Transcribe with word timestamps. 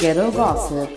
Ghetto 0.00 0.30
Gossip. 0.30 0.88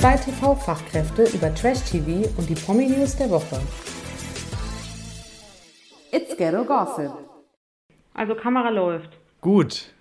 Zwei 0.00 0.16
TV-Fachkräfte 0.16 1.24
über 1.34 1.54
Trash-TV 1.54 2.28
und 2.38 2.48
die 2.48 2.54
Promi-News 2.54 3.16
der 3.16 3.30
Woche. 3.30 3.60
It's 6.10 6.36
Ghetto 6.36 6.64
Gossip. 6.64 7.12
Also 8.14 8.34
Kamera 8.34 8.68
läuft. 8.70 9.10
Gut. 9.40 9.92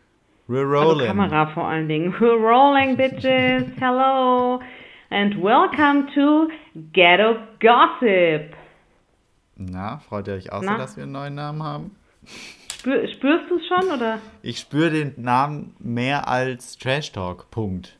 We're 0.48 0.68
Also 0.78 0.92
rolling. 0.94 1.08
Kamera 1.08 1.46
vor 1.54 1.66
allen 1.68 1.88
Dingen. 1.88 2.14
We're 2.20 2.38
rolling, 2.38 2.98
bitches. 2.98 3.64
Hello. 3.80 4.60
And 5.10 5.36
welcome 5.42 6.08
to 6.16 6.50
Ghetto 6.94 7.36
Gossip. 7.60 8.54
Na, 9.56 10.00
freut 10.00 10.28
ihr 10.28 10.34
euch 10.34 10.52
auch 10.52 10.62
Na? 10.62 10.74
so, 10.74 10.78
dass 10.78 10.98
wir 10.98 11.04
einen 11.04 11.12
neuen 11.14 11.36
Namen 11.36 11.64
haben? 11.64 11.96
Spür, 12.82 13.08
spürst 13.10 13.48
du 13.48 13.58
es 13.58 13.68
schon, 13.68 13.92
oder? 13.96 14.18
Ich 14.42 14.58
spüre 14.58 14.90
den 14.90 15.14
Namen 15.18 15.76
mehr 15.78 16.28
als 16.28 16.80
Trash 16.80 17.12
Talk. 17.12 17.52
Punkt. 17.52 17.96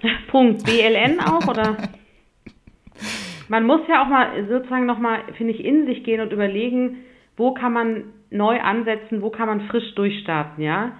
Punkt. 0.30 0.64
BLN 0.64 1.18
auch, 1.18 1.44
oder? 1.48 1.76
Man 3.48 3.66
muss 3.66 3.80
ja 3.88 4.04
auch 4.04 4.06
mal 4.06 4.46
sozusagen 4.48 4.86
nochmal, 4.86 5.22
finde 5.36 5.52
ich, 5.52 5.64
in 5.64 5.84
sich 5.86 6.04
gehen 6.04 6.20
und 6.20 6.32
überlegen, 6.32 6.98
wo 7.36 7.52
kann 7.52 7.72
man 7.72 8.04
neu 8.30 8.60
ansetzen, 8.60 9.20
wo 9.20 9.30
kann 9.30 9.48
man 9.48 9.62
frisch 9.62 9.96
durchstarten, 9.96 10.62
ja? 10.62 10.92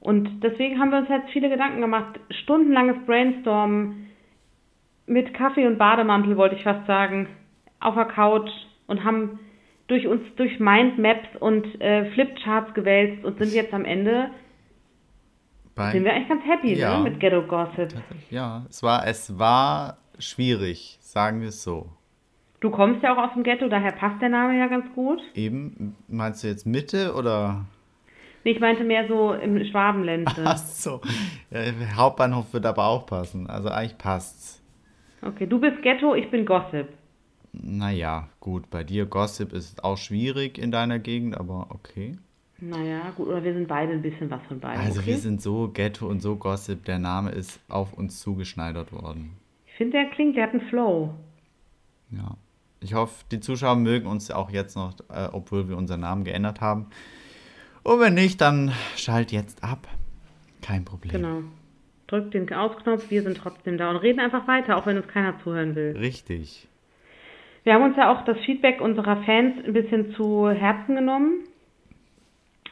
Und 0.00 0.42
deswegen 0.42 0.80
haben 0.80 0.90
wir 0.90 1.00
uns 1.00 1.10
jetzt 1.10 1.28
viele 1.30 1.50
Gedanken 1.50 1.82
gemacht. 1.82 2.18
Stundenlanges 2.42 3.04
Brainstormen 3.04 4.08
mit 5.04 5.34
Kaffee 5.34 5.66
und 5.66 5.76
Bademantel, 5.76 6.38
wollte 6.38 6.56
ich 6.56 6.62
fast 6.62 6.86
sagen, 6.86 7.28
auf 7.80 7.96
der 7.96 8.06
Couch 8.06 8.50
und 8.86 9.04
haben 9.04 9.40
durch 9.88 10.06
uns 10.06 10.22
durch 10.36 10.58
Mindmaps 10.58 11.28
und 11.40 11.80
äh, 11.80 12.10
Flipcharts 12.12 12.74
gewälzt 12.74 13.24
und 13.24 13.38
sind 13.38 13.52
jetzt 13.52 13.72
am 13.72 13.84
Ende, 13.84 14.30
Bei, 15.74 15.92
sind 15.92 16.04
wir 16.04 16.12
eigentlich 16.12 16.28
ganz 16.28 16.44
happy 16.44 16.74
Ja. 16.74 16.98
ne, 16.98 17.10
mit 17.10 17.20
Ghetto 17.20 17.42
Gossip. 17.42 17.94
ja, 18.30 18.64
es 18.68 18.82
war, 18.82 19.06
es 19.06 19.38
war 19.38 19.98
schwierig, 20.18 20.98
sagen 21.00 21.40
wir 21.40 21.48
es 21.48 21.62
so. 21.62 21.88
Du 22.60 22.70
kommst 22.70 23.02
ja 23.02 23.12
auch 23.14 23.18
aus 23.28 23.34
dem 23.34 23.42
Ghetto, 23.42 23.68
daher 23.68 23.92
passt 23.92 24.20
der 24.22 24.30
Name 24.30 24.58
ja 24.58 24.66
ganz 24.66 24.86
gut. 24.94 25.20
Eben, 25.34 25.94
meinst 26.08 26.42
du 26.42 26.48
jetzt 26.48 26.66
Mitte 26.66 27.14
oder? 27.14 27.66
Nee, 28.44 28.52
ich 28.52 28.60
meinte 28.60 28.82
mehr 28.82 29.06
so 29.08 29.34
im 29.34 29.62
Schwabenländle. 29.66 30.34
Ach 30.44 30.56
so. 30.56 31.00
Ja, 31.50 31.60
Hauptbahnhof 31.96 32.52
wird 32.54 32.64
aber 32.64 32.86
auch 32.86 33.04
passen. 33.06 33.48
Also 33.50 33.68
eigentlich 33.68 33.98
passt's. 33.98 34.62
Okay, 35.20 35.46
du 35.46 35.60
bist 35.60 35.82
Ghetto, 35.82 36.14
ich 36.14 36.30
bin 36.30 36.46
Gossip. 36.46 36.88
Naja, 37.62 38.28
gut, 38.40 38.70
bei 38.70 38.84
dir 38.84 39.06
Gossip 39.06 39.52
ist 39.52 39.82
auch 39.84 39.96
schwierig 39.96 40.58
in 40.58 40.70
deiner 40.70 40.98
Gegend, 40.98 41.36
aber 41.36 41.68
okay. 41.70 42.16
Naja, 42.58 43.10
gut, 43.16 43.28
oder 43.28 43.44
wir 43.44 43.52
sind 43.52 43.68
beide 43.68 43.92
ein 43.92 44.02
bisschen 44.02 44.30
was 44.30 44.42
von 44.48 44.60
beiden. 44.60 44.80
Also 44.80 45.00
okay? 45.00 45.10
wir 45.10 45.18
sind 45.18 45.42
so 45.42 45.68
Ghetto 45.68 46.06
und 46.06 46.20
so 46.20 46.36
Gossip, 46.36 46.84
der 46.84 46.98
Name 46.98 47.30
ist 47.30 47.60
auf 47.68 47.92
uns 47.92 48.20
zugeschneidert 48.20 48.92
worden. 48.92 49.36
Ich 49.66 49.74
finde, 49.74 49.98
der 49.98 50.10
klingt, 50.10 50.36
der 50.36 50.44
hat 50.44 50.52
einen 50.52 50.68
Flow. 50.68 51.14
Ja. 52.10 52.36
Ich 52.80 52.94
hoffe, 52.94 53.24
die 53.30 53.40
Zuschauer 53.40 53.76
mögen 53.76 54.06
uns 54.06 54.30
auch 54.30 54.50
jetzt 54.50 54.76
noch, 54.76 54.94
äh, 55.10 55.28
obwohl 55.32 55.68
wir 55.68 55.76
unseren 55.76 56.00
Namen 56.00 56.24
geändert 56.24 56.60
haben. 56.60 56.86
Und 57.82 58.00
wenn 58.00 58.14
nicht, 58.14 58.40
dann 58.40 58.72
schalt 58.96 59.32
jetzt 59.32 59.62
ab. 59.62 59.86
Kein 60.62 60.84
Problem. 60.84 61.12
Genau. 61.12 61.42
Drück 62.06 62.30
den 62.30 62.52
Ausknopf, 62.52 63.10
wir 63.10 63.22
sind 63.22 63.36
trotzdem 63.36 63.78
da 63.78 63.90
und 63.90 63.96
reden 63.96 64.20
einfach 64.20 64.46
weiter, 64.46 64.76
auch 64.76 64.86
wenn 64.86 64.96
uns 64.96 65.08
keiner 65.08 65.38
zuhören 65.40 65.74
will. 65.74 65.96
Richtig. 65.96 66.68
Wir 67.66 67.74
haben 67.74 67.82
uns 67.82 67.96
ja 67.96 68.12
auch 68.12 68.24
das 68.24 68.38
Feedback 68.46 68.80
unserer 68.80 69.16
Fans 69.24 69.56
ein 69.66 69.72
bisschen 69.72 70.12
zu 70.12 70.48
Herzen 70.48 70.94
genommen 70.94 71.40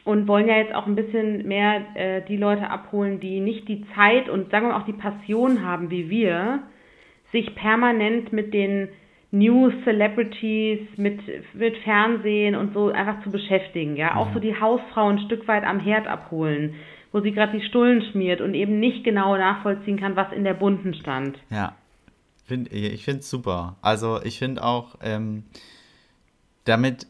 und 0.05 0.25
wollen 0.25 0.47
ja 0.47 0.55
jetzt 0.55 0.73
auch 0.73 0.87
ein 0.87 0.95
bisschen 0.95 1.45
mehr 1.45 1.81
äh, 1.95 2.21
die 2.29 2.37
Leute 2.37 2.69
abholen, 2.69 3.19
die 3.19 3.41
nicht 3.41 3.67
die 3.67 3.83
Zeit 3.93 4.29
und 4.29 4.51
sagen 4.51 4.69
wir 4.69 4.77
auch 4.77 4.85
die 4.85 4.93
Passion 4.93 5.65
haben 5.67 5.89
wie 5.89 6.09
wir, 6.09 6.59
sich 7.33 7.55
permanent 7.55 8.31
mit 8.31 8.53
den 8.53 8.87
News, 9.31 9.73
Celebrities, 9.83 10.87
mit, 10.95 11.19
mit 11.53 11.75
Fernsehen 11.79 12.55
und 12.55 12.73
so 12.73 12.89
einfach 12.89 13.21
zu 13.21 13.31
beschäftigen. 13.31 13.97
Ja, 13.97 14.15
auch 14.15 14.31
so 14.33 14.39
die 14.39 14.57
Hausfrau 14.57 15.09
ein 15.09 15.19
Stück 15.19 15.45
weit 15.49 15.65
am 15.65 15.81
Herd 15.81 16.07
abholen, 16.07 16.75
wo 17.11 17.19
sie 17.19 17.33
gerade 17.33 17.59
die 17.59 17.65
Stullen 17.65 18.01
schmiert 18.13 18.39
und 18.39 18.53
eben 18.53 18.79
nicht 18.79 19.03
genau 19.03 19.35
nachvollziehen 19.35 19.99
kann, 19.99 20.15
was 20.15 20.31
in 20.31 20.45
der 20.45 20.53
bunten 20.53 20.93
stand. 20.93 21.37
Ja. 21.49 21.73
Find, 22.45 22.71
ich 22.71 23.03
finde 23.03 23.19
es 23.21 23.29
super. 23.29 23.75
Also 23.81 24.21
ich 24.23 24.37
finde 24.39 24.63
auch, 24.63 24.95
ähm, 25.01 25.43
damit, 26.63 27.07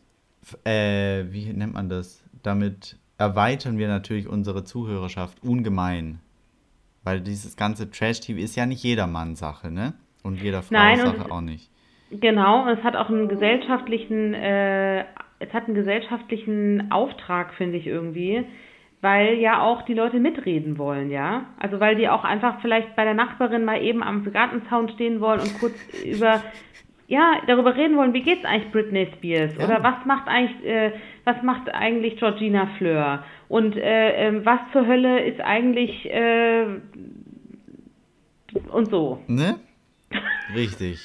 äh, 0.63 1.25
wie 1.29 1.51
nennt 1.53 1.73
man 1.73 1.89
das? 1.89 2.23
Damit 2.43 2.97
erweitern 3.17 3.77
wir 3.77 3.87
natürlich 3.87 4.27
unsere 4.27 4.63
Zuhörerschaft 4.63 5.43
ungemein. 5.43 6.19
Weil 7.03 7.21
dieses 7.21 7.55
ganze 7.55 7.91
Trash-TV 7.91 8.39
ist 8.39 8.55
ja 8.55 8.65
nicht 8.65 8.83
jedermanns 8.83 9.39
Sache, 9.39 9.71
ne? 9.71 9.93
Und 10.23 10.41
jeder 10.41 10.63
Frau 10.63 10.73
Nein, 10.73 10.99
und- 11.01 11.17
Sache 11.17 11.31
auch 11.31 11.41
nicht. 11.41 11.69
Genau, 12.11 12.67
es 12.69 12.81
hat 12.83 12.95
auch 12.95 13.09
einen 13.09 13.27
gesellschaftlichen, 13.27 14.33
äh, 14.33 15.01
es 15.39 15.51
hat 15.53 15.65
einen 15.65 15.75
gesellschaftlichen 15.75 16.91
Auftrag, 16.91 17.53
finde 17.55 17.77
ich 17.77 17.87
irgendwie, 17.87 18.45
weil 19.01 19.35
ja 19.35 19.61
auch 19.61 19.83
die 19.83 19.93
Leute 19.93 20.19
mitreden 20.19 20.77
wollen, 20.77 21.11
ja. 21.11 21.45
Also 21.59 21.79
weil 21.79 21.95
die 21.95 22.09
auch 22.09 22.23
einfach 22.23 22.59
vielleicht 22.61 22.95
bei 22.95 23.03
der 23.03 23.13
Nachbarin 23.13 23.63
mal 23.65 23.81
eben 23.81 24.01
am 24.03 24.23
Gartenzaun 24.31 24.89
stehen 24.89 25.21
wollen 25.21 25.41
und 25.41 25.59
kurz 25.59 25.73
über, 26.05 26.41
ja, 27.07 27.33
darüber 27.47 27.75
reden 27.75 27.97
wollen, 27.97 28.13
wie 28.13 28.23
geht's 28.23 28.45
eigentlich 28.45 28.71
Britney 28.71 29.07
Spears 29.15 29.55
Ja. 29.57 29.65
oder 29.65 29.83
was 29.83 30.05
macht 30.05 30.27
eigentlich, 30.27 30.65
äh, 30.65 30.91
was 31.23 31.41
macht 31.43 31.69
eigentlich 31.73 32.17
Georgina 32.17 32.67
Fleur 32.77 33.23
und 33.47 33.75
äh, 33.77 34.27
ähm, 34.27 34.45
was 34.45 34.59
zur 34.71 34.87
Hölle 34.87 35.23
ist 35.25 35.39
eigentlich 35.39 36.05
äh, 36.11 36.65
und 38.71 38.89
so. 38.89 39.21
Ne? 39.27 39.59
Richtig. 40.55 40.99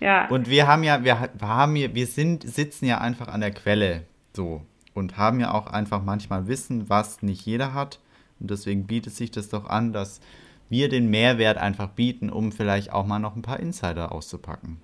Ja. 0.00 0.28
Und 0.28 0.48
wir 0.48 0.66
haben 0.66 0.82
ja, 0.82 1.04
wir, 1.04 1.20
ha- 1.20 1.28
wir 1.38 1.48
haben 1.48 1.74
hier, 1.74 1.94
wir 1.94 2.06
sind, 2.06 2.42
sitzen 2.44 2.86
ja 2.86 2.98
einfach 2.98 3.28
an 3.28 3.40
der 3.42 3.50
Quelle 3.50 4.04
so 4.32 4.62
und 5.00 5.16
haben 5.16 5.40
ja 5.40 5.52
auch 5.52 5.66
einfach 5.66 6.02
manchmal 6.04 6.46
Wissen, 6.46 6.88
was 6.88 7.22
nicht 7.22 7.44
jeder 7.44 7.74
hat. 7.74 7.98
Und 8.38 8.50
deswegen 8.50 8.86
bietet 8.86 9.14
sich 9.14 9.32
das 9.32 9.48
doch 9.48 9.68
an, 9.68 9.92
dass 9.92 10.20
wir 10.68 10.88
den 10.88 11.10
Mehrwert 11.10 11.58
einfach 11.58 11.88
bieten, 11.88 12.30
um 12.30 12.52
vielleicht 12.52 12.92
auch 12.92 13.06
mal 13.06 13.18
noch 13.18 13.34
ein 13.34 13.42
paar 13.42 13.58
Insider 13.58 14.12
auszupacken. 14.12 14.78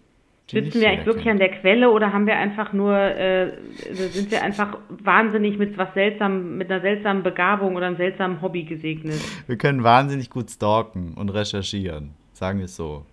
Sitzen 0.48 0.80
wir 0.80 0.88
eigentlich 0.88 1.06
wirklich 1.06 1.24
kennt. 1.24 1.42
an 1.42 1.48
der 1.50 1.60
Quelle 1.60 1.90
oder 1.90 2.12
haben 2.12 2.26
wir 2.26 2.36
einfach 2.36 2.72
nur, 2.72 2.96
äh, 2.96 3.52
sind 3.92 4.30
wir 4.30 4.42
einfach 4.44 4.78
wahnsinnig 4.88 5.58
mit 5.58 5.76
was 5.76 5.92
seltsam, 5.94 6.56
mit 6.56 6.70
einer 6.70 6.80
seltsamen 6.80 7.24
Begabung 7.24 7.74
oder 7.74 7.86
einem 7.86 7.96
seltsamen 7.96 8.40
Hobby 8.42 8.62
gesegnet? 8.62 9.20
Wir 9.48 9.58
können 9.58 9.82
wahnsinnig 9.82 10.30
gut 10.30 10.48
stalken 10.50 11.14
und 11.14 11.30
recherchieren, 11.30 12.14
sagen 12.32 12.58
wir 12.58 12.66
es 12.66 12.76
so. 12.76 13.04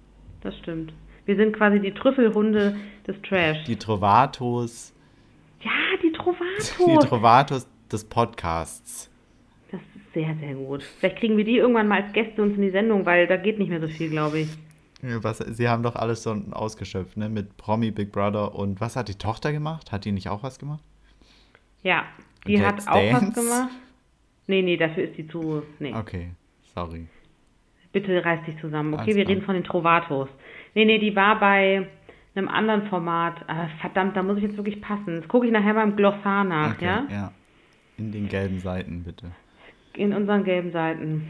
Das 0.41 0.55
stimmt. 0.59 0.93
Wir 1.25 1.35
sind 1.35 1.55
quasi 1.55 1.79
die 1.79 1.91
Trüffelhunde 1.91 2.75
des 3.07 3.15
Trash. 3.23 3.63
Die 3.63 3.77
Trovatos, 3.77 4.93
die 6.25 6.85
die 6.85 7.07
Trovatos. 7.07 7.67
Des 7.91 8.05
Podcasts. 8.05 9.11
das 9.71 9.79
ist 9.79 10.13
sehr, 10.15 10.35
sehr 10.39 10.55
gut. 10.55 10.81
Vielleicht 10.81 11.17
kriegen 11.17 11.37
wir 11.37 11.43
die 11.43 11.57
irgendwann 11.57 11.87
mal 11.87 12.01
als 12.01 12.13
Gäste 12.13 12.41
uns 12.41 12.55
in 12.55 12.63
die 12.63 12.71
Sendung, 12.71 13.05
weil 13.05 13.27
da 13.27 13.37
geht 13.37 13.59
nicht 13.59 13.69
mehr 13.69 13.81
so 13.81 13.87
viel, 13.87 14.09
glaube 14.09 14.39
ich. 14.39 14.49
Was, 15.21 15.37
sie 15.37 15.69
haben 15.69 15.83
doch 15.83 15.95
alles 15.95 16.23
so 16.23 16.35
ausgeschöpft, 16.51 17.17
ne? 17.17 17.29
Mit 17.29 17.55
Promi, 17.57 17.91
Big 17.91 18.11
Brother 18.11 18.55
und 18.55 18.81
was 18.81 18.95
hat 18.95 19.09
die 19.09 19.15
Tochter 19.15 19.51
gemacht? 19.51 19.91
Hat 19.91 20.05
die 20.05 20.11
nicht 20.11 20.29
auch 20.29 20.41
was 20.41 20.57
gemacht? 20.57 20.81
Ja, 21.83 22.05
die 22.47 22.55
Let's 22.55 22.87
hat 22.87 22.95
auch 22.95 23.13
was 23.13 23.33
gemacht. 23.33 23.69
Nee, 24.47 24.61
nee, 24.61 24.77
dafür 24.77 25.03
ist 25.03 25.17
die 25.17 25.27
zu. 25.27 25.61
Nee. 25.79 25.93
Okay, 25.93 26.31
sorry. 26.73 27.07
Bitte 27.91 28.23
reiß 28.25 28.45
dich 28.45 28.57
zusammen, 28.59 28.93
okay? 28.93 29.03
Alles 29.03 29.15
Wir 29.17 29.25
klar. 29.25 29.35
reden 29.35 29.45
von 29.45 29.55
den 29.55 29.63
Trovatos. 29.65 30.29
Nee, 30.73 30.85
nee, 30.85 30.97
die 30.97 31.15
war 31.15 31.39
bei 31.39 31.87
einem 32.35 32.47
anderen 32.47 32.87
Format. 32.87 33.35
Ah, 33.47 33.67
verdammt, 33.81 34.15
da 34.15 34.23
muss 34.23 34.37
ich 34.37 34.43
jetzt 34.43 34.57
wirklich 34.57 34.81
passen. 34.81 35.21
Das 35.21 35.27
gucke 35.27 35.45
ich 35.45 35.51
nachher 35.51 35.73
beim 35.73 35.95
Glossar 35.95 36.43
nach, 36.43 36.75
Okay, 36.75 36.85
ja? 36.85 37.05
ja. 37.09 37.31
In 37.97 38.11
den 38.11 38.27
gelben 38.27 38.59
Seiten, 38.59 39.03
bitte. 39.03 39.31
In 39.93 40.13
unseren 40.13 40.43
gelben 40.43 40.71
Seiten. 40.71 41.27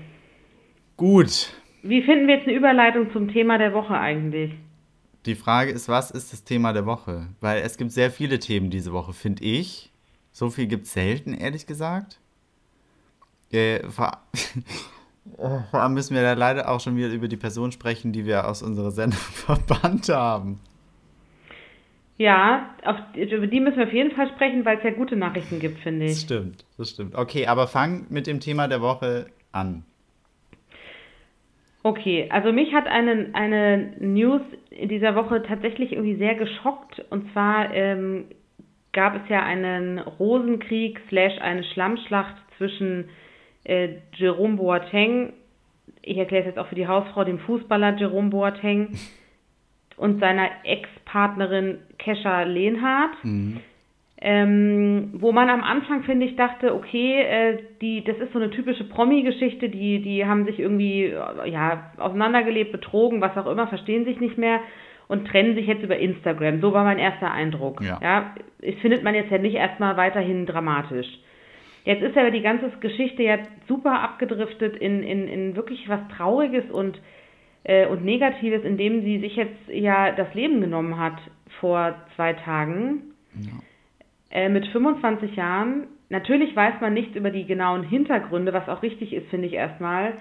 Gut. 0.96 1.54
Wie 1.82 2.02
finden 2.02 2.28
wir 2.28 2.36
jetzt 2.38 2.48
eine 2.48 2.56
Überleitung 2.56 3.12
zum 3.12 3.28
Thema 3.28 3.58
der 3.58 3.74
Woche 3.74 3.98
eigentlich? 3.98 4.54
Die 5.26 5.36
Frage 5.36 5.72
ist, 5.72 5.90
was 5.90 6.12
ist 6.12 6.32
das 6.32 6.44
Thema 6.44 6.72
der 6.74 6.86
Woche? 6.86 7.28
Weil 7.42 7.62
es 7.64 7.78
gibt 7.78 7.92
sehr 7.92 8.12
viele 8.12 8.40
Themen 8.40 8.70
diese 8.70 8.94
Woche, 8.94 9.14
finde 9.14 9.44
ich. 9.44 9.92
So 10.32 10.50
viel 10.50 10.68
gibt 10.68 10.86
es 10.86 10.94
selten, 10.94 11.34
ehrlich 11.34 11.66
gesagt. 11.66 12.20
Äh, 13.52 13.88
vor, 13.90 14.18
vor 15.38 15.82
allem 15.82 15.94
müssen 15.94 16.16
wir 16.16 16.24
da 16.24 16.34
leider 16.34 16.70
auch 16.70 16.80
schon 16.80 16.96
wieder 16.96 17.10
über 17.10 17.28
die 17.28 17.38
Person 17.38 17.72
sprechen, 17.72 18.12
die 18.14 18.26
wir 18.26 18.48
aus 18.48 18.64
unserer 18.64 18.92
Sendung 18.92 19.20
verbannt 19.20 20.10
haben. 20.10 20.60
Ja, 22.24 22.70
auf, 22.86 22.96
über 23.16 23.48
die 23.48 23.60
müssen 23.60 23.76
wir 23.76 23.84
auf 23.84 23.92
jeden 23.92 24.12
Fall 24.12 24.30
sprechen, 24.30 24.64
weil 24.64 24.78
es 24.78 24.84
ja 24.86 24.92
gute 24.92 25.18
Nachrichten 25.18 25.60
gibt, 25.60 25.80
finde 25.80 26.06
Das 26.06 26.16
ich. 26.16 26.22
stimmt, 26.22 26.64
das 26.78 26.92
stimmt. 26.92 27.16
Okay, 27.16 27.48
aber 27.48 27.68
fang 27.68 28.06
mit 28.10 28.28
dem 28.28 28.40
Thema 28.40 28.70
der 28.70 28.80
Woche 28.80 29.26
an. 29.52 29.84
Okay, 31.84 32.30
also 32.32 32.54
mich 32.54 32.74
hat 32.74 32.88
eine, 32.88 33.32
eine 33.34 33.92
News 34.00 34.40
in 34.70 34.88
dieser 34.88 35.16
Woche 35.16 35.44
tatsächlich 35.44 35.92
irgendwie 35.92 36.16
sehr 36.16 36.36
geschockt. 36.36 37.04
Und 37.10 37.30
zwar 37.34 37.74
ähm, 37.74 38.28
gab 38.94 39.16
es 39.22 39.28
ja 39.28 39.44
einen 39.44 40.00
Rosenkrieg 40.00 41.02
slash 41.10 41.38
eine 41.42 41.66
Schlammschlacht 41.66 42.38
zwischen 42.58 43.10
äh, 43.66 43.96
Jerome 44.16 44.56
Boateng, 44.56 45.34
ich 46.02 46.18
erkläre 46.18 46.44
es 46.44 46.48
jetzt 46.48 46.60
auch 46.60 46.68
für 46.68 46.76
die 46.76 46.88
Hausfrau, 46.88 47.26
dem 47.26 47.40
Fußballer 47.40 47.98
Jerome 47.98 48.30
Boateng 48.30 48.98
und 49.98 50.20
seiner 50.20 50.50
Ex-Partnerin 50.64 51.80
Kesha 51.98 52.44
Lehnhardt. 52.44 53.24
Mhm. 53.24 53.60
Ähm, 54.26 55.10
wo 55.16 55.34
man 55.34 55.50
am 55.50 55.64
Anfang, 55.64 56.04
finde 56.04 56.26
ich, 56.26 56.38
dachte, 56.38 56.74
okay, 56.74 57.24
äh, 57.24 57.58
die, 57.82 58.06
das 58.06 58.18
ist 58.20 58.32
so 58.32 58.40
eine 58.40 58.52
typische 58.52 58.86
Promi-Geschichte, 58.86 59.68
die, 59.68 60.02
die 60.02 60.26
haben 60.26 60.46
sich 60.46 60.60
irgendwie 60.60 61.14
ja, 61.46 61.92
auseinandergelebt, 61.98 62.72
betrogen, 62.72 63.20
was 63.20 63.36
auch 63.36 63.52
immer, 63.52 63.68
verstehen 63.68 64.06
sich 64.06 64.22
nicht 64.22 64.38
mehr 64.38 64.62
und 65.10 65.28
trennen 65.28 65.56
sich 65.56 65.68
jetzt 65.68 65.84
über 65.84 65.98
Instagram. 65.98 66.62
So 66.62 66.72
war 66.72 66.86
mein 66.86 67.00
erster 67.00 67.32
Eindruck. 67.32 67.82
Ja. 67.82 68.00
ja 68.02 68.36
das 68.62 68.76
findet 68.76 69.04
man 69.04 69.14
jetzt 69.14 69.30
ja 69.30 69.40
nicht 69.40 69.56
erstmal 69.56 69.98
weiterhin 69.98 70.46
dramatisch. 70.46 71.08
Jetzt 71.84 72.02
ist 72.02 72.18
aber 72.18 72.32
die 72.32 72.42
ganze 72.42 72.70
Geschichte 72.80 73.24
ja 73.24 73.40
super 73.68 74.02
abgedriftet 74.02 74.78
in, 74.78 75.04
in, 75.04 75.28
in 75.28 75.56
wirklich 75.56 75.90
was 75.90 76.00
Trauriges 76.16 76.64
und, 76.72 77.02
äh, 77.64 77.88
und 77.88 78.04
Negatives, 78.04 78.64
indem 78.64 79.02
sie 79.02 79.20
sich 79.20 79.36
jetzt 79.36 79.68
ja 79.70 80.12
das 80.12 80.34
Leben 80.34 80.62
genommen 80.62 80.98
hat 80.98 81.18
vor 81.60 81.96
zwei 82.16 82.34
Tagen. 82.34 83.14
Ja 83.40 83.54
äh, 84.34 84.50
mit 84.50 84.68
25 84.68 85.36
Jahren. 85.36 85.88
Natürlich 86.10 86.56
weiß 86.56 86.82
man 86.82 86.94
nichts 86.94 87.16
über 87.16 87.30
die 87.30 87.46
genauen 87.46 87.84
Hintergründe, 87.84 88.52
was 88.52 88.68
auch 88.68 88.82
richtig 88.82 89.14
ist, 89.14 89.30
finde 89.30 89.48
ich 89.48 89.54
erstmal. 89.54 90.14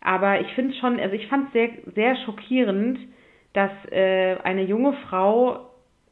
Aber 0.00 0.40
ich 0.40 0.46
finde 0.54 0.74
schon, 0.76 0.98
also 1.00 1.14
ich 1.14 1.26
fand 1.26 1.48
es 1.48 1.52
sehr, 1.52 1.70
sehr 1.94 2.16
schockierend, 2.24 2.98
dass 3.52 3.70
äh, 3.90 4.36
eine 4.44 4.62
junge 4.62 4.92
Frau 5.08 5.70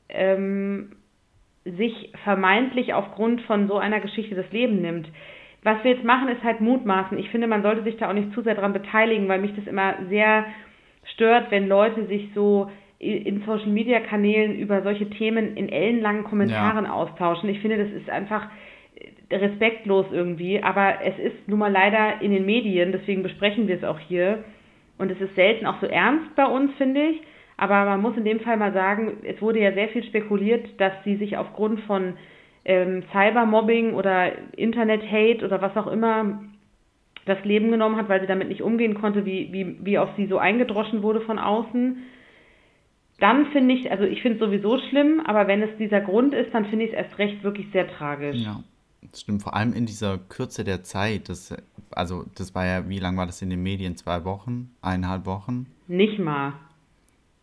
ähm, 0.08 0.96
sich 1.64 2.12
vermeintlich 2.25 2.92
aufgrund 2.92 3.40
von 3.42 3.69
so 3.69 3.78
einer 3.78 4.00
Geschichte 4.00 4.34
das 4.34 4.50
Leben 4.50 4.82
nimmt. 4.82 5.08
Was 5.62 5.82
wir 5.82 5.92
jetzt 5.92 6.04
machen, 6.04 6.28
ist 6.28 6.42
halt 6.42 6.60
mutmaßen. 6.60 7.16
Ich 7.19 7.31
finde, 7.31 7.46
man 7.46 7.62
sollte 7.62 7.84
sich 7.84 7.96
da 7.96 8.10
auch 8.10 8.14
nicht 8.14 8.32
zu 8.34 8.42
sehr 8.42 8.54
daran 8.54 8.72
beteiligen, 8.72 9.28
weil 9.28 9.40
mich 9.40 9.54
das 9.54 9.66
immer 9.66 9.94
sehr 10.08 10.44
stört, 11.14 11.50
wenn 11.50 11.69
Leute 11.69 12.06
sich 12.06 12.28
so 12.34 12.70
in 12.99 13.43
Social 13.44 13.69
Media 13.69 14.00
Kanälen 14.00 14.56
über 14.56 14.82
solche 14.82 15.11
Themen 15.11 15.56
in 15.56 15.69
ellenlangen 15.69 16.25
Kommentaren 16.25 16.87
ja. 16.87 16.93
austauschen. 16.93 17.49
Ich 17.50 17.61
finde, 17.61 17.76
das 17.76 17.90
ist 17.93 18.08
einfach 18.08 18.49
respektlos 19.31 20.06
irgendwie, 20.11 20.62
aber 20.62 21.02
es 21.02 21.19
ist 21.19 21.49
nun 21.49 21.58
mal 21.58 21.72
leider 21.72 22.22
in 22.22 22.31
den 22.31 22.46
Medien, 22.46 22.93
deswegen 22.93 23.22
besprechen 23.22 23.69
wir 23.69 23.76
es 23.76 23.84
auch 23.84 23.99
hier. 23.99 24.44
Und 24.96 25.11
es 25.11 25.20
ist 25.20 25.34
selten 25.34 25.66
auch 25.66 25.81
so 25.81 25.87
ernst 25.87 26.34
bei 26.37 26.46
uns, 26.46 26.72
finde 26.76 27.02
ich. 27.02 27.22
Aber 27.56 27.84
man 27.84 28.00
muss 28.00 28.17
in 28.17 28.25
dem 28.25 28.40
Fall 28.40 28.56
mal 28.56 28.72
sagen, 28.72 29.19
es 29.25 29.40
wurde 29.43 29.60
ja 29.60 29.72
sehr 29.72 29.88
viel 29.88 30.05
spekuliert, 30.05 30.69
dass 30.78 30.93
sie 31.05 31.17
sich 31.17 31.37
aufgrund 31.37 31.81
von 31.81 32.14
ähm, 32.64 33.02
Cybermobbing 33.12 33.94
oder 33.94 34.32
Internet-Hate 34.56 35.44
oder 35.44 35.60
was 35.60 35.76
auch 35.76 35.88
immer 35.88 36.40
das 37.26 37.42
Leben 37.44 37.70
genommen 37.70 37.96
hat, 37.96 38.08
weil 38.08 38.20
sie 38.20 38.26
damit 38.26 38.48
nicht 38.48 38.62
umgehen 38.62 38.94
konnte, 38.94 39.24
wie, 39.24 39.52
wie, 39.52 39.78
wie 39.84 39.98
auf 39.98 40.10
sie 40.16 40.26
so 40.26 40.38
eingedroschen 40.38 41.02
wurde 41.02 41.20
von 41.20 41.38
außen 41.38 41.98
dann 43.18 43.46
finde 43.52 43.74
ich, 43.74 43.90
also 43.90 44.04
ich 44.04 44.22
finde 44.22 44.38
es 44.38 44.44
sowieso 44.44 44.78
schlimm, 44.88 45.20
aber 45.24 45.46
wenn 45.46 45.62
es 45.62 45.70
dieser 45.78 46.00
Grund 46.00 46.34
ist, 46.34 46.52
dann 46.52 46.66
finde 46.66 46.86
ich 46.86 46.92
es 46.92 46.96
erst 46.96 47.18
recht 47.18 47.42
wirklich 47.44 47.66
sehr 47.72 47.88
tragisch. 47.88 48.36
Ja, 48.36 48.62
das 49.02 49.20
stimmt. 49.20 49.42
Vor 49.42 49.54
allem 49.54 49.72
in 49.72 49.86
dieser 49.86 50.18
Kürze 50.18 50.64
der 50.64 50.82
Zeit. 50.82 51.28
Das, 51.28 51.54
also, 51.90 52.24
das 52.34 52.54
war 52.54 52.66
ja, 52.66 52.88
wie 52.88 52.98
lange 52.98 53.16
war 53.18 53.26
das 53.26 53.40
in 53.40 53.50
den 53.50 53.62
Medien? 53.62 53.96
Zwei 53.96 54.24
Wochen? 54.24 54.74
Eineinhalb 54.82 55.26
Wochen? 55.26 55.66
Nicht 55.86 56.18
mal. 56.18 56.54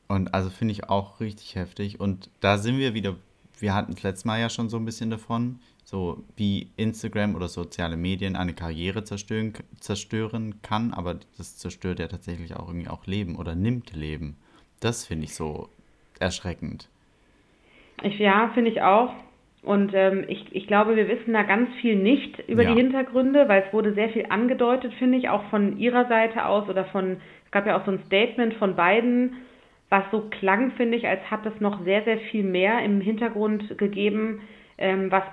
Und 0.07 0.33
also 0.33 0.49
finde 0.49 0.73
ich 0.73 0.89
auch 0.89 1.21
richtig 1.21 1.55
heftig. 1.55 1.99
Und 1.99 2.29
da 2.41 2.57
sind 2.57 2.77
wir 2.77 2.93
wieder, 2.93 3.15
wir 3.59 3.73
hatten 3.73 3.93
es 3.93 4.03
letztes 4.03 4.25
Mal 4.25 4.41
ja 4.41 4.49
schon 4.49 4.67
so 4.67 4.75
ein 4.75 4.83
bisschen 4.83 5.09
davon, 5.09 5.59
so 5.91 6.23
wie 6.37 6.71
Instagram 6.77 7.35
oder 7.35 7.49
soziale 7.49 7.97
Medien 7.97 8.37
eine 8.37 8.53
Karriere 8.53 9.03
zerstören, 9.03 9.53
zerstören 9.77 10.61
kann, 10.61 10.93
aber 10.93 11.15
das 11.37 11.57
zerstört 11.57 11.99
ja 11.99 12.07
tatsächlich 12.07 12.55
auch 12.55 12.69
irgendwie 12.69 12.87
auch 12.87 13.05
Leben 13.05 13.35
oder 13.35 13.55
nimmt 13.55 13.93
Leben. 13.93 14.37
Das 14.79 15.05
finde 15.05 15.25
ich 15.25 15.35
so 15.35 15.67
erschreckend. 16.17 16.89
Ich, 18.03 18.17
ja, 18.19 18.51
finde 18.53 18.71
ich 18.71 18.81
auch. 18.81 19.13
Und 19.63 19.91
ähm, 19.93 20.23
ich, 20.29 20.45
ich 20.55 20.65
glaube, 20.65 20.95
wir 20.95 21.09
wissen 21.09 21.33
da 21.33 21.43
ganz 21.43 21.69
viel 21.81 21.97
nicht 21.97 22.39
über 22.47 22.63
ja. 22.63 22.73
die 22.73 22.81
Hintergründe, 22.81 23.49
weil 23.49 23.63
es 23.67 23.73
wurde 23.73 23.93
sehr 23.93 24.09
viel 24.09 24.25
angedeutet, 24.29 24.93
finde 24.93 25.17
ich, 25.17 25.27
auch 25.27 25.43
von 25.49 25.77
ihrer 25.77 26.07
Seite 26.07 26.45
aus 26.45 26.69
oder 26.69 26.85
von, 26.85 27.17
es 27.45 27.51
gab 27.51 27.67
ja 27.67 27.77
auch 27.77 27.85
so 27.85 27.91
ein 27.91 28.01
Statement 28.07 28.53
von 28.55 28.75
beiden, 28.75 29.33
was 29.89 30.03
so 30.09 30.21
klang, 30.21 30.71
finde 30.71 30.97
ich, 30.97 31.05
als 31.05 31.19
hat 31.29 31.45
es 31.45 31.59
noch 31.59 31.83
sehr, 31.83 32.03
sehr 32.05 32.17
viel 32.17 32.43
mehr 32.43 32.83
im 32.83 33.01
Hintergrund 33.01 33.77
gegeben, 33.77 34.41
ähm, 34.81 35.11
was 35.11 35.23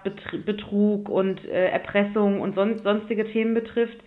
Betrug 0.44 1.08
und 1.08 1.44
äh, 1.46 1.68
Erpressung 1.70 2.40
und 2.40 2.54
son 2.54 2.78
sonstige 2.78 3.24
Themen 3.30 3.54
betrifft 3.54 3.98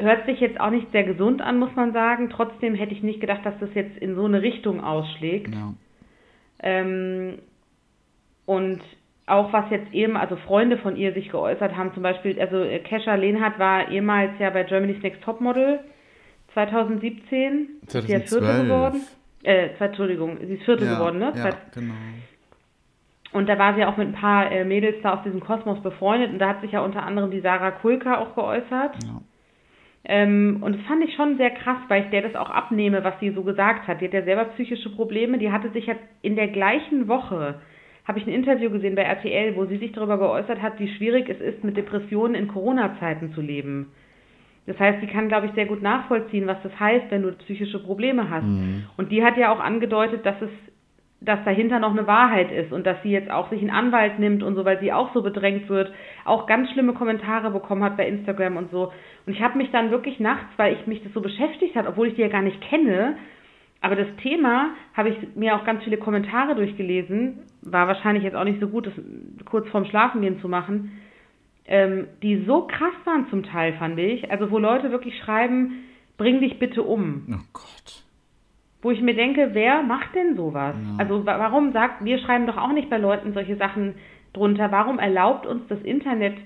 hört 0.00 0.26
sich 0.26 0.40
jetzt 0.40 0.60
auch 0.60 0.70
nicht 0.70 0.90
sehr 0.92 1.04
gesund 1.04 1.42
an, 1.42 1.58
muss 1.58 1.74
man 1.76 1.92
sagen. 1.92 2.30
Trotzdem 2.30 2.74
hätte 2.74 2.94
ich 2.94 3.02
nicht 3.02 3.20
gedacht, 3.20 3.44
dass 3.44 3.58
das 3.60 3.70
jetzt 3.74 3.96
in 3.98 4.14
so 4.14 4.24
eine 4.24 4.42
Richtung 4.42 4.82
ausschlägt. 4.82 5.54
Ja. 5.54 5.74
Ähm, 6.62 7.38
und 8.46 8.80
auch 9.26 9.52
was 9.52 9.70
jetzt 9.70 9.92
eben, 9.92 10.16
also 10.16 10.36
Freunde 10.36 10.76
von 10.78 10.96
ihr 10.96 11.12
sich 11.12 11.30
geäußert 11.30 11.76
haben, 11.76 11.92
zum 11.94 12.02
Beispiel, 12.02 12.40
also 12.40 12.62
äh, 12.62 12.80
Kesha 12.80 13.14
Lehnhardt 13.14 13.58
war 13.58 13.90
ehemals 13.90 14.32
ja 14.38 14.50
bei 14.50 14.64
Germany's 14.64 15.02
Next 15.02 15.22
Topmodel 15.22 15.80
2017. 16.54 17.68
2012. 17.86 17.94
Ist 17.94 18.06
sie 18.06 18.12
ja 18.12 18.20
Vierte 18.20 18.64
geworden. 18.64 19.00
Äh, 19.42 19.68
Entschuldigung, 19.78 20.38
sie 20.40 20.54
ist 20.54 20.64
Vierte 20.64 20.84
ja, 20.84 20.94
geworden, 20.94 21.18
ne? 21.18 21.32
Ja, 21.36 21.50
genau. 21.72 21.94
Und 23.32 23.48
da 23.48 23.58
war 23.58 23.74
sie 23.74 23.84
auch 23.84 23.96
mit 23.96 24.08
ein 24.08 24.14
paar 24.14 24.50
äh, 24.50 24.64
Mädels 24.64 24.96
da 25.02 25.14
aus 25.14 25.22
diesem 25.22 25.40
Kosmos 25.40 25.80
befreundet 25.82 26.32
und 26.32 26.38
da 26.38 26.48
hat 26.48 26.60
sich 26.62 26.72
ja 26.72 26.80
unter 26.80 27.04
anderem 27.04 27.30
die 27.30 27.40
Sarah 27.40 27.70
Kulka 27.70 28.18
auch 28.18 28.34
geäußert. 28.34 28.96
Ja. 29.04 29.20
Ähm, 30.04 30.58
und 30.62 30.76
das 30.76 30.82
fand 30.86 31.04
ich 31.04 31.14
schon 31.14 31.36
sehr 31.36 31.50
krass, 31.50 31.78
weil 31.88 32.04
ich 32.04 32.10
der 32.10 32.22
das 32.22 32.34
auch 32.34 32.50
abnehme, 32.50 33.04
was 33.04 33.20
sie 33.20 33.30
so 33.30 33.42
gesagt 33.42 33.86
hat. 33.86 34.00
Die 34.00 34.06
hat 34.06 34.14
ja 34.14 34.22
selber 34.22 34.46
psychische 34.46 34.90
Probleme. 34.90 35.38
Die 35.38 35.52
hatte 35.52 35.70
sich 35.70 35.86
jetzt 35.86 36.02
in 36.22 36.36
der 36.36 36.48
gleichen 36.48 37.06
Woche, 37.06 37.60
habe 38.04 38.18
ich 38.18 38.26
ein 38.26 38.32
Interview 38.32 38.70
gesehen 38.70 38.94
bei 38.94 39.02
RTL, 39.02 39.54
wo 39.56 39.66
sie 39.66 39.76
sich 39.76 39.92
darüber 39.92 40.18
geäußert 40.18 40.62
hat, 40.62 40.80
wie 40.80 40.92
schwierig 40.96 41.28
es 41.28 41.40
ist, 41.40 41.62
mit 41.62 41.76
Depressionen 41.76 42.34
in 42.34 42.48
Corona-Zeiten 42.48 43.32
zu 43.34 43.42
leben. 43.42 43.92
Das 44.66 44.78
heißt, 44.78 45.00
sie 45.00 45.06
kann, 45.06 45.28
glaube 45.28 45.46
ich, 45.46 45.52
sehr 45.52 45.66
gut 45.66 45.82
nachvollziehen, 45.82 46.46
was 46.46 46.58
das 46.62 46.78
heißt, 46.78 47.06
wenn 47.10 47.22
du 47.22 47.32
psychische 47.32 47.78
Probleme 47.78 48.30
hast. 48.30 48.44
Mhm. 48.44 48.84
Und 48.96 49.12
die 49.12 49.22
hat 49.22 49.36
ja 49.36 49.52
auch 49.52 49.60
angedeutet, 49.60 50.24
dass 50.24 50.40
es 50.40 50.50
dass 51.20 51.44
dahinter 51.44 51.78
noch 51.78 51.90
eine 51.90 52.06
Wahrheit 52.06 52.50
ist 52.50 52.72
und 52.72 52.86
dass 52.86 53.02
sie 53.02 53.10
jetzt 53.10 53.30
auch 53.30 53.50
sich 53.50 53.60
einen 53.60 53.70
Anwalt 53.70 54.18
nimmt 54.18 54.42
und 54.42 54.54
so, 54.54 54.64
weil 54.64 54.80
sie 54.80 54.92
auch 54.92 55.12
so 55.12 55.22
bedrängt 55.22 55.68
wird, 55.68 55.92
auch 56.24 56.46
ganz 56.46 56.70
schlimme 56.70 56.94
Kommentare 56.94 57.50
bekommen 57.50 57.84
hat 57.84 57.96
bei 57.96 58.08
Instagram 58.08 58.56
und 58.56 58.70
so. 58.70 58.92
Und 59.26 59.34
ich 59.34 59.42
habe 59.42 59.58
mich 59.58 59.70
dann 59.70 59.90
wirklich 59.90 60.18
nachts, 60.18 60.48
weil 60.56 60.74
ich 60.74 60.86
mich 60.86 61.02
das 61.02 61.12
so 61.12 61.20
beschäftigt 61.20 61.76
hat, 61.76 61.86
obwohl 61.86 62.08
ich 62.08 62.14
die 62.14 62.22
ja 62.22 62.28
gar 62.28 62.42
nicht 62.42 62.60
kenne, 62.62 63.16
aber 63.82 63.96
das 63.96 64.08
Thema 64.22 64.70
habe 64.94 65.10
ich 65.10 65.16
mir 65.34 65.56
auch 65.56 65.64
ganz 65.64 65.82
viele 65.84 65.96
Kommentare 65.96 66.54
durchgelesen, 66.54 67.40
war 67.62 67.86
wahrscheinlich 67.86 68.24
jetzt 68.24 68.36
auch 68.36 68.44
nicht 68.44 68.60
so 68.60 68.68
gut, 68.68 68.86
das 68.86 68.94
kurz 69.46 69.68
vorm 69.68 69.86
Schlafengehen 69.86 70.40
zu 70.40 70.48
machen, 70.48 71.00
ähm, 71.66 72.08
die 72.22 72.44
so 72.44 72.66
krass 72.66 72.94
waren 73.04 73.28
zum 73.28 73.42
Teil, 73.42 73.74
fand 73.74 73.98
ich. 73.98 74.30
Also 74.30 74.50
wo 74.50 74.58
Leute 74.58 74.90
wirklich 74.90 75.18
schreiben, 75.18 75.84
bring 76.18 76.40
dich 76.40 76.58
bitte 76.58 76.82
um. 76.82 77.26
Oh 77.30 77.44
Gott 77.52 77.99
wo 78.82 78.90
ich 78.90 79.00
mir 79.00 79.14
denke, 79.14 79.50
wer 79.52 79.82
macht 79.82 80.14
denn 80.14 80.36
sowas? 80.36 80.74
Ja. 80.74 80.96
Also 80.98 81.26
warum 81.26 81.72
sagt, 81.72 82.04
wir 82.04 82.18
schreiben 82.18 82.46
doch 82.46 82.56
auch 82.56 82.72
nicht 82.72 82.88
bei 82.88 82.98
Leuten 82.98 83.32
solche 83.32 83.56
Sachen 83.56 83.94
drunter, 84.32 84.70
warum 84.70 84.98
erlaubt 84.98 85.46
uns 85.46 85.62
das 85.68 85.80
Internet 85.82 86.36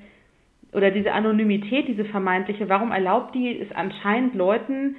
oder 0.72 0.90
diese 0.90 1.12
Anonymität, 1.12 1.86
diese 1.86 2.04
vermeintliche, 2.04 2.68
warum 2.68 2.90
erlaubt 2.90 3.34
die 3.34 3.58
es 3.58 3.70
anscheinend 3.72 4.34
Leuten, 4.34 4.96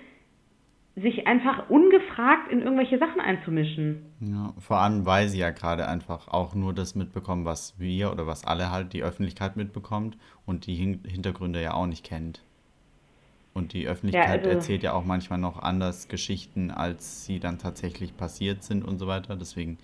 sich 0.95 1.27
einfach 1.27 1.69
ungefragt 1.69 2.49
in 2.49 2.61
irgendwelche 2.61 2.97
Sachen 2.97 3.19
einzumischen? 3.19 4.05
Ja, 4.21 4.53
vor 4.59 4.77
allem, 4.77 5.05
weil 5.05 5.27
sie 5.27 5.39
ja 5.39 5.49
gerade 5.49 5.89
einfach 5.89 6.29
auch 6.29 6.55
nur 6.55 6.73
das 6.73 6.95
mitbekommen, 6.95 7.43
was 7.43 7.77
wir 7.77 8.13
oder 8.13 8.27
was 8.27 8.45
alle 8.45 8.71
halt 8.71 8.93
die 8.93 9.03
Öffentlichkeit 9.03 9.57
mitbekommt 9.57 10.17
und 10.45 10.67
die 10.67 10.75
Hintergründe 10.75 11.61
ja 11.61 11.73
auch 11.73 11.87
nicht 11.87 12.05
kennt. 12.05 12.45
Und 13.55 13.71
die 13.71 13.88
Öffentlichkeit 13.88 14.43
ja, 14.43 14.50
also, 14.50 14.50
erzählt 14.50 14.83
ja 14.83 14.91
auch 14.91 15.05
manchmal 15.05 15.39
noch 15.39 15.57
anders 15.57 16.09
Geschichten, 16.09 16.71
als 16.71 17.25
sie 17.25 17.39
dann 17.39 17.57
tatsächlich 17.57 18.17
passiert 18.17 18.63
sind 18.63 18.83
und 18.83 19.00
so 19.00 19.07
weiter. 19.07 19.38
Deswegen, 19.38 19.77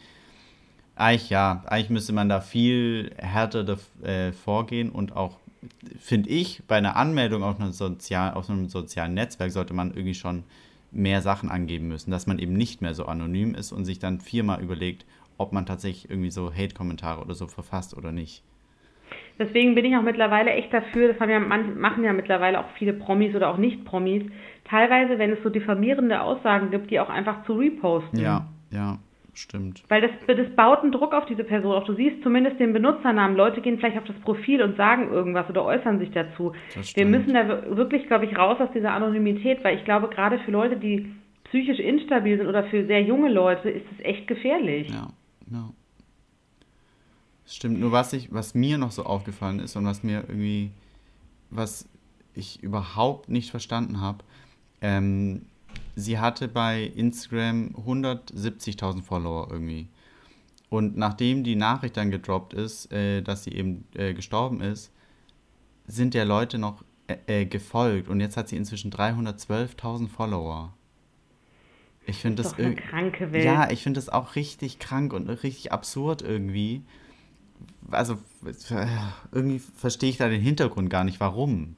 eigentlich 0.96 1.30
ja, 1.30 1.64
eigentlich 1.68 1.90
müsste 1.90 2.12
man 2.12 2.28
da 2.28 2.42
viel 2.42 3.12
härter 3.18 3.78
äh, 4.04 4.34
vorgehen 4.34 4.90
und 4.90 5.16
auch, 5.16 5.40
finde 5.98 6.30
ich, 6.30 6.64
bei 6.68 6.76
einer 6.76 6.98
Anmeldung 6.98 7.44
auf, 7.44 7.62
einer 7.62 7.72
Sozial, 7.72 8.34
auf 8.34 8.50
einem 8.50 8.68
sozialen 8.68 9.14
Netzwerk 9.14 9.52
sollte 9.52 9.74
man 9.74 9.92
irgendwie 9.92 10.16
schon 10.16 10.44
mehr 10.92 11.22
Sachen 11.22 11.50
angeben 11.50 11.88
müssen, 11.88 12.12
dass 12.12 12.28
man 12.28 12.40
eben 12.40 12.54
nicht 12.54 12.82
mehr 12.82 12.94
so 12.94 13.06
anonym 13.06 13.56
ist 13.56 13.72
und 13.72 13.86
sich 13.86 14.00
dann 14.00 14.20
viermal 14.20 14.62
überlegt, 14.62 15.06
ob 15.38 15.54
man 15.54 15.66
tatsächlich 15.66 16.10
irgendwie 16.10 16.32
so 16.32 16.54
Hate-Kommentare 16.54 17.22
oder 17.22 17.36
so 17.36 17.48
verfasst 17.48 17.96
oder 17.96 18.12
nicht. 18.12 18.44
Deswegen 19.42 19.74
bin 19.74 19.86
ich 19.86 19.98
auch 19.98 20.04
mittlerweile 20.04 20.52
echt 20.52 20.72
dafür, 20.72 21.08
das 21.08 21.20
haben 21.20 21.32
ja, 21.32 21.40
machen 21.40 22.04
ja 22.04 22.14
mittlerweile 22.14 22.60
auch 22.60 22.70
viele 22.78 22.94
Promis 22.94 23.34
oder 23.34 23.50
auch 23.50 23.58
Nicht-Promis, 23.58 24.24
teilweise, 24.66 25.18
wenn 25.18 25.32
es 25.32 25.42
so 25.42 25.50
diffamierende 25.50 26.22
Aussagen 26.22 26.70
gibt, 26.70 26.92
die 26.92 27.00
auch 27.00 27.10
einfach 27.10 27.44
zu 27.46 27.54
reposten. 27.54 28.20
Ja, 28.20 28.48
ja. 28.70 29.00
stimmt. 29.34 29.84
Weil 29.90 30.02
das, 30.02 30.12
das 30.28 30.56
baut 30.56 30.84
einen 30.84 30.92
Druck 30.92 31.16
auf 31.16 31.26
diese 31.26 31.44
Person 31.44 31.74
auf. 31.74 31.86
Du 31.86 31.96
siehst 31.96 32.22
zumindest 32.22 32.60
den 32.60 32.72
Benutzernamen. 32.72 33.36
Leute 33.36 33.62
gehen 33.62 33.80
vielleicht 33.80 33.98
auf 33.98 34.04
das 34.04 34.20
Profil 34.20 34.62
und 34.62 34.78
sagen 34.78 35.12
irgendwas 35.12 35.50
oder 35.50 35.66
äußern 35.66 35.98
sich 35.98 36.12
dazu. 36.12 36.54
Wir 36.94 37.06
müssen 37.08 37.34
da 37.34 37.76
wirklich, 37.76 38.06
glaube 38.06 38.26
ich, 38.26 38.38
raus 38.38 38.58
aus 38.60 38.70
dieser 38.76 38.94
Anonymität, 38.94 39.64
weil 39.64 39.76
ich 39.76 39.86
glaube, 39.86 40.08
gerade 40.10 40.38
für 40.40 40.52
Leute, 40.52 40.78
die 40.78 41.12
psychisch 41.46 41.80
instabil 41.80 42.38
sind 42.38 42.48
oder 42.48 42.66
für 42.66 42.86
sehr 42.86 43.02
junge 43.02 43.30
Leute, 43.30 43.72
ist 43.72 43.86
es 43.98 44.06
echt 44.06 44.28
gefährlich. 44.28 44.90
Ja, 44.90 45.08
ja. 45.52 45.70
Stimmt, 47.46 47.80
nur 47.80 47.92
was 47.92 48.14
ich, 48.14 48.34
was 48.34 48.54
mir 48.54 48.78
noch 48.78 48.92
so 48.92 49.04
aufgefallen 49.04 49.60
ist 49.60 49.76
und 49.76 49.86
was 49.86 50.04
mir 50.04 50.24
irgendwie, 50.28 50.72
was 51.50 51.88
ich 52.34 52.64
überhaupt 52.64 53.30
nicht 53.30 53.52
verstanden 53.52 54.00
habe, 54.00 54.24
ähm, 54.82 55.46
sie 55.96 56.20
hatte 56.20 56.48
bei 56.48 56.84
Instagram 56.96 57.76
170.000 57.76 59.02
Follower 59.02 59.48
irgendwie. 59.52 59.88
Und 60.70 60.96
nachdem 60.96 61.44
die 61.44 61.56
Nachricht 61.56 61.98
dann 61.98 62.12
gedroppt 62.12 62.54
ist, 62.54 62.92
äh, 62.92 63.22
dass 63.22 63.44
sie 63.44 63.52
eben 63.52 63.84
äh, 63.94 64.14
gestorben 64.14 64.62
ist, 64.62 64.92
sind 65.86 66.14
der 66.14 66.24
Leute 66.24 66.58
noch 66.58 66.84
äh, 67.08 67.42
äh 67.42 67.46
gefolgt 67.46 68.08
und 68.08 68.22
jetzt 68.22 68.38
hat 68.38 68.48
sie 68.48 68.56
inzwischen 68.56 68.92
312.000 68.92 70.08
Follower. 70.08 70.74
Ich 72.06 72.18
finde 72.18 72.44
das, 72.44 72.56
das 72.56 72.58
Welt. 73.32 73.44
Ja, 73.44 73.70
ich 73.70 73.84
finde 73.84 73.98
das 73.98 74.10
auch 74.10 74.36
richtig 74.36 74.80
krank 74.80 75.14
und 75.14 75.30
richtig 75.30 75.72
absurd 75.72 76.22
irgendwie. 76.22 76.84
Also 77.92 78.16
irgendwie 79.32 79.60
verstehe 79.60 80.10
ich 80.10 80.18
da 80.18 80.30
den 80.30 80.42
Hintergrund 80.42 80.90
gar 80.90 81.04
nicht, 81.04 81.20
warum. 81.20 81.76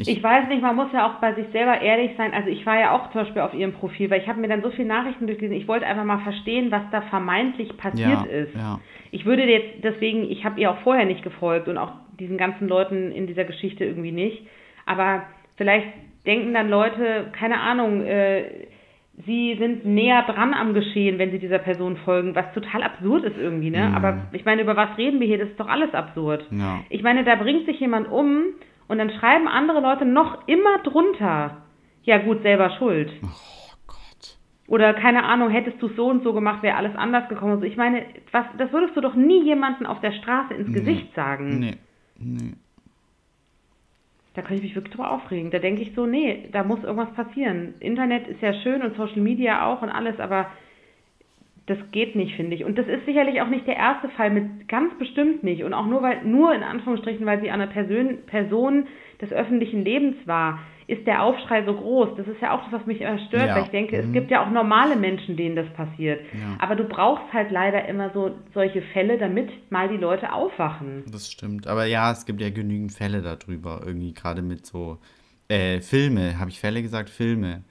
Ich, 0.00 0.08
ich, 0.08 0.22
weiß 0.22 0.48
nicht, 0.48 0.62
man 0.62 0.76
muss 0.76 0.90
ja 0.94 1.06
auch 1.06 1.20
bei 1.20 1.34
sich 1.34 1.46
selber 1.52 1.80
ehrlich 1.80 2.12
sein. 2.16 2.32
Also 2.32 2.48
ich 2.48 2.64
war 2.64 2.80
ja 2.80 2.92
auch 2.92 3.12
zum 3.12 3.22
Beispiel 3.22 3.42
auf 3.42 3.52
ihrem 3.52 3.74
Profil, 3.74 4.08
weil 4.10 4.22
ich 4.22 4.28
habe 4.28 4.40
mir 4.40 4.48
dann 4.48 4.62
so 4.62 4.70
viele 4.70 4.88
Nachrichten 4.88 5.26
durchgelesen. 5.26 5.58
Ich 5.58 5.68
wollte 5.68 5.84
einfach 5.84 6.04
mal 6.04 6.20
verstehen, 6.20 6.70
was 6.70 6.82
da 6.90 7.02
vermeintlich 7.02 7.76
passiert 7.76 8.08
ja, 8.08 8.22
ist. 8.24 8.54
Ja. 8.54 8.80
Ich 9.10 9.26
würde 9.26 9.44
jetzt 9.44 9.84
deswegen, 9.84 10.30
ich 10.30 10.44
habe 10.44 10.58
ihr 10.58 10.70
auch 10.70 10.78
vorher 10.78 11.04
nicht 11.04 11.22
gefolgt 11.22 11.68
und 11.68 11.76
auch 11.76 11.92
diesen 12.18 12.38
ganzen 12.38 12.66
Leuten 12.66 13.12
in 13.12 13.26
dieser 13.26 13.44
Geschichte 13.44 13.84
irgendwie 13.84 14.12
nicht. 14.12 14.46
Aber 14.86 15.24
vielleicht 15.56 15.88
denken 16.24 16.54
dann 16.54 16.70
Leute, 16.70 17.30
keine 17.32 17.60
Ahnung, 17.60 18.02
äh, 18.06 18.68
sie 19.26 19.56
sind 19.58 19.84
näher 19.84 20.22
dran 20.22 20.54
am 20.54 20.74
Geschehen, 20.74 21.18
wenn 21.18 21.30
sie 21.30 21.38
dieser 21.38 21.58
Person 21.58 21.96
folgen, 21.98 22.34
was 22.34 22.52
total 22.54 22.82
absurd 22.82 23.24
ist 23.24 23.36
irgendwie, 23.36 23.70
ne? 23.70 23.88
Mhm. 23.88 23.94
Aber 23.94 24.18
ich 24.32 24.44
meine, 24.44 24.62
über 24.62 24.76
was 24.76 24.96
reden 24.98 25.20
wir 25.20 25.26
hier? 25.26 25.38
Das 25.38 25.48
ist 25.48 25.60
doch 25.60 25.68
alles 25.68 25.92
absurd. 25.94 26.46
Ja. 26.50 26.80
Ich 26.88 27.02
meine, 27.02 27.24
da 27.24 27.34
bringt 27.36 27.66
sich 27.66 27.80
jemand 27.80 28.10
um 28.10 28.44
und 28.88 28.98
dann 28.98 29.10
schreiben 29.10 29.48
andere 29.48 29.80
Leute 29.80 30.04
noch 30.04 30.46
immer 30.46 30.78
drunter, 30.84 31.58
ja 32.02 32.18
gut, 32.18 32.42
selber 32.42 32.70
schuld. 32.78 33.12
Oh 33.22 33.76
Gott. 33.86 34.36
Oder 34.66 34.94
keine 34.94 35.24
Ahnung, 35.24 35.50
hättest 35.50 35.80
du 35.82 35.88
so 35.88 36.06
und 36.06 36.22
so 36.22 36.32
gemacht, 36.32 36.62
wäre 36.62 36.76
alles 36.76 36.96
anders 36.96 37.28
gekommen. 37.28 37.52
Also 37.52 37.64
ich 37.64 37.76
meine, 37.76 38.04
was, 38.32 38.46
das 38.58 38.72
würdest 38.72 38.96
du 38.96 39.00
doch 39.00 39.14
nie 39.14 39.44
jemanden 39.44 39.86
auf 39.86 40.00
der 40.00 40.12
Straße 40.12 40.54
ins 40.54 40.68
nee. 40.68 40.74
Gesicht 40.74 41.14
sagen. 41.14 41.58
Nee, 41.58 41.74
nee. 42.18 42.54
Da 44.34 44.42
könnte 44.42 44.56
ich 44.56 44.62
mich 44.62 44.76
wirklich 44.76 44.94
drüber 44.94 45.10
aufregen. 45.10 45.50
Da 45.50 45.58
denke 45.58 45.82
ich 45.82 45.92
so, 45.94 46.06
nee, 46.06 46.48
da 46.52 46.62
muss 46.62 46.82
irgendwas 46.84 47.12
passieren. 47.14 47.74
Internet 47.80 48.28
ist 48.28 48.40
ja 48.40 48.52
schön 48.54 48.82
und 48.82 48.96
Social 48.96 49.20
Media 49.20 49.66
auch 49.66 49.82
und 49.82 49.88
alles, 49.88 50.20
aber 50.20 50.46
das 51.66 51.78
geht 51.92 52.16
nicht, 52.16 52.34
finde 52.36 52.56
ich. 52.56 52.64
Und 52.64 52.78
das 52.78 52.86
ist 52.88 53.06
sicherlich 53.06 53.40
auch 53.42 53.48
nicht 53.48 53.66
der 53.66 53.76
erste 53.76 54.08
Fall, 54.10 54.30
mit 54.30 54.68
ganz 54.68 54.92
bestimmt 54.98 55.42
nicht. 55.42 55.62
Und 55.64 55.72
auch 55.72 55.86
nur, 55.86 56.02
weil, 56.02 56.24
nur 56.24 56.54
in 56.54 56.62
Anführungsstrichen, 56.62 57.24
weil 57.26 57.40
sie 57.40 57.50
eine 57.50 57.66
Person, 57.66 58.18
Person 58.26 58.86
des 59.20 59.32
öffentlichen 59.32 59.84
Lebens 59.84 60.16
war, 60.26 60.60
ist 60.86 61.06
der 61.06 61.22
Aufschrei 61.22 61.64
so 61.64 61.74
groß. 61.74 62.16
Das 62.16 62.26
ist 62.26 62.40
ja 62.42 62.52
auch 62.52 62.64
das, 62.64 62.80
was 62.80 62.86
mich 62.86 63.00
immer 63.00 63.18
stört, 63.28 63.46
ja. 63.46 63.54
weil 63.54 63.62
ich 63.64 63.70
denke, 63.70 63.96
mhm. 63.96 64.08
es 64.08 64.12
gibt 64.12 64.30
ja 64.30 64.44
auch 64.44 64.50
normale 64.50 64.96
Menschen, 64.96 65.36
denen 65.36 65.54
das 65.54 65.68
passiert. 65.74 66.20
Ja. 66.32 66.56
Aber 66.58 66.74
du 66.74 66.84
brauchst 66.84 67.32
halt 67.32 67.52
leider 67.52 67.86
immer 67.88 68.10
so 68.10 68.32
solche 68.54 68.82
Fälle, 68.82 69.16
damit 69.16 69.50
mal 69.70 69.88
die 69.88 69.96
Leute 69.96 70.32
aufwachen. 70.32 71.04
Das 71.10 71.30
stimmt. 71.30 71.68
Aber 71.68 71.84
ja, 71.84 72.10
es 72.10 72.26
gibt 72.26 72.40
ja 72.40 72.50
genügend 72.50 72.92
Fälle 72.92 73.22
darüber, 73.22 73.82
irgendwie 73.86 74.12
gerade 74.12 74.42
mit 74.42 74.66
so 74.66 74.98
äh, 75.48 75.80
Filme, 75.80 76.38
habe 76.40 76.50
ich 76.50 76.58
Fälle 76.58 76.82
gesagt? 76.82 77.08
Filme 77.08 77.62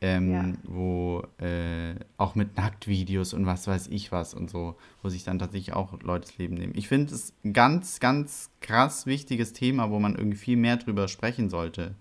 ähm, 0.00 0.32
ja. 0.32 0.52
wo 0.64 1.24
äh, 1.38 1.94
auch 2.16 2.34
mit 2.34 2.56
Nacktvideos 2.56 3.34
und 3.34 3.46
was 3.46 3.66
weiß 3.66 3.88
ich 3.88 4.12
was 4.12 4.34
und 4.34 4.48
so, 4.48 4.76
wo 5.02 5.08
sich 5.08 5.24
dann 5.24 5.38
tatsächlich 5.38 5.74
auch 5.74 6.00
Leute 6.02 6.26
das 6.26 6.38
Leben 6.38 6.54
nehmen. 6.54 6.72
Ich 6.76 6.88
finde 6.88 7.14
es 7.14 7.32
ein 7.44 7.52
ganz, 7.52 7.98
ganz 7.98 8.50
krass 8.60 9.06
wichtiges 9.06 9.52
Thema, 9.52 9.90
wo 9.90 9.98
man 9.98 10.14
irgendwie 10.14 10.38
viel 10.38 10.56
mehr 10.56 10.76
drüber 10.76 11.08
sprechen 11.08 11.50
sollte. 11.50 11.94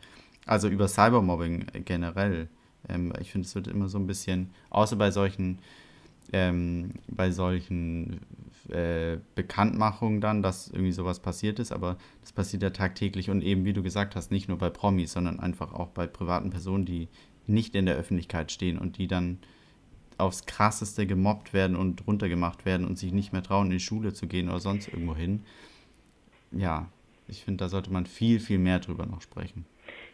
Also 0.45 0.69
über 0.69 0.87
Cybermobbing 0.87 1.65
generell. 1.85 2.49
Ähm, 2.87 3.13
ich 3.19 3.31
finde, 3.31 3.47
es 3.47 3.55
wird 3.55 3.67
immer 3.67 3.89
so 3.89 3.97
ein 3.97 4.07
bisschen, 4.07 4.51
außer 4.69 4.95
bei 4.95 5.11
solchen, 5.11 5.59
ähm, 6.31 6.91
bei 7.07 7.31
solchen 7.31 8.21
äh, 8.69 9.17
Bekanntmachungen 9.35 10.21
dann, 10.21 10.41
dass 10.43 10.69
irgendwie 10.69 10.91
sowas 10.91 11.19
passiert 11.19 11.59
ist, 11.59 11.71
aber 11.71 11.97
das 12.21 12.31
passiert 12.31 12.63
ja 12.63 12.69
tagtäglich 12.69 13.29
und 13.29 13.41
eben, 13.41 13.65
wie 13.65 13.73
du 13.73 13.81
gesagt 13.81 14.15
hast, 14.15 14.31
nicht 14.31 14.47
nur 14.47 14.57
bei 14.57 14.69
Promis, 14.69 15.13
sondern 15.13 15.39
einfach 15.39 15.73
auch 15.73 15.89
bei 15.89 16.05
privaten 16.05 16.49
Personen, 16.49 16.85
die 16.85 17.07
nicht 17.47 17.75
in 17.75 17.85
der 17.85 17.95
Öffentlichkeit 17.95 18.51
stehen 18.51 18.77
und 18.77 18.97
die 18.97 19.07
dann 19.07 19.39
aufs 20.17 20.45
krasseste 20.45 21.05
gemobbt 21.05 21.53
werden 21.53 21.75
und 21.75 22.07
runtergemacht 22.07 22.65
werden 22.65 22.85
und 22.87 22.97
sich 22.97 23.13
nicht 23.13 23.33
mehr 23.33 23.43
trauen, 23.43 23.67
in 23.67 23.73
die 23.73 23.79
Schule 23.79 24.13
zu 24.13 24.27
gehen 24.27 24.49
oder 24.49 24.59
sonst 24.59 24.87
irgendwo 24.87 25.15
hin. 25.15 25.43
Ja, 26.51 26.87
ich 27.27 27.43
finde, 27.43 27.63
da 27.63 27.69
sollte 27.69 27.91
man 27.91 28.05
viel, 28.05 28.39
viel 28.39 28.57
mehr 28.57 28.79
drüber 28.79 29.05
noch 29.05 29.21
sprechen. 29.21 29.65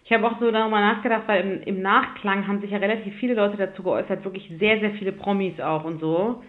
Ich 0.06 0.12
habe 0.12 0.28
auch 0.28 0.40
so 0.40 0.52
darüber 0.52 0.80
nachgedacht, 0.80 1.24
weil 1.28 1.46
im, 1.46 1.62
im, 1.63 1.82
Nachklang 1.82 2.48
haben 2.48 2.60
sich 2.60 2.72
ja 2.72 2.78
relativ 2.78 3.16
viele 3.16 3.36
Leute 3.36 3.56
dazu 3.56 3.84
geäußert, 3.84 4.25
wirklich 4.25 4.52
sehr, 4.60 4.80
sehr 4.80 4.92
viele 4.96 5.13
Promis 5.13 5.60
auch 5.62 5.86
und 5.86 6.00
so. 6.02 6.44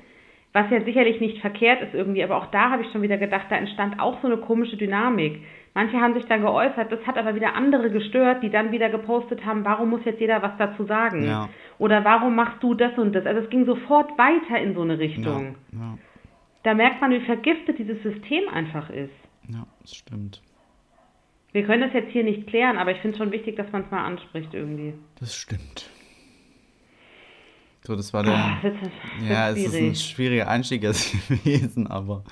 Was 0.54 0.70
ja 0.70 0.80
sicherlich 0.84 1.20
nicht 1.20 1.40
verkehrt 1.40 1.82
ist 1.82 1.94
irgendwie, 1.94 2.22
aber 2.22 2.36
auch 2.36 2.46
da 2.46 2.70
habe 2.70 2.82
ich 2.82 2.92
schon 2.92 3.02
wieder 3.02 3.18
gedacht, 3.18 3.46
da 3.50 3.56
entstand 3.56 3.98
auch 3.98 4.20
so 4.22 4.28
eine 4.28 4.36
komische 4.36 4.76
Dynamik. 4.76 5.42
Manche 5.74 6.00
haben 6.00 6.14
sich 6.14 6.26
dann 6.26 6.42
geäußert, 6.42 6.92
das 6.92 7.04
hat 7.08 7.18
aber 7.18 7.34
wieder 7.34 7.56
andere 7.56 7.90
gestört, 7.90 8.44
die 8.44 8.50
dann 8.50 8.70
wieder 8.70 8.88
gepostet 8.88 9.44
haben, 9.44 9.64
warum 9.64 9.90
muss 9.90 10.04
jetzt 10.04 10.20
jeder 10.20 10.40
was 10.42 10.56
dazu 10.56 10.84
sagen? 10.84 11.26
Ja. 11.26 11.48
Oder 11.78 12.04
warum 12.04 12.36
machst 12.36 12.62
du 12.62 12.74
das 12.74 12.96
und 12.96 13.16
das? 13.16 13.26
Also 13.26 13.40
es 13.40 13.50
ging 13.50 13.66
sofort 13.66 14.16
weiter 14.16 14.62
in 14.62 14.74
so 14.74 14.82
eine 14.82 14.96
Richtung. 14.96 15.56
Ja, 15.72 15.78
ja. 15.78 15.98
Da 16.62 16.74
merkt 16.74 17.00
man, 17.00 17.10
wie 17.10 17.20
vergiftet 17.20 17.80
dieses 17.80 18.00
System 18.04 18.48
einfach 18.48 18.88
ist. 18.90 19.12
Ja, 19.48 19.66
das 19.82 19.96
stimmt. 19.96 20.40
Wir 21.50 21.64
können 21.64 21.82
das 21.82 21.92
jetzt 21.92 22.12
hier 22.12 22.22
nicht 22.22 22.46
klären, 22.46 22.78
aber 22.78 22.92
ich 22.92 22.98
finde 22.98 23.16
es 23.16 23.18
schon 23.18 23.32
wichtig, 23.32 23.56
dass 23.56 23.70
man 23.72 23.82
es 23.82 23.90
mal 23.90 24.04
anspricht 24.04 24.54
irgendwie. 24.54 24.94
Das 25.18 25.34
stimmt. 25.34 25.90
So, 27.86 27.96
das 27.96 28.14
war 28.14 28.22
der. 28.22 28.34
Ach, 28.34 28.62
das 28.62 28.72
ist, 28.72 28.82
das 28.82 29.28
ja, 29.28 29.50
es 29.50 29.58
ist 29.58 29.74
ein 29.74 29.94
schwieriger 29.94 30.48
Einstieg 30.48 30.80
gewesen, 31.28 31.86
aber. 31.86 32.24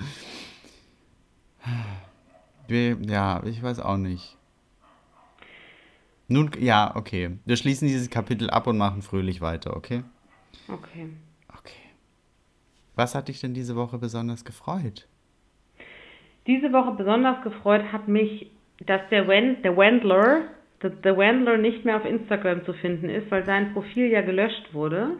Ja, 2.67 3.43
ich 3.45 3.61
weiß 3.61 3.79
auch 3.79 3.97
nicht. 3.97 4.35
Nun, 6.27 6.49
ja, 6.59 6.95
okay. 6.95 7.37
Wir 7.45 7.55
schließen 7.55 7.87
dieses 7.87 8.09
Kapitel 8.09 8.49
ab 8.49 8.65
und 8.65 8.77
machen 8.77 9.03
fröhlich 9.03 9.41
weiter, 9.41 9.75
okay? 9.77 10.03
Okay. 10.67 11.09
Okay. 11.49 11.83
Was 12.95 13.13
hat 13.13 13.27
dich 13.27 13.39
denn 13.39 13.53
diese 13.53 13.75
Woche 13.75 13.99
besonders 13.99 14.45
gefreut? 14.45 15.07
Diese 16.47 16.73
Woche 16.73 16.95
besonders 16.95 17.43
gefreut 17.43 17.91
hat 17.91 18.07
mich, 18.07 18.49
dass 18.79 19.01
der, 19.11 19.27
Wend 19.27 19.63
der 19.63 19.77
Wendler, 19.77 20.45
der, 20.81 20.89
der 20.89 21.17
Wendler 21.17 21.57
nicht 21.57 21.85
mehr 21.85 21.97
auf 21.97 22.05
Instagram 22.05 22.65
zu 22.65 22.73
finden 22.73 23.09
ist, 23.09 23.29
weil 23.29 23.45
sein 23.45 23.73
Profil 23.73 24.07
ja 24.07 24.21
gelöscht 24.21 24.73
wurde. 24.73 25.17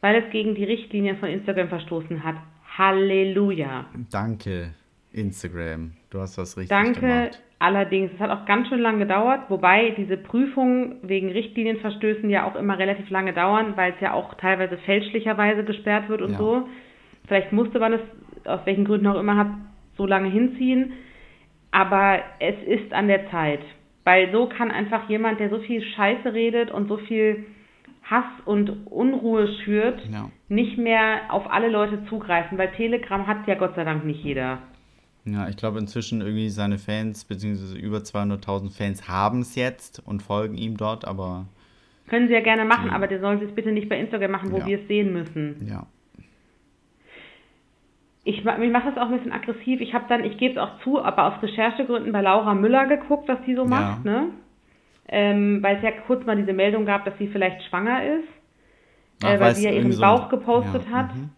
Weil 0.00 0.22
es 0.22 0.30
gegen 0.30 0.54
die 0.54 0.64
Richtlinien 0.64 1.18
von 1.18 1.28
Instagram 1.28 1.68
verstoßen 1.68 2.24
hat. 2.24 2.36
Halleluja. 2.78 3.86
Danke. 4.10 4.74
Instagram. 5.12 5.92
Du 6.10 6.20
hast 6.20 6.38
was 6.38 6.56
richtig 6.56 6.70
Danke. 6.70 7.00
gemacht. 7.00 7.42
Allerdings, 7.58 8.10
es 8.14 8.20
hat 8.20 8.30
auch 8.30 8.46
ganz 8.46 8.68
schön 8.68 8.80
lange 8.80 9.00
gedauert, 9.00 9.50
wobei 9.50 9.90
diese 9.90 10.16
Prüfungen 10.16 10.96
wegen 11.02 11.30
Richtlinienverstößen 11.30 12.30
ja 12.30 12.48
auch 12.48 12.56
immer 12.56 12.78
relativ 12.78 13.10
lange 13.10 13.34
dauern, 13.34 13.76
weil 13.76 13.92
es 13.92 14.00
ja 14.00 14.14
auch 14.14 14.32
teilweise 14.34 14.78
fälschlicherweise 14.78 15.62
gesperrt 15.64 16.08
wird 16.08 16.22
und 16.22 16.32
ja. 16.32 16.38
so. 16.38 16.68
Vielleicht 17.26 17.52
musste 17.52 17.78
man 17.78 17.92
es, 17.92 18.00
aus 18.46 18.60
welchen 18.64 18.86
Gründen 18.86 19.06
auch 19.08 19.20
immer, 19.20 19.36
hat 19.36 19.48
so 19.98 20.06
lange 20.06 20.30
hinziehen. 20.30 20.94
Aber 21.70 22.20
es 22.38 22.56
ist 22.66 22.94
an 22.94 23.08
der 23.08 23.30
Zeit. 23.30 23.60
Weil 24.04 24.32
so 24.32 24.48
kann 24.48 24.70
einfach 24.70 25.08
jemand, 25.10 25.38
der 25.38 25.50
so 25.50 25.58
viel 25.58 25.82
Scheiße 25.82 26.32
redet 26.32 26.70
und 26.70 26.88
so 26.88 26.96
viel 26.96 27.44
Hass 28.02 28.24
und 28.44 28.86
Unruhe 28.86 29.48
schürt, 29.62 30.00
ja. 30.10 30.30
nicht 30.48 30.78
mehr 30.78 31.32
auf 31.32 31.50
alle 31.50 31.68
Leute 31.68 32.04
zugreifen, 32.08 32.58
weil 32.58 32.72
Telegram 32.72 33.26
hat 33.26 33.46
ja 33.46 33.54
Gott 33.54 33.74
sei 33.76 33.84
Dank 33.84 34.04
nicht 34.04 34.24
jeder. 34.24 34.58
Ja, 35.24 35.48
ich 35.48 35.56
glaube 35.56 35.78
inzwischen 35.78 36.20
irgendwie 36.20 36.48
seine 36.48 36.78
Fans, 36.78 37.24
beziehungsweise 37.24 37.78
über 37.78 37.98
200.000 37.98 38.76
Fans 38.76 39.08
haben 39.08 39.40
es 39.40 39.54
jetzt 39.54 40.02
und 40.04 40.22
folgen 40.22 40.56
ihm 40.56 40.76
dort, 40.76 41.06
aber. 41.06 41.46
Können 42.08 42.26
sie 42.26 42.34
ja 42.34 42.40
gerne 42.40 42.64
machen, 42.64 42.88
die, 42.88 42.94
aber 42.94 43.06
der 43.06 43.20
soll 43.20 43.40
es 43.42 43.54
bitte 43.54 43.70
nicht 43.70 43.88
bei 43.88 43.98
Instagram 44.00 44.30
machen, 44.30 44.50
wo 44.50 44.58
ja. 44.58 44.66
wir 44.66 44.80
es 44.80 44.88
sehen 44.88 45.12
müssen. 45.12 45.66
Ja. 45.68 45.86
Ich, 48.24 48.38
ich 48.38 48.44
mache 48.44 48.90
das 48.90 48.96
auch 48.96 49.10
ein 49.10 49.16
bisschen 49.16 49.32
aggressiv. 49.32 49.80
Ich 49.80 49.94
habe 49.94 50.04
dann, 50.08 50.24
ich 50.24 50.36
gebe 50.36 50.54
es 50.54 50.58
auch 50.58 50.80
zu, 50.82 51.02
aber 51.02 51.26
aus 51.26 51.42
Recherchegründen 51.42 52.12
bei 52.12 52.20
Laura 52.20 52.54
Müller 52.54 52.86
geguckt, 52.86 53.28
was 53.28 53.38
sie 53.46 53.54
so 53.54 53.64
macht, 53.64 54.04
ja. 54.04 54.10
ne? 54.10 54.28
Ähm, 55.12 55.62
weil 55.62 55.76
es 55.76 55.82
ja 55.82 55.90
kurz 56.06 56.24
mal 56.24 56.36
diese 56.36 56.52
Meldung 56.52 56.86
gab, 56.86 57.04
dass 57.04 57.18
sie 57.18 57.26
vielleicht 57.26 57.62
schwanger 57.64 58.04
ist. 58.04 58.28
Ach, 59.22 59.34
äh, 59.34 59.40
weil 59.40 59.54
sie 59.54 59.64
ja 59.64 59.72
ihren 59.72 59.92
so 59.92 60.00
Bauch 60.00 60.28
gepostet 60.28 60.84
ja, 60.88 60.96
hat. 60.96 61.14
Mhm. 61.14 61.30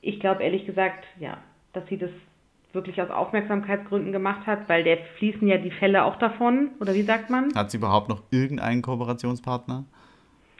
Ich 0.00 0.20
glaube 0.20 0.42
ehrlich 0.42 0.66
gesagt, 0.66 1.06
ja, 1.18 1.38
dass 1.72 1.86
sie 1.88 1.98
das 1.98 2.10
wirklich 2.72 3.00
aus 3.00 3.10
Aufmerksamkeitsgründen 3.10 4.12
gemacht 4.12 4.46
hat, 4.46 4.68
weil 4.68 4.84
der 4.84 4.98
fließen 5.18 5.46
ja 5.48 5.56
die 5.56 5.70
Fälle 5.70 6.04
auch 6.04 6.16
davon, 6.16 6.70
oder 6.80 6.94
wie 6.94 7.02
sagt 7.02 7.30
man? 7.30 7.54
Hat 7.54 7.70
sie 7.70 7.78
überhaupt 7.78 8.08
noch 8.08 8.22
irgendeinen 8.30 8.82
Kooperationspartner? 8.82 9.84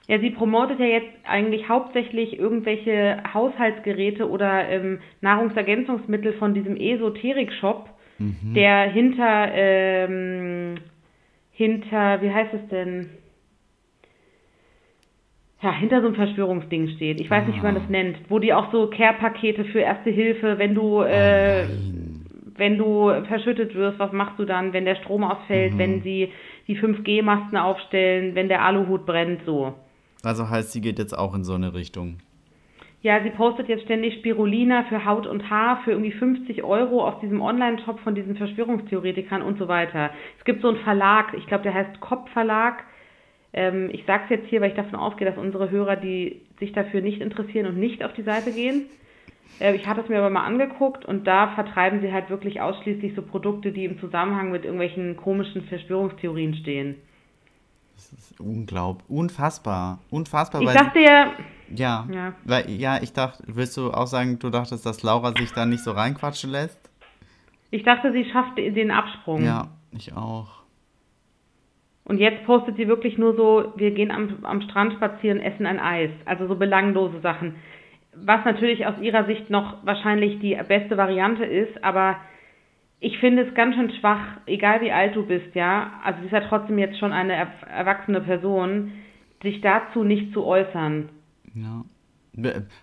Ja, 0.08 0.20
sie 0.20 0.30
promotet 0.30 0.78
ja 0.78 0.86
jetzt 0.86 1.10
eigentlich 1.24 1.68
hauptsächlich 1.68 2.38
irgendwelche 2.38 3.22
Haushaltsgeräte 3.34 4.28
oder 4.30 4.68
ähm, 4.68 5.00
Nahrungsergänzungsmittel 5.20 6.34
von 6.34 6.54
diesem 6.54 6.76
Esoterik-Shop, 6.76 7.90
mhm. 8.18 8.54
der 8.54 8.90
hinter, 8.90 9.48
ähm, 9.52 10.76
hinter, 11.56 12.20
wie 12.22 12.30
heißt 12.30 12.54
es 12.54 12.68
denn? 12.68 13.08
Ja, 15.62 15.72
hinter 15.72 16.02
so 16.02 16.08
einem 16.08 16.16
Verschwörungsding 16.16 16.88
steht. 16.96 17.18
Ich 17.18 17.30
weiß 17.30 17.44
ah. 17.44 17.46
nicht, 17.46 17.58
wie 17.58 17.62
man 17.62 17.74
das 17.74 17.84
ah. 17.88 17.90
nennt. 17.90 18.18
Wo 18.28 18.38
die 18.38 18.52
auch 18.52 18.70
so 18.70 18.88
Care-Pakete 18.88 19.64
für 19.64 19.80
Erste 19.80 20.10
Hilfe, 20.10 20.58
wenn 20.58 20.74
du, 20.74 21.00
äh, 21.00 21.64
oh 21.64 21.96
wenn 22.58 22.78
du 22.78 23.10
verschüttet 23.26 23.74
wirst, 23.74 23.98
was 23.98 24.12
machst 24.12 24.38
du 24.38 24.44
dann, 24.44 24.72
wenn 24.72 24.84
der 24.84 24.96
Strom 24.96 25.24
ausfällt, 25.24 25.74
mhm. 25.74 25.78
wenn 25.78 26.02
sie 26.02 26.32
die 26.68 26.78
5G-Masten 26.78 27.56
aufstellen, 27.56 28.34
wenn 28.34 28.48
der 28.48 28.62
Aluhut 28.62 29.06
brennt, 29.06 29.42
so. 29.44 29.74
Also 30.22 30.48
heißt, 30.48 30.72
sie 30.72 30.80
geht 30.80 30.98
jetzt 30.98 31.16
auch 31.16 31.34
in 31.34 31.44
so 31.44 31.54
eine 31.54 31.74
Richtung. 31.74 32.18
Ja, 33.06 33.22
sie 33.22 33.30
postet 33.30 33.68
jetzt 33.68 33.84
ständig 33.84 34.14
Spirulina 34.14 34.82
für 34.88 35.04
Haut 35.04 35.28
und 35.28 35.48
Haar 35.48 35.80
für 35.84 35.92
irgendwie 35.92 36.10
50 36.10 36.64
Euro 36.64 37.06
aus 37.06 37.20
diesem 37.20 37.40
Online-Shop 37.40 38.00
von 38.00 38.16
diesen 38.16 38.36
Verschwörungstheoretikern 38.36 39.42
und 39.42 39.60
so 39.60 39.68
weiter. 39.68 40.10
Es 40.40 40.44
gibt 40.44 40.60
so 40.60 40.66
einen 40.66 40.78
Verlag, 40.78 41.32
ich 41.34 41.46
glaube, 41.46 41.62
der 41.62 41.72
heißt 41.72 42.00
Kopp 42.00 42.28
Verlag. 42.30 42.82
Ähm, 43.52 43.90
ich 43.92 44.04
sage 44.06 44.24
es 44.24 44.30
jetzt 44.30 44.48
hier, 44.48 44.60
weil 44.60 44.70
ich 44.70 44.76
davon 44.76 44.98
ausgehe, 44.98 45.24
dass 45.24 45.38
unsere 45.38 45.70
Hörer, 45.70 45.94
die 45.94 46.40
sich 46.58 46.72
dafür 46.72 47.00
nicht 47.00 47.20
interessieren 47.20 47.66
und 47.66 47.78
nicht 47.78 48.02
auf 48.02 48.12
die 48.14 48.24
Seite 48.24 48.50
gehen. 48.50 48.86
Äh, 49.60 49.76
ich 49.76 49.86
hatte 49.86 50.00
es 50.00 50.08
mir 50.08 50.18
aber 50.18 50.30
mal 50.30 50.44
angeguckt 50.44 51.04
und 51.04 51.28
da 51.28 51.54
vertreiben 51.54 52.00
sie 52.00 52.12
halt 52.12 52.28
wirklich 52.28 52.60
ausschließlich 52.60 53.14
so 53.14 53.22
Produkte, 53.22 53.70
die 53.70 53.84
im 53.84 54.00
Zusammenhang 54.00 54.50
mit 54.50 54.64
irgendwelchen 54.64 55.16
komischen 55.16 55.62
Verschwörungstheorien 55.62 56.56
stehen. 56.56 56.96
Das 57.94 58.12
ist 58.12 58.40
unglaublich, 58.40 59.08
unfassbar, 59.08 60.00
unfassbar. 60.10 60.60
Ich 60.60 60.72
dachte 60.72 60.98
ja, 60.98 61.30
ja, 61.74 62.06
ja, 62.12 62.34
weil 62.44 62.70
ja, 62.70 62.98
ich 63.02 63.12
dachte, 63.12 63.42
willst 63.46 63.76
du 63.76 63.90
auch 63.90 64.06
sagen, 64.06 64.38
du 64.38 64.50
dachtest, 64.50 64.86
dass 64.86 65.02
Laura 65.02 65.32
sich 65.32 65.52
da 65.52 65.66
nicht 65.66 65.82
so 65.82 65.92
reinquatschen 65.92 66.50
lässt? 66.50 66.90
Ich 67.70 67.82
dachte, 67.82 68.12
sie 68.12 68.24
schafft 68.30 68.56
den 68.58 68.90
Absprung. 68.90 69.44
Ja, 69.44 69.68
ich 69.90 70.14
auch. 70.14 70.56
Und 72.04 72.18
jetzt 72.18 72.44
postet 72.44 72.76
sie 72.76 72.86
wirklich 72.86 73.18
nur 73.18 73.34
so, 73.34 73.72
wir 73.76 73.90
gehen 73.90 74.12
am, 74.12 74.44
am 74.44 74.62
Strand 74.62 74.94
spazieren, 74.94 75.40
essen 75.40 75.66
ein 75.66 75.80
Eis. 75.80 76.10
Also 76.24 76.46
so 76.46 76.54
belanglose 76.54 77.20
Sachen. 77.20 77.56
Was 78.14 78.44
natürlich 78.44 78.86
aus 78.86 78.94
ihrer 79.00 79.26
Sicht 79.26 79.50
noch 79.50 79.84
wahrscheinlich 79.84 80.38
die 80.38 80.56
beste 80.68 80.96
Variante 80.96 81.44
ist, 81.44 81.82
aber 81.82 82.16
ich 83.00 83.18
finde 83.18 83.42
es 83.42 83.54
ganz 83.54 83.74
schön 83.74 83.90
schwach, 83.90 84.38
egal 84.46 84.80
wie 84.80 84.92
alt 84.92 85.16
du 85.16 85.26
bist, 85.26 85.54
ja, 85.54 86.00
also 86.02 86.20
sie 86.20 86.26
ist 86.26 86.32
ja 86.32 86.40
trotzdem 86.48 86.78
jetzt 86.78 86.98
schon 86.98 87.12
eine 87.12 87.34
erwachsene 87.34 88.20
Person, 88.20 88.92
sich 89.42 89.60
dazu 89.60 90.02
nicht 90.02 90.32
zu 90.32 90.44
äußern. 90.44 91.10
Ja. 91.56 91.84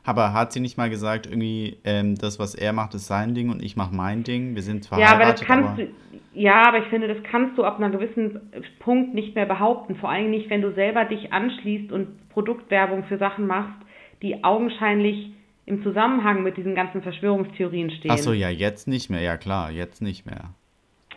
Aber 0.03 0.33
hat 0.33 0.51
sie 0.51 0.59
nicht 0.59 0.77
mal 0.77 0.89
gesagt, 0.89 1.27
irgendwie, 1.27 1.77
ähm, 1.83 2.15
das, 2.15 2.39
was 2.39 2.55
er 2.55 2.73
macht, 2.73 2.95
ist 2.95 3.05
sein 3.05 3.35
Ding 3.35 3.49
und 3.51 3.61
ich 3.61 3.75
mache 3.75 3.93
mein 3.93 4.23
Ding? 4.23 4.55
Wir 4.55 4.63
sind 4.63 4.87
verheiratet. 4.87 5.19
Ja, 5.19 5.23
aber 5.23 5.31
das 5.31 5.41
kannst 5.41 5.69
aber 5.69 5.83
du, 5.83 5.89
ja, 6.33 6.67
aber 6.67 6.79
ich 6.79 6.85
finde, 6.85 7.07
das 7.07 7.17
kannst 7.23 7.57
du 7.57 7.63
ab 7.63 7.79
einem 7.79 7.91
gewissen 7.91 8.41
Punkt 8.79 9.13
nicht 9.13 9.35
mehr 9.35 9.45
behaupten. 9.45 9.95
Vor 9.95 10.09
allem 10.09 10.31
nicht, 10.31 10.49
wenn 10.49 10.61
du 10.61 10.73
selber 10.73 11.05
dich 11.05 11.31
anschließt 11.31 11.91
und 11.91 12.29
Produktwerbung 12.29 13.03
für 13.03 13.17
Sachen 13.19 13.45
machst, 13.45 13.77
die 14.23 14.43
augenscheinlich 14.43 15.31
im 15.65 15.83
Zusammenhang 15.83 16.43
mit 16.43 16.57
diesen 16.57 16.75
ganzen 16.75 17.03
Verschwörungstheorien 17.03 17.91
stehen. 17.91 18.11
Achso, 18.11 18.33
ja, 18.33 18.49
jetzt 18.49 18.87
nicht 18.87 19.09
mehr, 19.09 19.21
ja 19.21 19.37
klar, 19.37 19.71
jetzt 19.71 20.01
nicht 20.01 20.25
mehr. 20.25 20.49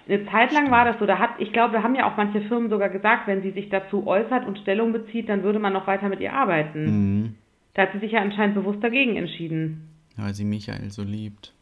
Eine 0.08 0.24
Zeit 0.26 0.52
lang 0.52 0.70
war 0.70 0.84
das 0.84 0.98
so, 1.00 1.06
da 1.06 1.18
hat, 1.18 1.30
ich 1.38 1.52
glaube, 1.52 1.72
da 1.72 1.82
haben 1.82 1.96
ja 1.96 2.08
auch 2.08 2.16
manche 2.16 2.40
Firmen 2.42 2.70
sogar 2.70 2.90
gesagt, 2.90 3.26
wenn 3.26 3.42
sie 3.42 3.50
sich 3.50 3.70
dazu 3.70 4.06
äußert 4.06 4.46
und 4.46 4.58
Stellung 4.58 4.92
bezieht, 4.92 5.28
dann 5.28 5.42
würde 5.42 5.58
man 5.58 5.72
noch 5.72 5.88
weiter 5.88 6.08
mit 6.08 6.20
ihr 6.20 6.32
arbeiten. 6.32 6.84
Mhm. 6.84 7.34
Da 7.76 7.82
hat 7.82 7.92
sie 7.92 8.00
sich 8.00 8.12
ja 8.12 8.20
anscheinend 8.20 8.56
bewusst 8.56 8.82
dagegen 8.82 9.16
entschieden. 9.16 9.88
Weil 10.16 10.34
sie 10.34 10.44
Michael 10.44 10.90
so 10.90 11.04
liebt. 11.04 11.52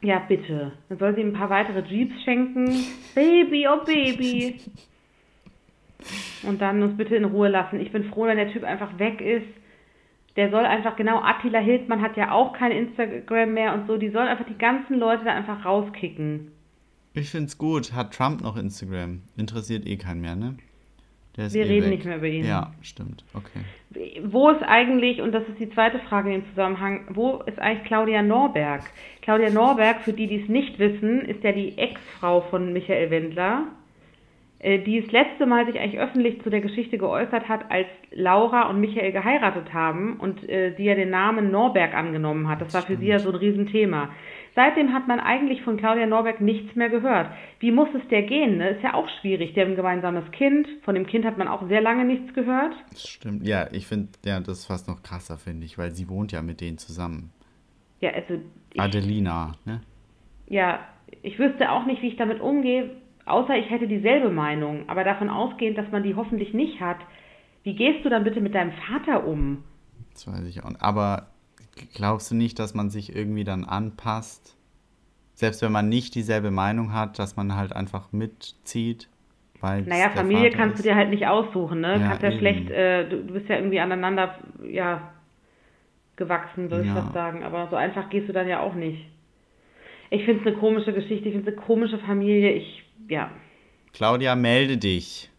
Ja, 0.00 0.20
bitte. 0.20 0.72
Dann 0.88 0.98
soll 0.98 1.14
sie 1.14 1.20
ihm 1.20 1.28
ein 1.28 1.32
paar 1.32 1.50
weitere 1.50 1.82
Jeeps 1.86 2.22
schenken. 2.22 2.66
Baby, 3.14 3.66
oh 3.68 3.84
Baby. 3.84 4.54
Und 6.44 6.62
dann 6.62 6.82
uns 6.82 6.96
bitte 6.96 7.16
in 7.16 7.24
Ruhe 7.24 7.48
lassen. 7.48 7.80
Ich 7.80 7.92
bin 7.92 8.04
froh, 8.04 8.24
wenn 8.24 8.38
der 8.38 8.52
Typ 8.52 8.62
einfach 8.62 8.98
weg 8.98 9.20
ist 9.20 9.48
der 10.38 10.52
soll 10.52 10.64
einfach, 10.64 10.94
genau, 10.94 11.20
Attila 11.20 11.58
Hildmann 11.58 12.00
hat 12.00 12.16
ja 12.16 12.30
auch 12.30 12.52
kein 12.52 12.70
Instagram 12.70 13.54
mehr 13.54 13.74
und 13.74 13.88
so, 13.88 13.96
die 13.96 14.10
sollen 14.10 14.28
einfach 14.28 14.46
die 14.46 14.56
ganzen 14.56 14.96
Leute 14.96 15.24
da 15.24 15.34
einfach 15.34 15.64
rauskicken. 15.64 16.52
Ich 17.12 17.30
find's 17.30 17.58
gut. 17.58 17.92
Hat 17.92 18.14
Trump 18.14 18.42
noch 18.42 18.56
Instagram? 18.56 19.22
Interessiert 19.36 19.84
eh 19.84 19.96
keinen 19.96 20.20
mehr, 20.20 20.36
ne? 20.36 20.56
Wir 21.38 21.64
eh 21.64 21.68
reden 21.68 21.84
weg. 21.84 21.90
nicht 21.90 22.04
mehr 22.04 22.16
über 22.16 22.26
ihn. 22.26 22.46
Ja, 22.46 22.72
stimmt. 22.82 23.24
Okay. 23.32 23.60
Wo 24.24 24.50
ist 24.50 24.62
eigentlich, 24.62 25.20
und 25.22 25.32
das 25.32 25.48
ist 25.48 25.58
die 25.58 25.70
zweite 25.70 25.98
Frage 26.00 26.34
im 26.34 26.44
Zusammenhang, 26.50 27.06
wo 27.10 27.42
ist 27.46 27.58
eigentlich 27.58 27.84
Claudia 27.84 28.22
Norberg? 28.22 28.82
Claudia 29.22 29.50
Norberg, 29.50 30.00
für 30.02 30.12
die, 30.12 30.26
die 30.26 30.42
es 30.42 30.48
nicht 30.48 30.78
wissen, 30.78 31.22
ist 31.22 31.42
ja 31.44 31.52
die 31.52 31.78
Ex-Frau 31.78 32.42
von 32.42 32.72
Michael 32.72 33.10
Wendler. 33.10 33.68
Äh, 34.60 34.80
die 34.80 35.00
das 35.00 35.12
letzte 35.12 35.46
Mal 35.46 35.66
sich 35.66 35.78
eigentlich 35.78 36.00
öffentlich 36.00 36.42
zu 36.42 36.50
der 36.50 36.60
Geschichte 36.60 36.98
geäußert 36.98 37.48
hat, 37.48 37.70
als 37.70 37.86
Laura 38.10 38.68
und 38.68 38.80
Michael 38.80 39.12
geheiratet 39.12 39.72
haben 39.72 40.16
und 40.16 40.48
äh, 40.48 40.74
sie 40.76 40.84
ja 40.84 40.96
den 40.96 41.10
Namen 41.10 41.52
Norberg 41.52 41.94
angenommen 41.94 42.48
hat. 42.48 42.60
Das 42.60 42.74
war 42.74 42.82
für 42.82 42.96
sie 42.96 43.06
ja 43.06 43.20
so 43.20 43.28
ein 43.28 43.36
Riesenthema. 43.36 44.10
Seitdem 44.54 44.92
hat 44.92 45.06
man 45.08 45.20
eigentlich 45.20 45.62
von 45.62 45.76
Claudia 45.76 46.06
Norberg 46.06 46.40
nichts 46.40 46.74
mehr 46.74 46.88
gehört. 46.88 47.30
Wie 47.60 47.70
muss 47.70 47.88
es 47.94 48.06
der 48.08 48.22
gehen? 48.22 48.58
Ne? 48.58 48.70
Ist 48.70 48.82
ja 48.82 48.94
auch 48.94 49.08
schwierig. 49.20 49.54
Die 49.54 49.60
haben 49.60 49.70
ein 49.70 49.76
gemeinsames 49.76 50.30
Kind. 50.32 50.66
Von 50.82 50.94
dem 50.94 51.06
Kind 51.06 51.24
hat 51.24 51.38
man 51.38 51.48
auch 51.48 51.66
sehr 51.68 51.80
lange 51.80 52.04
nichts 52.04 52.34
gehört. 52.34 52.74
Das 52.90 53.08
stimmt. 53.08 53.46
Ja, 53.46 53.68
ich 53.72 53.86
finde, 53.86 54.08
ja, 54.24 54.40
das 54.40 54.60
ist 54.60 54.66
fast 54.66 54.88
noch 54.88 55.02
krasser, 55.02 55.38
finde 55.38 55.66
ich, 55.66 55.78
weil 55.78 55.92
sie 55.92 56.08
wohnt 56.08 56.32
ja 56.32 56.42
mit 56.42 56.60
denen 56.60 56.78
zusammen. 56.78 57.32
Ja, 58.00 58.10
also. 58.10 58.34
Ich, 58.72 58.80
Adelina, 58.80 59.52
ne? 59.64 59.80
Ja, 60.46 60.80
ich 61.22 61.38
wüsste 61.38 61.70
auch 61.70 61.86
nicht, 61.86 62.02
wie 62.02 62.08
ich 62.08 62.16
damit 62.16 62.40
umgehe, 62.40 62.90
Außer 63.28 63.56
ich 63.58 63.68
hätte 63.68 63.86
dieselbe 63.86 64.30
Meinung, 64.30 64.88
aber 64.88 65.04
davon 65.04 65.28
ausgehend, 65.28 65.76
dass 65.76 65.90
man 65.90 66.02
die 66.02 66.14
hoffentlich 66.14 66.54
nicht 66.54 66.80
hat, 66.80 66.96
wie 67.62 67.74
gehst 67.74 68.02
du 68.04 68.08
dann 68.08 68.24
bitte 68.24 68.40
mit 68.40 68.54
deinem 68.54 68.72
Vater 68.72 69.26
um? 69.26 69.64
Das 70.14 70.26
weiß 70.26 70.46
ich 70.46 70.64
auch. 70.64 70.70
Nicht. 70.70 70.82
Aber 70.82 71.26
glaubst 71.94 72.30
du 72.30 72.34
nicht, 72.34 72.58
dass 72.58 72.74
man 72.74 72.90
sich 72.90 73.14
irgendwie 73.14 73.44
dann 73.44 73.64
anpasst? 73.64 74.56
Selbst 75.34 75.62
wenn 75.62 75.72
man 75.72 75.88
nicht 75.88 76.14
dieselbe 76.14 76.50
Meinung 76.50 76.92
hat, 76.92 77.18
dass 77.18 77.36
man 77.36 77.54
halt 77.54 77.74
einfach 77.74 78.12
mitzieht? 78.12 79.08
Weil 79.60 79.82
naja, 79.82 80.10
Familie 80.10 80.50
kannst 80.50 80.76
ist. 80.76 80.84
du 80.84 80.88
dir 80.88 80.94
halt 80.94 81.10
nicht 81.10 81.26
aussuchen, 81.26 81.80
ne? 81.80 81.98
Ja, 82.00 82.08
kannst 82.08 82.22
ja 82.22 82.30
eben. 82.30 82.38
schlecht, 82.38 82.70
äh, 82.70 83.08
du, 83.08 83.24
du, 83.24 83.32
bist 83.34 83.48
ja 83.48 83.56
irgendwie 83.56 83.80
aneinander, 83.80 84.38
ja, 84.68 85.12
gewachsen, 86.16 86.70
würde 86.70 86.86
ja. 86.86 86.92
ich 86.92 87.00
fast 87.00 87.12
sagen. 87.12 87.42
Aber 87.42 87.68
so 87.70 87.76
einfach 87.76 88.08
gehst 88.10 88.28
du 88.28 88.32
dann 88.32 88.48
ja 88.48 88.60
auch 88.60 88.74
nicht. 88.74 89.06
Ich 90.10 90.24
finde 90.24 90.40
es 90.40 90.46
eine 90.46 90.56
komische 90.56 90.92
Geschichte, 90.92 91.28
ich 91.28 91.34
finde 91.34 91.50
es 91.50 91.56
eine 91.56 91.66
komische 91.66 91.98
Familie. 91.98 92.52
Ich 92.52 92.84
ja. 93.08 93.30
Claudia, 93.92 94.36
melde 94.36 94.76
dich. 94.76 95.30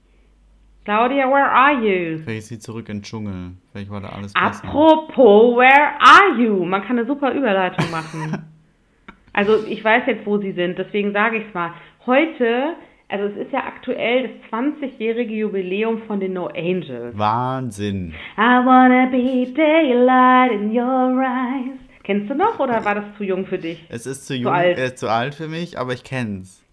Claudia, 0.89 1.29
where 1.29 1.45
are 1.45 1.73
you? 1.73 2.17
Vielleicht 2.23 2.39
ist 2.39 2.47
sie 2.47 2.57
zurück 2.57 2.89
in 2.89 2.97
den 2.97 3.03
Dschungel. 3.03 3.51
Vielleicht 3.71 3.91
war 3.91 4.01
da 4.01 4.09
alles 4.09 4.33
besser. 4.33 4.65
Apropos, 4.65 5.55
where 5.55 5.93
are 5.99 6.41
you? 6.41 6.65
Man 6.65 6.81
kann 6.81 6.97
eine 6.97 7.05
super 7.05 7.31
Überleitung 7.31 7.91
machen. 7.91 8.49
also 9.33 9.63
ich 9.67 9.83
weiß 9.83 10.07
jetzt, 10.07 10.25
wo 10.25 10.39
sie 10.39 10.51
sind, 10.53 10.79
deswegen 10.79 11.13
sage 11.13 11.37
ich 11.37 11.47
es 11.47 11.53
mal. 11.53 11.75
Heute, 12.07 12.73
also 13.07 13.25
es 13.25 13.37
ist 13.37 13.53
ja 13.53 13.67
aktuell 13.67 14.29
das 14.29 14.51
20-jährige 14.51 15.31
Jubiläum 15.31 16.01
von 16.07 16.19
den 16.19 16.33
No 16.33 16.47
Angels. 16.47 17.15
Wahnsinn. 17.15 18.15
I 18.35 18.65
wanna 18.65 19.11
be 19.11 19.45
daylight 19.53 20.53
in 20.53 20.75
your 20.75 21.21
eyes. 21.21 21.77
Kennst 22.01 22.31
du 22.31 22.33
noch 22.33 22.57
oder 22.57 22.83
war 22.83 22.95
das 22.95 23.05
zu 23.15 23.23
jung 23.23 23.45
für 23.45 23.59
dich? 23.59 23.85
Es 23.89 24.07
ist 24.07 24.25
zu 24.25 24.33
jung, 24.33 24.45
zu 24.45 24.57
alt, 24.57 24.79
äh, 24.79 24.95
zu 24.95 25.07
alt 25.07 25.35
für 25.35 25.47
mich, 25.47 25.77
aber 25.77 25.93
ich 25.93 26.03
kenn's 26.03 26.65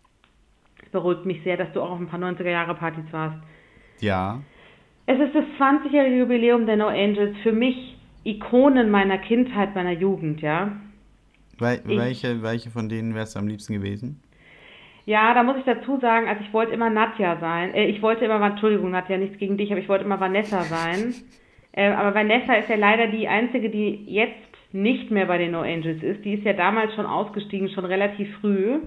beruhigt 0.96 1.26
mich 1.26 1.42
sehr, 1.42 1.58
dass 1.58 1.70
du 1.74 1.82
auch 1.82 1.90
auf 1.90 2.00
ein 2.00 2.06
paar 2.06 2.20
90er-Jahre-Partys 2.20 3.04
warst. 3.10 3.36
Ja. 4.00 4.40
Es 5.06 5.18
ist 5.20 5.34
das 5.34 5.44
20-jährige 5.58 6.18
Jubiläum 6.18 6.66
der 6.66 6.76
No 6.76 6.88
Angels. 6.88 7.36
Für 7.42 7.52
mich 7.52 7.96
Ikonen 8.24 8.90
meiner 8.90 9.18
Kindheit, 9.18 9.74
meiner 9.74 9.92
Jugend, 9.92 10.40
ja. 10.40 10.72
Wel 11.58 11.80
ich, 11.86 11.98
welche, 11.98 12.42
welche 12.42 12.70
von 12.70 12.88
denen 12.88 13.14
wärst 13.14 13.36
du 13.36 13.38
am 13.38 13.48
liebsten 13.48 13.72
gewesen? 13.72 14.20
Ja, 15.06 15.32
da 15.34 15.44
muss 15.44 15.56
ich 15.56 15.64
dazu 15.64 15.98
sagen, 16.00 16.28
also 16.28 16.42
ich 16.42 16.52
wollte 16.52 16.72
immer 16.72 16.90
Nadja 16.90 17.38
sein. 17.38 17.72
Äh, 17.72 17.86
ich 17.86 18.02
wollte 18.02 18.24
immer, 18.24 18.44
Entschuldigung, 18.44 18.90
Nadja, 18.90 19.16
nichts 19.16 19.38
gegen 19.38 19.56
dich, 19.56 19.70
aber 19.70 19.80
ich 19.80 19.88
wollte 19.88 20.04
immer 20.04 20.20
Vanessa 20.20 20.62
sein. 20.62 21.14
Äh, 21.78 21.90
aber 21.90 22.14
Vanessa 22.14 22.54
ist 22.54 22.70
ja 22.70 22.76
leider 22.76 23.08
die 23.08 23.28
einzige, 23.28 23.68
die 23.68 24.06
jetzt 24.06 24.32
nicht 24.72 25.10
mehr 25.10 25.26
bei 25.26 25.36
den 25.36 25.50
No 25.50 25.60
Angels 25.60 26.02
ist. 26.02 26.24
Die 26.24 26.32
ist 26.32 26.42
ja 26.42 26.54
damals 26.54 26.94
schon 26.94 27.04
ausgestiegen, 27.04 27.68
schon 27.68 27.84
relativ 27.84 28.34
früh. 28.40 28.78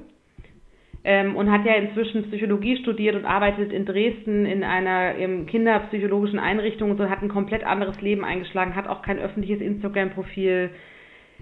Ähm, 1.04 1.36
und 1.36 1.52
hat 1.52 1.66
ja 1.66 1.74
inzwischen 1.76 2.24
Psychologie 2.24 2.78
studiert 2.78 3.16
und 3.16 3.26
arbeitet 3.26 3.72
in 3.72 3.86
Dresden 3.86 4.46
in 4.46 4.64
einer 4.64 5.16
im 5.16 5.46
kinderpsychologischen 5.46 6.40
Einrichtung 6.40 6.92
und 6.92 6.98
so, 6.98 7.10
hat 7.10 7.22
ein 7.22 7.30
komplett 7.30 7.64
anderes 7.64 8.00
Leben 8.02 8.26
eingeschlagen, 8.26 8.76
hat 8.76 8.88
auch 8.88 9.02
kein 9.02 9.20
öffentliches 9.20 9.62
Instagram-Profil. 9.62 10.72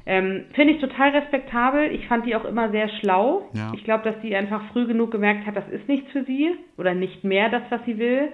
Ähm, 0.06 0.46
Finde 0.54 0.74
ich 0.74 0.80
total 0.80 1.10
respektabel. 1.10 1.92
Ich 1.92 2.08
fand 2.08 2.26
die 2.26 2.36
auch 2.36 2.46
immer 2.46 2.70
sehr 2.72 2.88
schlau. 3.00 3.50
Ja. 3.54 3.72
Ich 3.76 3.84
glaube, 3.84 4.04
dass 4.04 4.22
sie 4.22 4.36
einfach 4.36 4.62
früh 4.72 4.86
genug 4.86 5.12
gemerkt 5.12 5.46
hat, 5.46 5.56
das 5.56 5.68
ist 5.70 5.88
nichts 5.88 6.12
für 6.12 6.24
sie 6.24 6.52
oder 6.78 6.94
nicht 6.94 7.24
mehr 7.24 7.50
das, 7.50 7.64
was 7.70 7.84
sie 7.86 7.98
will. 7.98 8.30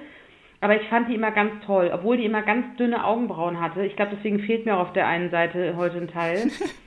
Aber 0.59 0.79
ich 0.79 0.87
fand 0.87 1.09
die 1.09 1.15
immer 1.15 1.31
ganz 1.31 1.51
toll, 1.65 1.91
obwohl 1.93 2.17
die 2.17 2.25
immer 2.25 2.41
ganz 2.41 2.77
dünne 2.77 3.03
Augenbrauen 3.03 3.59
hatte. 3.59 3.85
Ich 3.85 3.95
glaube, 3.95 4.11
deswegen 4.15 4.39
fehlt 4.39 4.65
mir 4.65 4.77
auch 4.77 4.81
auf 4.81 4.93
der 4.93 5.07
einen 5.07 5.29
Seite 5.29 5.75
heute 5.75 5.97
ein 5.97 6.07
Teil. 6.07 6.51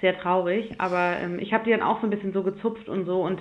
Sehr 0.00 0.18
traurig, 0.18 0.70
aber 0.78 1.16
ähm, 1.20 1.38
ich 1.40 1.52
habe 1.52 1.64
die 1.64 1.70
dann 1.70 1.82
auch 1.82 2.00
so 2.00 2.06
ein 2.06 2.10
bisschen 2.10 2.32
so 2.32 2.42
gezupft 2.42 2.88
und 2.88 3.04
so 3.04 3.22
und 3.22 3.40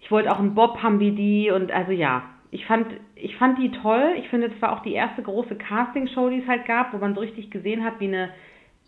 ich 0.00 0.10
wollte 0.10 0.32
auch 0.32 0.38
einen 0.38 0.54
Bob 0.54 0.82
haben 0.82 1.00
wie 1.00 1.12
die 1.12 1.50
und 1.50 1.70
also 1.70 1.92
ja, 1.92 2.24
ich 2.50 2.64
fand, 2.66 2.86
ich 3.14 3.36
fand 3.36 3.58
die 3.58 3.70
toll. 3.70 4.14
Ich 4.18 4.28
finde, 4.28 4.48
das 4.48 4.60
war 4.62 4.72
auch 4.72 4.82
die 4.82 4.94
erste 4.94 5.22
große 5.22 5.56
Castingshow, 5.56 6.30
die 6.30 6.40
es 6.40 6.48
halt 6.48 6.66
gab, 6.66 6.92
wo 6.92 6.98
man 6.98 7.14
so 7.14 7.20
richtig 7.20 7.50
gesehen 7.50 7.84
hat, 7.84 8.00
wie 8.00 8.06
eine 8.06 8.30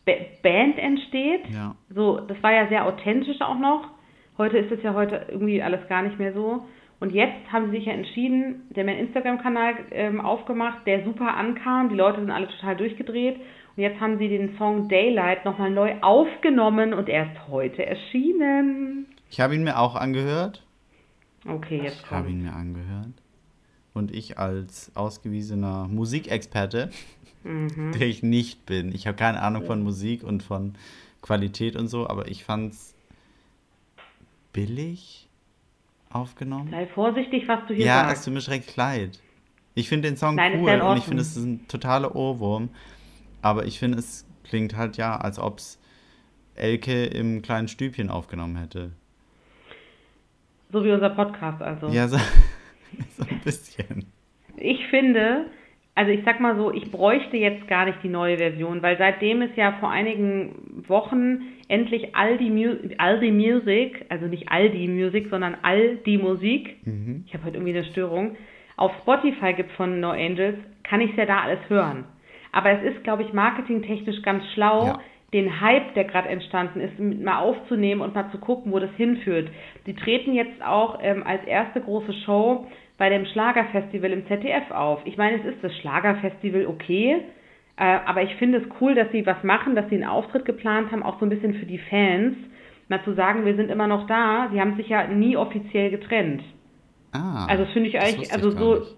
B 0.04 0.14
Band 0.42 0.78
entsteht. 0.78 1.46
Ja. 1.52 1.74
So, 1.90 2.20
das 2.20 2.42
war 2.42 2.52
ja 2.52 2.68
sehr 2.68 2.86
authentisch 2.86 3.40
auch 3.40 3.58
noch. 3.58 3.88
Heute 4.38 4.56
ist 4.58 4.72
es 4.72 4.82
ja 4.82 4.94
heute 4.94 5.26
irgendwie 5.28 5.62
alles 5.62 5.86
gar 5.88 6.02
nicht 6.02 6.18
mehr 6.18 6.32
so. 6.32 6.64
Und 7.00 7.12
jetzt 7.12 7.50
haben 7.52 7.66
sie 7.66 7.78
sich 7.78 7.86
ja 7.86 7.92
entschieden, 7.92 8.66
der 8.70 8.84
haben 8.84 8.90
einen 8.90 9.06
Instagram-Kanal 9.06 9.74
ähm, 9.90 10.20
aufgemacht, 10.20 10.86
der 10.86 11.04
super 11.04 11.34
ankam. 11.34 11.88
Die 11.88 11.94
Leute 11.94 12.20
sind 12.20 12.30
alle 12.30 12.48
total 12.48 12.76
durchgedreht. 12.76 13.40
Jetzt 13.80 13.98
haben 14.00 14.18
sie 14.18 14.28
den 14.28 14.56
Song 14.58 14.88
Daylight 14.88 15.44
nochmal 15.46 15.70
neu 15.70 15.94
aufgenommen 16.02 16.92
und 16.92 17.08
er 17.08 17.32
ist 17.32 17.48
heute 17.48 17.86
erschienen. 17.86 19.06
Ich 19.30 19.40
habe 19.40 19.54
ihn 19.54 19.64
mir 19.64 19.78
auch 19.78 19.94
angehört. 19.94 20.62
Okay, 21.48 21.80
jetzt 21.82 22.02
Ich 22.04 22.10
habe 22.10 22.28
ihn 22.28 22.42
mir 22.42 22.52
angehört. 22.52 23.14
Und 23.94 24.14
ich 24.14 24.38
als 24.38 24.92
ausgewiesener 24.94 25.88
Musikexperte, 25.88 26.90
Mhm. 27.42 27.92
der 27.98 28.06
ich 28.06 28.22
nicht 28.22 28.66
bin, 28.66 28.94
ich 28.94 29.06
habe 29.06 29.16
keine 29.16 29.40
Ahnung 29.40 29.64
von 29.64 29.82
Musik 29.82 30.22
und 30.24 30.42
von 30.42 30.74
Qualität 31.22 31.74
und 31.74 31.88
so, 31.88 32.06
aber 32.06 32.28
ich 32.28 32.44
fand's 32.44 32.94
billig 34.52 35.26
aufgenommen. 36.10 36.70
Sei 36.70 36.86
vorsichtig, 36.88 37.48
was 37.48 37.60
du 37.66 37.74
hier 37.74 37.86
Ja, 37.86 38.02
es 38.02 38.08
sagst. 38.08 38.24
tut 38.26 38.34
mir 38.34 38.40
schrecklich 38.42 38.76
leid. 38.76 39.20
Ich 39.74 39.88
finde 39.88 40.08
den 40.08 40.16
Song 40.18 40.34
Nein, 40.34 40.60
cool 40.60 40.68
ja 40.68 40.90
und 40.90 40.98
ich 40.98 41.04
finde, 41.04 41.22
es 41.22 41.34
ist 41.36 41.44
ein 41.44 41.66
totaler 41.68 42.14
Ohrwurm. 42.14 42.68
Aber 43.42 43.64
ich 43.66 43.78
finde, 43.78 43.98
es 43.98 44.26
klingt 44.44 44.76
halt 44.76 44.96
ja, 44.96 45.16
als 45.16 45.38
ob 45.38 45.58
es 45.58 45.80
Elke 46.54 47.04
im 47.06 47.42
kleinen 47.42 47.68
Stübchen 47.68 48.10
aufgenommen 48.10 48.56
hätte. 48.56 48.90
So 50.72 50.84
wie 50.84 50.92
unser 50.92 51.10
Podcast 51.10 51.62
also. 51.62 51.88
Ja, 51.88 52.06
so, 52.08 52.16
so 53.16 53.24
ein 53.28 53.40
bisschen. 53.44 54.06
Ich 54.56 54.86
finde, 54.88 55.46
also 55.94 56.10
ich 56.12 56.20
sag 56.24 56.40
mal 56.40 56.56
so, 56.56 56.72
ich 56.72 56.90
bräuchte 56.90 57.36
jetzt 57.36 57.66
gar 57.66 57.86
nicht 57.86 57.98
die 58.02 58.08
neue 58.08 58.36
Version, 58.36 58.82
weil 58.82 58.98
seitdem 58.98 59.42
es 59.42 59.50
ja 59.56 59.72
vor 59.80 59.90
einigen 59.90 60.84
Wochen 60.86 61.40
endlich 61.68 62.14
Aldi, 62.14 62.50
Mu 62.50 62.76
Aldi 62.98 63.30
Music, 63.30 64.04
also 64.10 64.26
nicht 64.26 64.50
Aldi 64.50 64.86
Music, 64.88 65.28
sondern 65.30 65.56
Aldi 65.62 66.18
Musik, 66.18 66.84
Mhm. 66.86 67.24
ich 67.26 67.34
habe 67.34 67.44
heute 67.44 67.56
irgendwie 67.56 67.76
eine 67.76 67.84
Störung, 67.86 68.36
auf 68.76 68.92
Spotify 69.02 69.52
gibt 69.54 69.72
von 69.72 70.00
No 70.00 70.10
Angels, 70.10 70.58
kann 70.82 71.00
ich 71.00 71.10
es 71.12 71.16
ja 71.16 71.26
da 71.26 71.40
alles 71.40 71.60
hören. 71.68 72.04
Aber 72.52 72.70
es 72.70 72.82
ist, 72.94 73.04
glaube 73.04 73.22
ich, 73.22 73.32
marketingtechnisch 73.32 74.22
ganz 74.22 74.44
schlau, 74.54 74.86
Ja. 74.86 75.00
den 75.32 75.60
Hype, 75.60 75.94
der 75.94 76.04
gerade 76.04 76.28
entstanden 76.28 76.80
ist, 76.80 76.98
mal 76.98 77.38
aufzunehmen 77.38 78.00
und 78.00 78.14
mal 78.14 78.30
zu 78.32 78.38
gucken, 78.38 78.72
wo 78.72 78.78
das 78.80 78.90
hinführt. 78.96 79.48
Die 79.86 79.94
treten 79.94 80.34
jetzt 80.34 80.60
auch 80.64 80.98
ähm, 81.02 81.22
als 81.24 81.44
erste 81.44 81.80
große 81.80 82.12
Show 82.24 82.66
bei 82.98 83.08
dem 83.08 83.24
Schlagerfestival 83.26 84.10
im 84.10 84.26
ZDF 84.26 84.70
auf. 84.72 85.00
Ich 85.04 85.16
meine, 85.16 85.38
es 85.38 85.44
ist 85.44 85.62
das 85.62 85.74
Schlagerfestival 85.78 86.66
okay, 86.66 87.22
äh, 87.76 87.98
aber 88.04 88.22
ich 88.22 88.34
finde 88.36 88.58
es 88.58 88.64
cool, 88.80 88.94
dass 88.94 89.10
sie 89.12 89.24
was 89.24 89.42
machen, 89.44 89.74
dass 89.76 89.88
sie 89.88 89.94
einen 89.94 90.04
Auftritt 90.10 90.44
geplant 90.44 90.90
haben, 90.90 91.02
auch 91.02 91.18
so 91.20 91.26
ein 91.26 91.30
bisschen 91.30 91.54
für 91.54 91.66
die 91.66 91.78
Fans, 91.78 92.36
mal 92.88 93.02
zu 93.04 93.14
sagen, 93.14 93.46
wir 93.46 93.54
sind 93.54 93.70
immer 93.70 93.86
noch 93.86 94.06
da. 94.08 94.48
Sie 94.52 94.60
haben 94.60 94.76
sich 94.76 94.88
ja 94.88 95.06
nie 95.06 95.36
offiziell 95.36 95.90
getrennt. 95.90 96.42
Ah, 97.12 97.46
Also 97.48 97.64
das 97.64 97.72
finde 97.72 97.88
ich 97.88 97.98
eigentlich, 97.98 98.32
also 98.32 98.50
so, 98.50 98.74
nicht. 98.74 98.96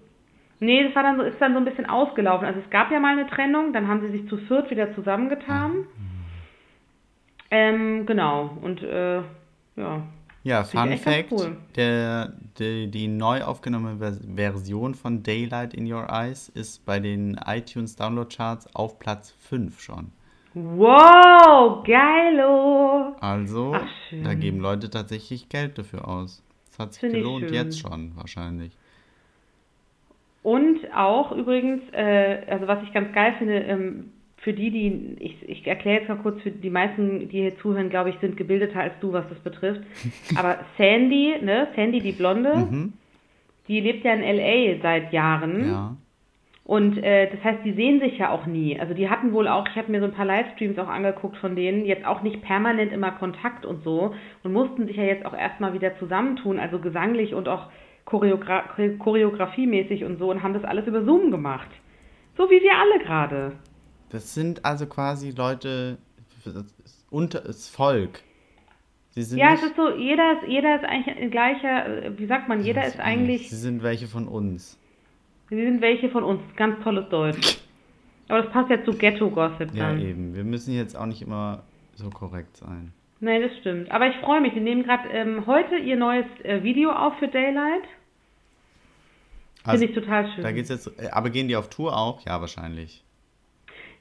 Nee, 0.63 0.85
das 0.85 0.95
war 0.95 1.03
dann 1.03 1.17
so, 1.17 1.23
ist 1.23 1.41
dann 1.41 1.53
so 1.53 1.59
ein 1.59 1.65
bisschen 1.65 1.87
ausgelaufen. 1.87 2.47
Also 2.47 2.61
es 2.61 2.71
gab 2.71 2.91
ja 2.91 3.01
mal 3.01 3.19
eine 3.19 3.29
Trennung, 3.29 3.73
dann 3.73 3.89
haben 3.89 4.01
sie 4.01 4.17
sich 4.17 4.29
zu 4.29 4.39
viert 4.39 4.71
wieder 4.71 4.95
zusammengetan. 4.95 5.87
Ähm, 7.51 8.07
genau, 8.07 8.57
und 8.63 8.83
äh, 8.83 9.19
ja. 9.77 10.03
Ja, 10.45 10.65
Fun 10.65 10.97
Fact: 10.97 11.31
cool. 11.31 11.57
der, 11.77 12.33
die, 12.59 12.91
die 12.91 13.07
neu 13.07 13.43
aufgenommene 13.43 13.99
Vers 13.99 14.21
Version 14.35 14.95
von 14.95 15.23
Daylight 15.23 15.75
in 15.75 15.93
Your 15.93 16.09
Eyes 16.09 16.49
ist 16.49 16.85
bei 16.85 16.99
den 16.99 17.39
iTunes 17.47 17.95
Download 17.95 18.35
Charts 18.35 18.75
auf 18.75 18.99
Platz 18.99 19.31
5 19.39 19.81
schon. 19.81 20.11
Wow, 20.55 21.85
geilo! 21.85 23.15
Also, 23.21 23.75
Ach, 23.75 23.89
da 24.25 24.35
geben 24.35 24.59
Leute 24.59 24.91
tatsächlich 24.91 25.49
Geld 25.49 25.79
dafür 25.79 26.09
aus. 26.09 26.43
Das 26.71 26.79
hat 26.79 26.93
sich 26.93 27.01
Finde 27.01 27.19
ich 27.19 27.25
gelohnt, 27.25 27.51
jetzt 27.51 27.79
schon 27.79 28.17
wahrscheinlich. 28.17 28.73
Und 30.43 30.79
auch 30.95 31.33
übrigens, 31.33 31.83
äh, 31.93 32.39
also 32.49 32.67
was 32.67 32.83
ich 32.83 32.93
ganz 32.93 33.13
geil 33.13 33.35
finde, 33.39 33.59
ähm, 33.59 34.11
für 34.39 34.53
die, 34.53 34.71
die, 34.71 35.17
ich, 35.21 35.49
ich 35.49 35.67
erkläre 35.69 36.01
jetzt 36.01 36.09
mal 36.09 36.17
kurz, 36.17 36.43
für 36.43 36.51
die 36.51 36.71
meisten, 36.71 37.29
die 37.29 37.43
hier 37.43 37.57
zuhören, 37.59 37.91
glaube 37.91 38.11
ich, 38.11 38.17
sind 38.21 38.37
gebildeter 38.37 38.81
als 38.81 38.95
du, 39.01 39.13
was 39.13 39.29
das 39.29 39.39
betrifft. 39.39 39.83
Aber 40.37 40.59
Sandy, 40.77 41.37
ne, 41.43 41.69
Sandy, 41.77 42.01
die 42.01 42.13
Blonde, 42.13 42.57
Mhm. 42.57 42.93
die 43.69 43.81
lebt 43.81 44.05
ja 44.05 44.15
in 44.15 44.23
L.A. 44.23 44.83
seit 44.83 45.13
Jahren. 45.13 45.69
Ja. 45.69 45.97
Und 46.65 46.99
äh, 47.03 47.29
das 47.31 47.43
heißt, 47.43 47.65
die 47.65 47.73
sehen 47.73 48.01
sich 48.01 48.19
ja 48.19 48.31
auch 48.31 48.47
nie. 48.47 48.79
Also 48.79 48.95
die 48.95 49.09
hatten 49.09 49.33
wohl 49.33 49.47
auch, 49.49 49.67
ich 49.69 49.77
habe 49.77 49.91
mir 49.91 50.01
so 50.01 50.07
ein 50.07 50.13
paar 50.13 50.25
Livestreams 50.27 50.79
auch 50.79 50.89
angeguckt 50.89 51.37
von 51.37 51.55
denen, 51.57 51.85
jetzt 51.85 52.07
auch 52.07 52.23
nicht 52.23 52.41
permanent 52.43 52.93
immer 52.93 53.13
Kontakt 53.13 53.65
und 53.67 53.83
so 53.83 54.15
und 54.43 54.53
mussten 54.53 54.87
sich 54.87 54.97
ja 54.97 55.03
jetzt 55.05 55.27
auch 55.27 55.37
erstmal 55.37 55.73
wieder 55.75 55.97
zusammentun, 55.99 56.59
also 56.61 56.79
gesanglich 56.79 57.35
und 57.35 57.49
auch 57.49 57.69
Choreogra 58.05 58.65
Chore- 58.77 58.97
choreografiemäßig 58.99 60.05
und 60.05 60.19
so 60.19 60.31
und 60.31 60.43
haben 60.43 60.55
das 60.55 60.65
alles 60.65 60.87
über 60.87 61.05
Zoom 61.05 61.31
gemacht. 61.31 61.69
So 62.37 62.45
wie 62.51 62.61
wir 62.63 62.73
alle 62.77 63.05
gerade. 63.05 63.53
Das 64.11 64.35
sind 64.35 64.65
also 64.65 64.87
quasi 64.87 65.31
Leute, 65.31 65.99
das 66.45 66.65
unter 67.11 67.41
das 67.41 67.69
Volk. 67.69 68.21
Ja, 69.15 69.53
es 69.53 69.63
ist 69.63 69.77
so, 69.77 69.91
jeder 69.95 70.33
ist, 70.41 70.49
jeder 70.49 70.77
ist 70.77 70.85
eigentlich 70.85 71.15
ein 71.19 71.31
gleicher, 71.31 72.05
äh, 72.05 72.19
wie 72.19 72.25
sagt 72.27 72.49
man, 72.49 72.65
jeder 72.65 72.87
ist 72.87 72.99
eigentlich, 72.99 73.51
Sie 73.51 73.57
sind 73.57 73.83
welche 73.83 74.07
von 74.07 74.27
uns. 74.27 74.79
sie 75.51 75.63
sind 75.63 75.83
welche 75.83 76.09
von 76.09 76.25
uns, 76.25 76.41
ganz 76.57 76.83
tolles 76.83 77.09
Deutsch. 77.11 77.59
Aber 78.29 78.41
das 78.43 78.51
passt 78.53 78.71
ja 78.71 78.83
zu 78.83 78.93
Ghetto-Gossip 78.97 79.75
Ja, 79.75 79.95
eben. 79.95 80.35
Wir 80.35 80.45
müssen 80.45 80.73
jetzt 80.75 80.97
auch 80.97 81.05
nicht 81.05 81.21
immer 81.21 81.63
so 81.95 82.09
korrekt 82.09 82.57
sein. 82.57 82.95
Nee, 83.25 83.41
das 83.41 83.57
stimmt. 83.59 83.89
Aber 83.93 84.09
ich 84.09 84.17
freue 84.17 84.41
mich. 84.41 84.53
Sie 84.53 84.59
nehmen 84.61 84.83
gerade 84.83 85.09
ähm, 85.11 85.47
heute 85.47 85.77
ihr 85.77 85.95
neues 85.97 86.27
äh, 86.43 86.63
Video 86.65 86.91
auf 86.91 87.17
für 87.21 87.29
Daylight. 87.29 87.85
Finde 89.63 89.71
Also, 89.71 89.85
ich 89.85 89.95
total 89.95 90.29
schön. 90.35 90.43
da 90.43 90.51
geht's 90.51 90.69
jetzt. 90.71 90.89
äh, 91.01 91.09
Aber 91.13 91.31
gehen 91.31 91.47
die 91.47 91.55
auf 91.55 91.71
Tour 91.71 91.97
auch? 91.97 92.21
Ja, 92.27 92.41
wahrscheinlich. 92.41 93.05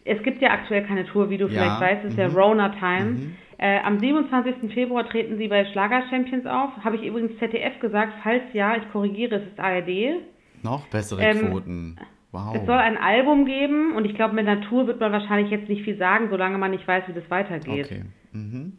es 0.06 0.22
gibt 0.24 0.42
ja 0.42 0.50
aktuell 0.50 0.84
keine 0.88 1.06
Tour, 1.06 1.30
wie 1.30 1.38
du 1.38 1.46
Ja, 1.46 1.52
vielleicht 1.52 1.82
weißt. 1.82 2.06
Es 2.06 2.12
ist 2.14 2.18
ja 2.18 2.30
mhm. 2.30 2.36
Rona-Time. 2.36 3.06
Mhm. 3.12 3.36
Äh, 3.60 3.78
am 3.82 4.00
27. 4.00 4.74
Februar 4.74 5.08
treten 5.08 5.38
sie 5.38 5.48
bei 5.48 5.66
Schlager 5.66 6.02
Champions 6.10 6.48
auf. 6.48 6.72
Habe 6.84 6.96
ich 6.96 7.04
übrigens 7.04 7.38
ZDF 7.38 7.80
gesagt. 7.80 8.14
Falls 8.24 8.42
ja, 8.54 8.76
ich 8.76 8.92
korrigiere, 8.92 9.36
es 9.36 9.44
ist 9.52 9.60
ARD. 9.60 10.24
Noch 10.64 10.88
bessere 10.88 11.22
Ähm, 11.22 11.50
Quoten. 11.52 12.00
Wow. 12.32 12.56
Es 12.56 12.66
soll 12.66 12.78
ein 12.78 12.98
Album 12.98 13.46
geben 13.46 13.94
und 13.96 14.06
ich 14.06 14.16
glaube, 14.16 14.34
mit 14.34 14.48
einer 14.48 14.62
Tour 14.62 14.88
wird 14.88 15.00
man 15.00 15.12
wahrscheinlich 15.12 15.52
jetzt 15.52 15.70
nicht 15.70 15.84
viel 15.84 15.98
sagen, 15.98 16.30
solange 16.32 16.58
man 16.58 16.72
nicht 16.72 16.88
weiß, 16.88 17.04
wie 17.08 17.14
das 17.14 17.30
weitergeht. 17.30 17.86
okay. 17.86 18.02
Mhm. 18.32 18.78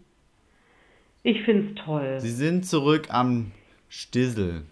Ich 1.22 1.42
finde 1.42 1.68
es 1.68 1.84
toll. 1.84 2.18
Sie 2.18 2.30
sind 2.30 2.66
zurück 2.66 3.08
am 3.10 3.52
Stissel. 3.88 4.64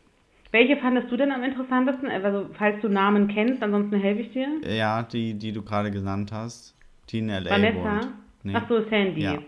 Welche 0.52 0.76
fandest 0.78 1.10
du 1.10 1.16
denn 1.16 1.30
am 1.30 1.44
interessantesten? 1.44 2.08
Also, 2.08 2.50
falls 2.54 2.80
du 2.80 2.88
Namen 2.88 3.28
kennst, 3.28 3.62
ansonsten 3.62 4.00
helfe 4.00 4.22
ich 4.22 4.32
dir. 4.32 4.48
Ja, 4.68 5.04
die, 5.04 5.34
die 5.34 5.52
du 5.52 5.62
gerade 5.62 5.92
genannt 5.92 6.32
hast. 6.32 6.74
Die 7.10 7.20
in 7.20 7.28
L.A. 7.28 7.50
Vanessa? 7.50 8.00
Nee. 8.42 8.54
Ach 8.56 8.68
so, 8.68 8.82
Sandy. 8.88 9.22
Ja. 9.22 9.38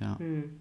Ja. 0.00 0.18
Hm. 0.18 0.60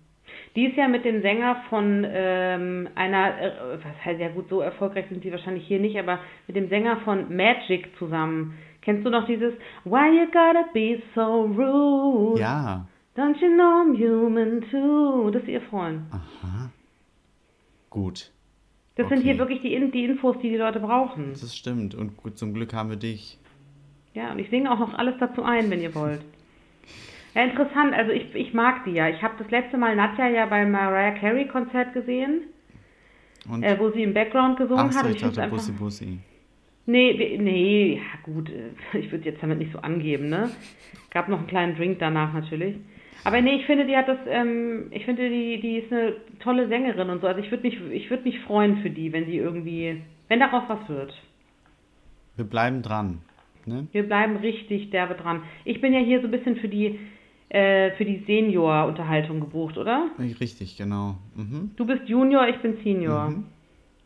Die 0.55 0.65
ist 0.65 0.75
ja 0.75 0.87
mit 0.87 1.05
dem 1.05 1.21
Sänger 1.21 1.63
von 1.69 2.05
ähm, 2.09 2.89
einer, 2.95 3.39
äh, 3.39 3.51
was 3.75 4.05
heißt 4.05 4.19
ja 4.19 4.29
gut, 4.29 4.49
so 4.49 4.61
erfolgreich 4.61 5.05
sind 5.09 5.21
sie 5.23 5.31
wahrscheinlich 5.31 5.67
hier 5.67 5.79
nicht, 5.79 5.97
aber 5.97 6.19
mit 6.47 6.55
dem 6.55 6.69
Sänger 6.69 6.97
von 7.01 7.35
Magic 7.35 7.89
zusammen. 7.99 8.57
Kennst 8.81 9.05
du 9.05 9.09
noch 9.09 9.27
dieses 9.27 9.53
Why 9.83 10.19
you 10.19 10.25
gotta 10.25 10.65
be 10.73 11.01
so 11.13 11.43
rude? 11.43 12.41
ja. 12.41 12.87
Don't 13.17 13.41
you 13.41 13.49
know 13.49 13.81
I'm 13.83 13.95
human 13.97 14.61
too? 14.69 15.31
Das 15.31 15.41
ist 15.41 15.49
ihr 15.49 15.61
Freund. 15.61 16.01
Aha. 16.11 16.69
Gut. 17.89 18.31
Das 18.95 19.09
sind 19.09 19.21
hier 19.21 19.33
Okay. 19.33 19.39
wirklich 19.39 19.61
die, 19.61 19.91
die 19.91 20.05
Infos, 20.05 20.37
die 20.41 20.49
die 20.49 20.57
Leute 20.57 20.79
brauchen. 20.79 21.31
Das 21.31 21.55
stimmt. 21.55 21.95
Und 21.95 22.17
gut, 22.17 22.37
zum 22.37 22.53
Glück 22.53 22.73
haben 22.73 22.89
wir 22.89 22.97
dich. 22.97 23.39
Ja, 24.13 24.31
und 24.31 24.39
ich 24.39 24.49
singe 24.49 24.71
auch 24.71 24.79
noch 24.79 24.93
alles 24.93 25.15
dazu 25.19 25.43
ein, 25.43 25.69
wenn 25.69 25.81
ihr 25.81 25.93
wollt. 25.95 26.21
Ja, 27.35 27.43
interessant. 27.43 27.93
Also 27.93 28.11
ich, 28.11 28.33
ich 28.33 28.53
mag 28.53 28.83
die 28.85 28.91
ja. 28.91 29.09
Ich 29.09 29.21
habe 29.21 29.35
das 29.37 29.49
letzte 29.51 29.77
Mal 29.77 29.95
Nadja 29.95 30.27
ja 30.27 30.45
beim 30.45 30.71
Mariah 30.71 31.11
Carey 31.19 31.47
Konzert 31.47 31.93
gesehen. 31.93 32.43
Und? 33.49 33.63
äh, 33.63 33.79
wo 33.79 33.91
sie 33.91 34.03
im 34.03 34.13
Background 34.13 34.57
gesungen 34.57 34.91
so, 34.91 34.97
hat. 34.99 35.05
und 35.05 35.15
ich 35.15 35.21
dachte 35.21 35.47
Bussi 35.47 35.71
Bussi. 35.71 36.19
Nee, 36.85 37.37
nee, 37.39 37.95
ja 37.97 38.19
gut, 38.23 38.49
äh, 38.49 38.71
ich 38.97 39.11
würde 39.11 39.25
jetzt 39.25 39.41
damit 39.43 39.59
nicht 39.59 39.71
so 39.71 39.79
angeben, 39.79 40.29
ne? 40.29 40.49
Gab 41.11 41.29
noch 41.29 41.39
einen 41.39 41.47
kleinen 41.47 41.75
Drink 41.75 41.99
danach 41.99 42.33
natürlich. 42.33 42.77
Aber 43.23 43.41
nee, 43.41 43.55
ich 43.55 43.65
finde, 43.65 43.85
die 43.85 43.95
hat 43.97 44.07
das, 44.07 44.17
ähm, 44.27 44.87
ich 44.91 45.05
finde, 45.05 45.29
die, 45.29 45.59
die 45.59 45.77
ist 45.77 45.91
eine 45.91 46.13
tolle 46.39 46.67
Sängerin 46.67 47.09
und 47.09 47.21
so. 47.21 47.27
Also 47.27 47.39
ich 47.41 47.51
würde 47.51 47.63
mich, 47.63 47.79
ich 47.91 48.09
würde 48.09 48.23
mich 48.23 48.39
freuen 48.41 48.77
für 48.77 48.89
die, 48.89 49.11
wenn 49.13 49.25
die 49.25 49.37
irgendwie, 49.37 50.01
wenn 50.27 50.39
daraus 50.39 50.63
was 50.67 50.87
wird. 50.89 51.13
Wir 52.35 52.45
bleiben 52.45 52.81
dran. 52.81 53.21
Ne? 53.65 53.87
Wir 53.91 54.03
bleiben 54.03 54.37
richtig 54.37 54.91
derbe 54.91 55.15
dran. 55.15 55.41
Ich 55.65 55.81
bin 55.81 55.93
ja 55.93 55.99
hier 55.99 56.21
so 56.21 56.27
ein 56.27 56.31
bisschen 56.31 56.55
für 56.57 56.69
die, 56.69 56.99
äh, 57.49 57.91
für 57.91 58.05
die 58.05 58.23
Senior-Unterhaltung 58.25 59.39
gebucht, 59.41 59.77
oder? 59.77 60.09
Richtig, 60.19 60.77
genau. 60.77 61.15
Mhm. 61.35 61.71
Du 61.75 61.85
bist 61.85 62.07
Junior, 62.07 62.47
ich 62.47 62.57
bin 62.61 62.77
Senior. 62.83 63.29
Mhm. 63.29 63.45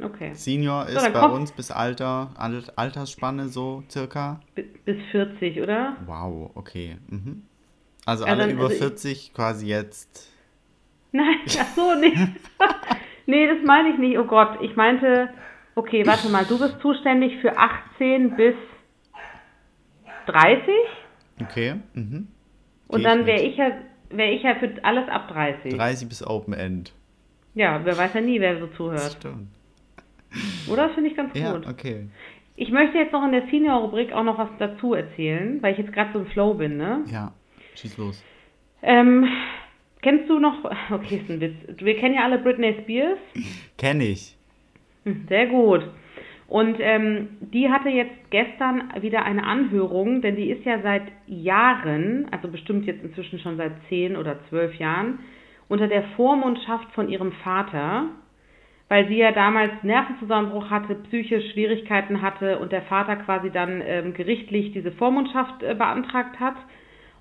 Okay. 0.03 0.31
Senior 0.33 0.87
ist 0.87 0.95
dann 0.95 1.13
bei 1.13 1.19
komm. 1.19 1.33
uns 1.33 1.51
bis 1.51 1.69
Alter, 1.69 2.31
Al- 2.35 2.63
Altersspanne 2.75 3.49
so 3.49 3.83
circa. 3.87 4.39
B 4.55 4.63
bis 4.83 4.97
40, 5.11 5.61
oder? 5.61 5.95
Wow, 6.07 6.49
okay. 6.55 6.97
Mhm. 7.07 7.43
Also 8.05 8.25
alle 8.25 8.43
dann- 8.43 8.51
über 8.51 8.63
also 8.63 8.73
ich- 8.73 8.79
40 8.79 9.33
quasi 9.33 9.67
jetzt. 9.67 10.31
Nein, 11.11 11.35
ach 11.59 11.67
so, 11.75 11.93
nee. 11.99 12.13
nee, 13.25 13.47
das 13.47 13.57
meine 13.65 13.89
ich 13.89 13.97
nicht. 13.97 14.17
Oh 14.17 14.23
Gott, 14.25 14.59
ich 14.61 14.75
meinte, 14.75 15.29
okay, 15.75 16.05
warte 16.07 16.29
mal, 16.29 16.45
du 16.45 16.57
bist 16.57 16.79
zuständig 16.81 17.37
für 17.41 17.57
18 17.57 18.35
bis 18.37 18.55
30 20.27 20.63
Okay. 21.41 21.75
Mhm. 21.93 22.27
und 22.87 23.03
dann 23.03 23.21
ich 23.21 23.25
wäre 23.27 23.41
ich 23.41 23.57
ja 23.57 23.71
wäre 24.11 24.31
ich 24.31 24.43
ja 24.43 24.55
für 24.55 24.71
alles 24.83 25.09
ab 25.09 25.27
30. 25.29 25.75
30 25.75 26.07
bis 26.09 26.25
Open 26.25 26.53
End. 26.53 26.93
Ja, 27.55 27.81
wer 27.83 27.97
weiß 27.97 28.13
ja 28.13 28.21
nie, 28.21 28.39
wer 28.39 28.59
so 28.59 28.67
Das 28.67 28.75
zuhört. 28.77 29.11
stimmt. 29.19 29.47
Oder? 30.69 30.85
Das 30.87 30.93
finde 30.93 31.09
ich 31.09 31.15
ganz 31.17 31.33
Ja, 31.37 31.53
gut. 31.53 31.67
okay. 31.67 32.07
Ich 32.55 32.69
möchte 32.71 32.97
jetzt 32.97 33.11
noch 33.11 33.25
in 33.25 33.31
der 33.31 33.47
Senior-Rubrik 33.47 34.11
auch 34.13 34.23
noch 34.23 34.37
was 34.37 34.49
dazu 34.59 34.93
erzählen, 34.93 35.61
weil 35.61 35.73
ich 35.73 35.79
jetzt 35.79 35.91
gerade 35.93 36.11
so 36.13 36.19
im 36.19 36.27
Flow 36.27 36.53
bin, 36.53 36.77
ne? 36.77 37.03
Ja, 37.11 37.33
schieß 37.75 37.97
los. 37.97 38.23
Ähm, 38.81 39.27
kennst 40.01 40.29
du 40.29 40.39
noch, 40.39 40.63
okay, 40.91 41.17
ist 41.17 41.29
ein 41.29 41.41
Witz, 41.41 41.55
wir 41.77 41.97
kennen 41.97 42.15
ja 42.15 42.23
alle 42.23 42.39
Britney 42.39 42.75
Spears. 42.83 43.19
Kenn 43.77 44.01
ich. 44.01 44.35
Hm, 45.05 45.25
Sehr 45.27 45.47
gut. 45.47 45.83
Und 46.47 46.81
ähm, 46.81 47.29
die 47.39 47.69
hatte 47.69 47.87
jetzt 47.87 48.29
gestern 48.29 48.91
wieder 48.99 49.23
eine 49.23 49.45
Anhörung, 49.45 50.21
denn 50.21 50.35
die 50.35 50.49
ist 50.49 50.65
ja 50.65 50.81
seit 50.81 51.03
Jahren, 51.25 52.27
also 52.29 52.49
bestimmt 52.49 52.85
jetzt 52.85 53.05
inzwischen 53.05 53.39
schon 53.39 53.55
seit 53.55 53.71
zehn 53.87 54.17
oder 54.17 54.37
zwölf 54.49 54.75
Jahren, 54.75 55.19
unter 55.69 55.87
der 55.87 56.03
Vormundschaft 56.17 56.91
von 56.91 57.07
ihrem 57.07 57.31
Vater, 57.31 58.07
weil 58.89 59.07
sie 59.07 59.15
ja 59.15 59.31
damals 59.31 59.71
Nervenzusammenbruch 59.83 60.69
hatte, 60.69 60.95
psychische 60.95 61.49
Schwierigkeiten 61.53 62.21
hatte 62.21 62.59
und 62.59 62.73
der 62.73 62.81
Vater 62.81 63.15
quasi 63.15 63.49
dann 63.49 63.81
ähm, 63.85 64.13
gerichtlich 64.13 64.73
diese 64.73 64.91
Vormundschaft 64.91 65.63
äh, 65.63 65.73
beantragt 65.73 66.41
hat. 66.41 66.57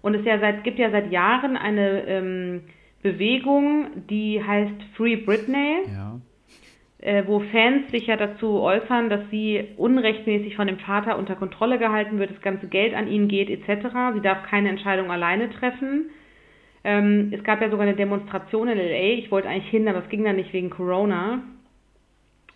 Und 0.02 0.14
es 0.14 0.24
ja 0.24 0.38
seit, 0.38 0.64
gibt 0.64 0.78
ja 0.78 0.90
seit 0.90 1.10
Jahren 1.12 1.56
eine 1.56 2.06
ähm, 2.06 2.60
Bewegung, 3.02 4.06
die 4.08 4.42
heißt 4.42 4.74
Free 4.96 5.16
Britney 5.16 5.82
Ja. 5.94 6.20
äh, 6.98 7.22
wo 7.26 7.40
Fans 7.40 7.90
sich 7.90 8.06
ja 8.06 8.16
dazu 8.16 8.60
äußern, 8.60 9.08
dass 9.08 9.22
sie 9.30 9.68
unrechtmäßig 9.76 10.56
von 10.56 10.66
dem 10.66 10.78
Vater 10.78 11.18
unter 11.18 11.34
Kontrolle 11.34 11.78
gehalten 11.78 12.18
wird, 12.18 12.30
das 12.30 12.40
ganze 12.42 12.66
Geld 12.66 12.94
an 12.94 13.08
ihn 13.08 13.28
geht 13.28 13.50
etc. 13.50 13.88
Sie 14.14 14.20
darf 14.20 14.42
keine 14.44 14.68
Entscheidung 14.68 15.10
alleine 15.10 15.50
treffen. 15.50 16.10
Ähm, 16.82 17.30
es 17.34 17.44
gab 17.44 17.60
ja 17.60 17.70
sogar 17.70 17.86
eine 17.86 17.96
Demonstration 17.96 18.68
in 18.68 18.78
LA. 18.78 19.18
Ich 19.18 19.30
wollte 19.30 19.48
eigentlich 19.48 19.70
hin, 19.70 19.86
aber 19.88 19.98
es 19.98 20.08
ging 20.08 20.24
dann 20.24 20.36
nicht 20.36 20.52
wegen 20.52 20.70
Corona. 20.70 21.42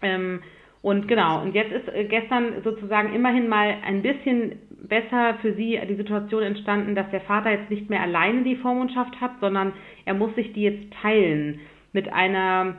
Ähm, 0.00 0.40
und 0.82 1.08
genau, 1.08 1.42
und 1.42 1.54
jetzt 1.54 1.72
ist 1.72 1.88
äh, 1.88 2.04
gestern 2.04 2.62
sozusagen 2.62 3.14
immerhin 3.14 3.48
mal 3.48 3.74
ein 3.86 4.02
bisschen 4.02 4.56
besser 4.88 5.34
für 5.40 5.54
sie 5.54 5.78
die 5.88 5.96
Situation 5.96 6.42
entstanden, 6.42 6.94
dass 6.94 7.10
der 7.10 7.20
Vater 7.22 7.50
jetzt 7.50 7.70
nicht 7.70 7.90
mehr 7.90 8.02
alleine 8.02 8.42
die 8.44 8.56
Vormundschaft 8.56 9.20
hat, 9.20 9.32
sondern 9.40 9.72
er 10.04 10.14
muss 10.14 10.34
sich 10.34 10.52
die 10.52 10.62
jetzt 10.62 10.92
teilen 11.00 11.60
mit 11.92 12.12
einer, 12.12 12.74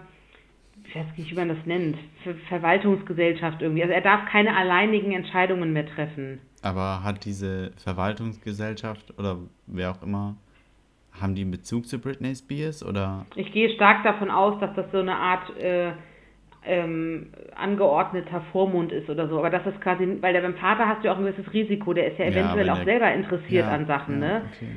ich 0.84 0.96
weiß 0.96 1.06
nicht, 1.18 1.32
wie 1.32 1.36
man 1.36 1.50
das 1.50 1.65
nennt, 1.65 1.98
Ver 2.24 2.36
Verwaltungsgesellschaft 2.50 3.62
irgendwie. 3.62 3.84
Also 3.84 3.94
er 3.94 4.02
darf 4.02 4.30
keine 4.30 4.56
alleinigen 4.56 5.12
Entscheidungen 5.12 5.74
mehr 5.74 5.86
treffen. 5.88 6.39
Aber 6.62 7.04
hat 7.04 7.26
diese 7.26 7.72
Verwaltungsgesellschaft 7.84 9.18
oder 9.18 9.38
wer 9.68 9.91
auch 9.91 10.02
immer, 10.02 10.36
haben 11.20 11.36
die 11.36 11.41
einen 11.41 11.52
Bezug 11.52 11.88
zu 11.88 12.00
Britney 12.00 12.36
Spears 12.36 12.84
oder? 12.84 13.26
Ich 13.36 13.52
gehe 13.52 13.70
stark 13.76 14.04
davon 14.04 14.30
aus, 14.30 14.60
dass 14.60 14.76
das 14.76 14.91
so 14.91 15.00
eine 15.00 15.15
Art 15.15 15.58
äh, 15.58 15.94
ähm, 16.67 17.28
angeordneter 17.56 18.41
Vormund 18.51 18.91
ist 18.91 19.10
oder 19.10 19.28
so. 19.28 19.38
Aber 19.39 19.49
das 19.49 19.65
ist 19.65 19.80
quasi, 19.82 20.17
weil 20.21 20.34
der 20.34 20.41
beim 20.41 20.56
Vater 20.56 20.88
hast 20.88 21.01
du 21.04 21.08
ja 21.08 21.13
auch 21.13 21.17
ein 21.17 21.25
gewisses 21.25 21.51
Risiko, 21.54 21.93
der 21.93 22.08
ist 22.12 22.19
ja 22.19 22.25
Ja, 22.25 22.32
eventuell 22.32 22.65
wenn 22.65 22.69
auch 22.71 22.75
der- 22.78 22.86
selber 22.86 23.13
interessiert 23.13 23.65
Ja, 23.67 23.71
an 23.71 23.86
Sachen, 23.88 24.21
ja, 24.21 24.28
ne? 24.39 24.41
Okay. 24.54 24.67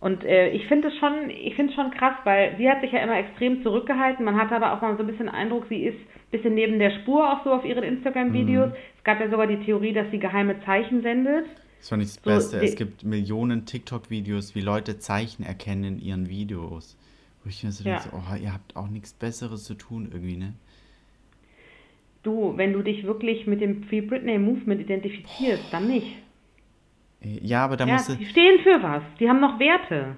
Und 0.00 0.24
äh, 0.24 0.48
ich 0.50 0.66
finde 0.66 0.88
es 0.88 0.96
schon, 0.96 1.28
ich 1.28 1.54
finde 1.56 1.72
es 1.72 1.76
schon 1.76 1.90
krass, 1.90 2.14
weil 2.24 2.56
sie 2.56 2.70
hat 2.70 2.80
sich 2.80 2.90
ja 2.92 3.00
immer 3.00 3.18
extrem 3.18 3.62
zurückgehalten. 3.62 4.24
Man 4.24 4.36
hat 4.40 4.50
aber 4.50 4.72
auch 4.72 4.80
mal 4.80 4.96
so 4.96 5.02
ein 5.02 5.06
bisschen 5.06 5.26
den 5.26 5.34
Eindruck, 5.34 5.66
sie 5.68 5.82
ist 5.84 5.98
ein 5.98 6.30
bisschen 6.30 6.54
neben 6.54 6.78
der 6.78 6.90
Spur 7.02 7.30
auch 7.30 7.44
so 7.44 7.52
auf 7.52 7.66
ihren 7.66 7.82
Instagram-Videos. 7.84 8.70
Mhm. 8.70 8.74
Es 8.96 9.04
gab 9.04 9.20
ja 9.20 9.28
sogar 9.28 9.46
die 9.46 9.58
Theorie, 9.62 9.92
dass 9.92 10.10
sie 10.10 10.18
geheime 10.18 10.58
Zeichen 10.64 11.02
sendet. 11.02 11.44
Das 11.80 11.90
fand 11.90 12.02
ich 12.02 12.08
das 12.08 12.22
So, 12.22 12.30
Beste. 12.30 12.56
Es 12.64 12.76
gibt 12.76 13.04
Millionen 13.04 13.66
TikTok-Videos, 13.66 14.54
wie 14.54 14.62
Leute 14.62 14.98
Zeichen 14.98 15.42
erkennen 15.44 15.84
in 15.84 15.98
ihren 16.00 16.28
Videos. 16.30 16.96
Wo 17.44 17.50
ich 17.50 17.62
mir 17.62 17.70
so 17.70 17.84
Ja. 17.86 17.96
denke, 17.96 18.08
so, 18.10 18.16
oh, 18.16 18.36
ihr 18.42 18.54
habt 18.54 18.76
auch 18.76 18.88
nichts 18.88 19.12
Besseres 19.12 19.64
zu 19.64 19.74
tun 19.74 20.08
irgendwie, 20.12 20.36
ne? 20.38 20.54
Du, 22.22 22.52
wenn 22.56 22.72
du 22.72 22.82
dich 22.82 23.04
wirklich 23.04 23.46
mit 23.46 23.60
dem 23.60 23.84
Free 23.84 24.02
Britney 24.02 24.38
Movement 24.38 24.80
identifizierst, 24.80 25.72
dann 25.72 25.88
nicht. 25.88 26.16
Ja, 27.22 27.64
aber 27.64 27.76
da 27.76 27.86
ja, 27.86 27.94
musste, 27.94 28.16
die 28.16 28.26
stehen 28.26 28.60
für 28.62 28.82
was. 28.82 29.02
Die 29.18 29.28
haben 29.28 29.40
noch 29.40 29.58
Werte. 29.58 30.16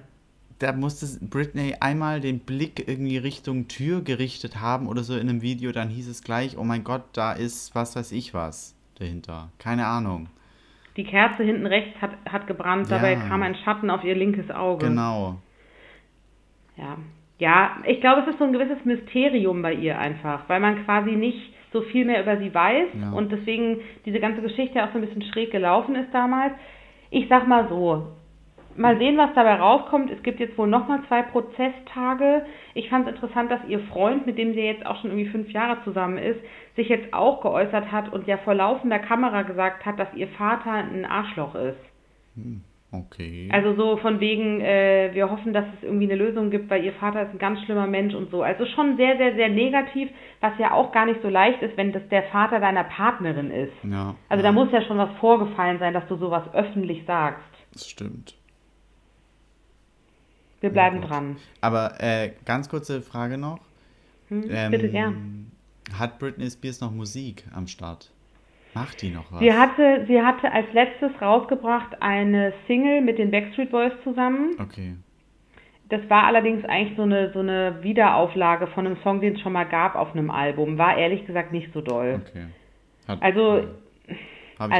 da 0.59 0.71
musste 0.73 1.05
Britney 1.25 1.75
einmal 1.79 2.19
den 2.21 2.39
Blick 2.39 2.87
irgendwie 2.87 3.17
Richtung 3.17 3.67
Tür 3.67 4.01
gerichtet 4.01 4.61
haben 4.61 4.87
oder 4.87 5.03
so 5.03 5.13
in 5.15 5.29
einem 5.29 5.41
Video, 5.41 5.71
dann 5.71 5.89
hieß 5.89 6.07
es 6.09 6.23
gleich, 6.23 6.57
oh 6.57 6.63
mein 6.63 6.83
Gott, 6.83 7.03
da 7.13 7.33
ist 7.33 7.73
was 7.75 7.95
weiß 7.95 8.11
ich 8.13 8.33
was 8.33 8.75
dahinter. 8.99 9.49
Keine 9.59 9.85
Ahnung. 9.87 10.27
Die 10.95 11.03
Kerze 11.05 11.43
hinten 11.43 11.65
rechts 11.65 11.99
hat, 12.01 12.11
hat 12.29 12.47
gebrannt, 12.47 12.89
Ja. 12.89 12.97
dabei 12.97 13.15
kam 13.15 13.41
ein 13.43 13.55
Schatten 13.55 13.89
auf 13.89 14.03
ihr 14.03 14.15
linkes 14.15 14.51
Auge. 14.51 14.87
Genau. 14.87 15.39
Ja. 16.77 16.97
ja, 17.39 17.77
ich 17.85 17.99
glaube, 18.01 18.21
es 18.21 18.27
ist 18.27 18.39
so 18.39 18.45
ein 18.45 18.53
gewisses 18.53 18.83
Mysterium 18.85 19.61
bei 19.61 19.73
ihr 19.73 19.97
einfach, 19.99 20.47
weil 20.49 20.59
man 20.59 20.83
quasi 20.85 21.11
nicht 21.11 21.52
so 21.73 21.81
viel 21.81 22.05
mehr 22.05 22.21
über 22.21 22.37
sie 22.37 22.53
weiß 22.53 22.87
Ja. 23.01 23.11
und 23.11 23.31
deswegen 23.31 23.81
diese 24.05 24.19
ganze 24.19 24.41
Geschichte 24.41 24.83
auch 24.83 24.91
so 24.91 24.99
ein 24.99 25.05
bisschen 25.05 25.23
schräg 25.23 25.51
gelaufen 25.51 25.95
ist 25.95 26.13
damals. 26.13 26.53
Ich 27.09 27.27
sag 27.27 27.47
mal 27.47 27.67
so, 27.67 28.07
mal 28.75 28.97
sehen, 28.97 29.17
was 29.17 29.29
dabei 29.35 29.55
rauskommt. 29.55 30.09
Es 30.11 30.23
gibt 30.23 30.39
jetzt 30.39 30.57
wohl 30.57 30.67
nochmal 30.67 31.01
zwei 31.07 31.21
Prozesstage. 31.23 32.43
Ich 32.73 32.89
fand 32.89 33.07
es 33.07 33.13
interessant, 33.15 33.51
dass 33.51 33.59
ihr 33.67 33.79
Freund, 33.79 34.25
mit 34.25 34.37
dem 34.37 34.53
sie 34.53 34.61
jetzt 34.61 34.85
auch 34.85 34.99
schon 35.01 35.11
irgendwie 35.11 35.29
fünf 35.29 35.51
Jahre 35.51 35.77
zusammen 35.83 36.17
ist, 36.17 36.39
sich 36.75 36.89
jetzt 36.89 37.13
auch 37.13 37.41
geäußert 37.41 37.91
hat 37.91 38.11
und 38.11 38.25
ja 38.27 38.37
vor 38.37 38.55
laufender 38.55 38.99
Kamera 38.99 39.43
gesagt 39.43 39.85
hat, 39.85 39.99
dass 39.99 40.13
ihr 40.15 40.27
Vater 40.29 40.71
ein 40.71 41.05
Arschloch 41.05 41.53
ist. 41.55 41.77
Okay. 42.93 43.49
Also 43.51 43.73
so 43.75 43.97
von 43.97 44.19
wegen, 44.19 44.61
äh, 44.61 45.09
wir 45.13 45.31
hoffen, 45.31 45.51
dass 45.51 45.65
es 45.75 45.83
irgendwie 45.83 46.05
eine 46.05 46.15
Lösung 46.15 46.51
gibt, 46.51 46.69
weil 46.69 46.83
ihr 46.83 46.93
Vater 46.93 47.23
ist 47.23 47.31
ein 47.31 47.39
ganz 47.39 47.59
schlimmer 47.61 47.87
Mensch 47.87 48.13
und 48.13 48.29
so. 48.29 48.43
Also 48.43 48.67
schon 48.67 48.97
sehr, 48.97 49.17
sehr, 49.17 49.33
sehr 49.33 49.49
negativ, 49.49 50.11
was 50.41 50.53
ja 50.59 50.73
auch 50.73 50.91
gar 50.91 51.07
nicht 51.07 51.19
so 51.23 51.27
leicht 51.27 51.63
ist, 51.63 51.75
wenn 51.75 51.91
das 51.91 52.07
der 52.09 52.21
Vater 52.23 52.59
deiner 52.59 52.83
Partnerin 52.83 53.49
ist. 53.49 53.73
ja. 53.81 54.13
Also 54.29 54.43
da 54.43 54.51
muss 54.51 54.71
ja 54.71 54.83
schon 54.83 54.99
was 54.99 55.09
vorgefallen 55.19 55.79
sein, 55.79 55.95
dass 55.95 56.07
du 56.07 56.17
sowas 56.17 56.43
öffentlich 56.53 57.03
sagst. 57.07 57.43
Das 57.71 57.89
stimmt. 57.89 58.35
Wir 60.61 60.69
bleiben 60.69 61.01
gut. 61.01 61.09
dran. 61.09 61.37
Aber 61.61 61.95
äh, 61.99 62.33
ganz 62.45 62.69
kurze 62.69 63.01
Frage 63.01 63.39
noch. 63.39 63.59
Hm? 64.27 64.45
Ähm, 64.51 64.71
Bitte 64.71 64.89
gern. 64.89 65.51
Hat 65.97 66.19
Britney 66.19 66.49
Spears 66.49 66.79
noch 66.79 66.91
Musik 66.91 67.43
am 67.55 67.65
Start? 67.65 68.12
Macht 68.75 69.01
die 69.01 69.09
noch 69.11 69.31
was? 69.31 69.39
Sie 69.39 69.53
hatte, 69.53 70.05
sie 70.07 70.21
hatte 70.21 70.51
als 70.51 70.65
letztes 70.73 71.11
rausgebracht 71.21 72.01
eine 72.01 72.53
Single 72.67 73.01
mit 73.01 73.17
den 73.19 73.31
Backstreet 73.31 73.71
Boys 73.71 73.93
zusammen. 74.03 74.51
Okay. 74.59 74.95
Das 75.89 76.01
war 76.09 76.23
allerdings 76.25 76.65
eigentlich 76.65 76.95
so 76.97 77.03
eine, 77.03 77.31
so 77.33 77.39
eine 77.39 77.77
Wiederauflage 77.83 78.67
von 78.67 78.85
einem 78.87 78.97
Song, 79.03 79.21
den 79.21 79.35
es 79.35 79.41
schon 79.41 79.53
mal 79.53 79.65
gab 79.65 79.95
auf 79.95 80.13
einem 80.13 80.31
Album. 80.31 80.77
War 80.77 80.97
ehrlich 80.97 81.25
gesagt 81.27 81.51
nicht 81.51 81.71
so 81.73 81.81
doll. 81.81 82.21
Okay. 82.27 82.45
Hat, 83.07 83.21
Also, 83.21 83.67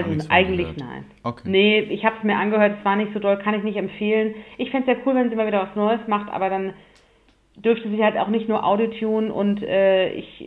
nichts 0.07 0.29
Also 0.29 0.29
eigentlich 0.31 0.75
gehört. 0.75 0.79
nein. 0.79 1.05
Okay. 1.23 1.49
Nee, 1.49 1.79
ich 1.81 2.05
habe 2.05 2.15
es 2.17 2.23
mir 2.23 2.37
angehört, 2.37 2.77
es 2.79 2.85
war 2.85 2.95
nicht 2.95 3.13
so 3.13 3.19
doll, 3.19 3.37
kann 3.37 3.53
ich 3.53 3.63
nicht 3.63 3.77
empfehlen. 3.77 4.33
Ich 4.57 4.71
fände 4.71 4.89
es 4.91 4.97
ja 4.97 5.03
cool, 5.05 5.15
wenn 5.15 5.29
sie 5.29 5.35
mal 5.35 5.45
wieder 5.47 5.61
was 5.63 5.75
Neues 5.75 5.99
macht, 6.07 6.31
aber 6.31 6.49
dann 6.49 6.73
dürfte 7.55 7.89
sie 7.89 8.03
halt 8.03 8.17
auch 8.17 8.29
nicht 8.29 8.49
nur 8.49 8.65
Autotune 8.65 9.31
und 9.33 9.61
äh, 9.61 10.11
ich, 10.13 10.43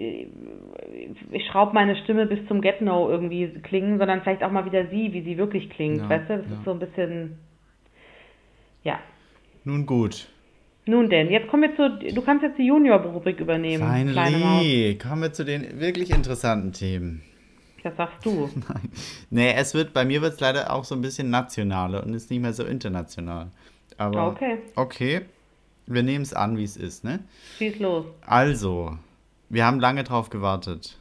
ich 1.31 1.47
schraube 1.47 1.73
meine 1.73 1.97
Stimme 1.97 2.27
bis 2.27 2.47
zum 2.49 2.61
Get-No 2.61 3.09
irgendwie 3.09 3.49
klingen, 3.63 3.99
sondern 3.99 4.23
vielleicht 4.23 4.43
auch 4.43 4.51
mal 4.51 4.65
wieder 4.65 4.87
sie, 4.89 5.13
wie 5.13 5.23
sie 5.23 5.39
wirklich 5.39 5.71
klingt, 5.71 5.99
Ja, 5.99 6.09
weißt 6.09 6.31
du? 6.31 6.37
Das 6.39 6.47
ja. 6.47 6.53
ist 6.57 6.65
so 6.65 6.71
ein 6.73 6.79
bisschen, 6.79 7.39
ja. 8.83 8.99
Nun 9.65 9.87
gut. 9.87 10.29
Nun 10.89 11.11
denn, 11.11 11.31
jetzt 11.31 11.49
kommen 11.49 11.65
wir 11.65 11.77
zu, 11.77 12.15
du 12.15 12.23
kannst 12.23 12.45
jetzt 12.45 12.59
die 12.59 12.67
Junior-Rubrik 12.67 13.41
übernehmen. 13.41 13.83
Finally, 13.83 14.97
kommen 14.99 15.23
wir 15.23 15.33
zu 15.33 15.45
den 15.45 15.81
wirklich 15.81 16.11
interessanten 16.11 16.73
Themen. 16.73 17.23
Das 17.83 17.97
sagst 17.97 18.25
du. 18.25 18.49
Nein. 18.69 18.91
Nee, 19.31 19.53
es 19.57 19.75
wird, 19.75 19.93
bei 19.93 20.05
mir 20.05 20.23
wird 20.23 20.35
es 20.35 20.41
leider 20.41 20.73
auch 20.73 20.85
so 20.85 20.95
ein 20.95 21.03
bisschen 21.03 21.31
nationaler 21.31 22.05
und 22.05 22.15
ist 22.15 22.31
nicht 22.31 22.41
mehr 22.41 22.53
so 22.53 22.65
international. 22.65 23.49
Aber 23.99 24.29
Okay. 24.29 24.59
okay, 24.77 25.21
wir 25.87 26.03
nehmen 26.03 26.23
es 26.23 26.35
an, 26.35 26.57
wie 26.57 26.65
es 26.65 26.77
ist, 26.77 27.05
ne? 27.05 27.21
Schieß 27.59 27.79
los. 27.79 28.07
Also, 28.27 28.97
wir 29.49 29.65
haben 29.65 29.81
lange 29.81 30.05
drauf 30.05 30.31
gewartet. 30.31 30.99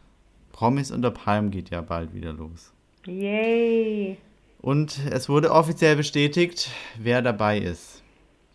Promis 0.52 0.92
unter 0.92 1.12
Palm 1.12 1.52
geht 1.52 1.70
ja 1.70 1.82
bald 1.82 2.14
wieder 2.14 2.34
los. 2.34 2.72
Yay. 3.06 4.18
Und 4.62 5.00
es 5.12 5.30
wurde 5.30 5.52
offiziell 5.52 5.96
bestätigt, 5.96 6.70
wer 6.98 7.22
dabei 7.22 7.60
ist. 7.60 8.02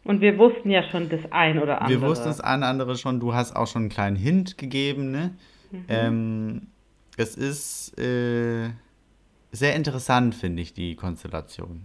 Und 0.03 0.21
wir 0.21 0.39
wussten 0.39 0.71
ja 0.71 0.83
schon 0.91 1.09
das 1.09 1.21
ein 1.31 1.61
oder 1.61 1.83
andere. 1.83 2.01
Wir 2.01 2.09
wussten 2.09 2.31
es 2.31 2.41
eine 2.41 2.67
andere 2.67 2.97
schon, 2.97 3.21
du 3.21 3.35
hast 3.35 3.55
auch 3.55 3.67
schon 3.67 3.83
einen 3.83 3.91
kleinen 3.91 4.17
Hint 4.17 4.57
gegeben, 4.57 5.11
ne? 5.11 5.35
Mhm. 5.71 5.85
Ähm, 5.89 6.63
es 7.17 7.37
ist 7.37 7.99
äh, 7.99 8.71
sehr 9.53 9.77
interessant, 9.77 10.35
finde 10.35 10.63
ich, 10.63 10.73
die 10.73 10.97
Konstellation. 10.97 11.83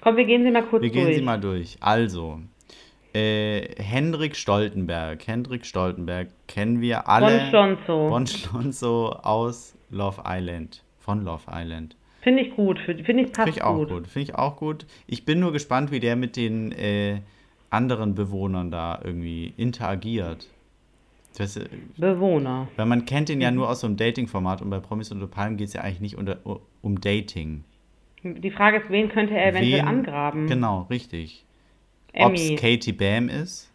Komm, 0.00 0.16
wir 0.16 0.24
gehen 0.24 0.42
sie 0.44 0.50
mal 0.50 0.64
kurz 0.64 0.82
Wir 0.82 0.90
durch. 0.90 1.04
gehen 1.04 1.14
sie 1.14 1.22
mal 1.22 1.40
durch. 1.40 1.76
Also, 1.80 2.40
äh, 3.14 3.62
Hendrik 3.82 4.36
Stoltenberg. 4.36 5.26
Hendrik 5.26 5.64
Stoltenberg 5.66 6.28
kennen 6.48 6.80
wir 6.80 7.08
alle. 7.08 7.40
Von 7.40 7.48
Schlonzo. 7.50 8.08
Von 8.08 8.26
Schlonzo 8.26 9.08
aus 9.22 9.74
Love 9.90 10.22
Island. 10.26 10.82
Von 10.98 11.24
Love 11.24 11.44
Island. 11.50 11.96
Finde 12.20 12.42
ich 12.42 12.54
gut. 12.54 12.78
Finde 12.78 13.02
ich 13.24 13.32
passt 13.32 13.48
Finde 13.48 13.50
ich 13.50 13.62
auch 13.62 13.76
gut. 13.76 13.88
gut. 13.88 14.06
Finde 14.08 14.30
ich 14.30 14.34
auch 14.36 14.56
gut. 14.56 14.86
Ich 15.06 15.24
bin 15.24 15.40
nur 15.40 15.52
gespannt, 15.52 15.90
wie 15.90 16.00
der 16.00 16.14
mit 16.16 16.36
den 16.36 16.70
äh, 16.72 17.20
anderen 17.70 18.14
Bewohnern 18.14 18.70
da 18.70 19.00
irgendwie 19.02 19.52
interagiert. 19.56 20.46
Das, 21.36 21.56
äh, 21.56 21.64
Bewohner. 21.96 22.68
weil 22.76 22.86
man 22.86 23.06
kennt 23.06 23.30
ihn 23.30 23.40
ja 23.40 23.50
Mhm. 23.50 23.56
nur 23.56 23.70
aus 23.70 23.80
so 23.80 23.86
einem 23.86 23.96
Dating-Format 23.96 24.60
und 24.62 24.68
bei 24.70 24.78
Promis 24.80 25.10
unter 25.10 25.26
Palmen 25.26 25.56
geht 25.56 25.68
es 25.68 25.72
ja 25.74 25.80
eigentlich 25.80 26.00
nicht 26.00 26.16
unter, 26.18 26.38
um 26.82 27.00
Dating. 27.00 27.64
Die 28.22 28.50
Frage 28.50 28.76
ist, 28.78 28.90
wen 28.90 29.08
könnte 29.08 29.34
er 29.34 29.48
eventuell 29.48 29.80
Wen- 29.80 29.88
angraben? 29.88 30.46
Genau, 30.46 30.82
richtig. 30.90 31.44
Ob 32.14 32.34
es. 32.34 32.56
Katie 32.60 32.92
Bam 32.92 33.28
ist? 33.28 33.70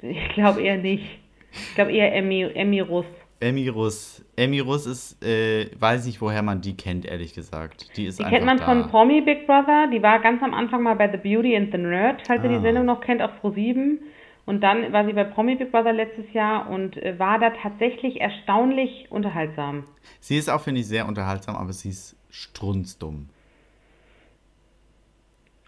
Ich 0.00 0.28
glaube 0.34 0.62
eher 0.62 0.78
nicht. 0.78 1.04
Ich 1.52 1.74
glaube 1.74 1.92
eher 1.92 2.14
Emmy, 2.14 2.42
Emmy 2.54 2.80
Russ. 2.80 3.06
Emmy 3.40 3.68
Russ. 3.68 4.24
Emmy 4.36 4.60
Russ 4.60 4.86
ist, 4.86 5.22
äh, 5.24 5.68
weiß 5.78 6.06
nicht, 6.06 6.20
woher 6.20 6.42
man 6.42 6.60
die 6.60 6.76
kennt, 6.76 7.04
ehrlich 7.04 7.34
gesagt. 7.34 7.96
Die 7.96 8.06
ist 8.06 8.18
Die 8.20 8.24
kennt 8.24 8.46
man 8.46 8.58
da. 8.58 8.64
von 8.64 8.88
Promi 8.88 9.20
Big 9.20 9.46
Brother. 9.46 9.88
Die 9.92 10.00
war 10.02 10.20
ganz 10.20 10.42
am 10.42 10.54
Anfang 10.54 10.82
mal 10.84 10.94
bei 10.94 11.10
The 11.10 11.16
Beauty 11.18 11.56
and 11.56 11.72
the 11.72 11.78
Nerd, 11.78 12.22
falls 12.26 12.42
ihr 12.44 12.50
Ah. 12.50 12.56
die 12.56 12.62
Sendung 12.62 12.84
noch 12.86 13.00
kennt, 13.00 13.20
auf 13.20 13.32
Pro7. 13.42 13.98
Und 14.44 14.60
dann 14.60 14.92
war 14.92 15.04
sie 15.06 15.12
bei 15.12 15.24
Promi 15.24 15.56
Big 15.56 15.70
Brother 15.72 15.92
letztes 15.92 16.32
Jahr 16.32 16.68
und 16.70 16.96
äh, 16.96 17.18
war 17.18 17.38
da 17.40 17.50
tatsächlich 17.50 18.20
erstaunlich 18.20 19.06
unterhaltsam. 19.10 19.84
Sie 20.20 20.36
ist 20.36 20.48
auch, 20.48 20.60
finde 20.60 20.80
ich, 20.80 20.86
sehr 20.86 21.06
unterhaltsam, 21.06 21.56
aber 21.56 21.72
sie 21.72 21.90
ist 21.90 22.16
strunzdumm. 22.30 23.28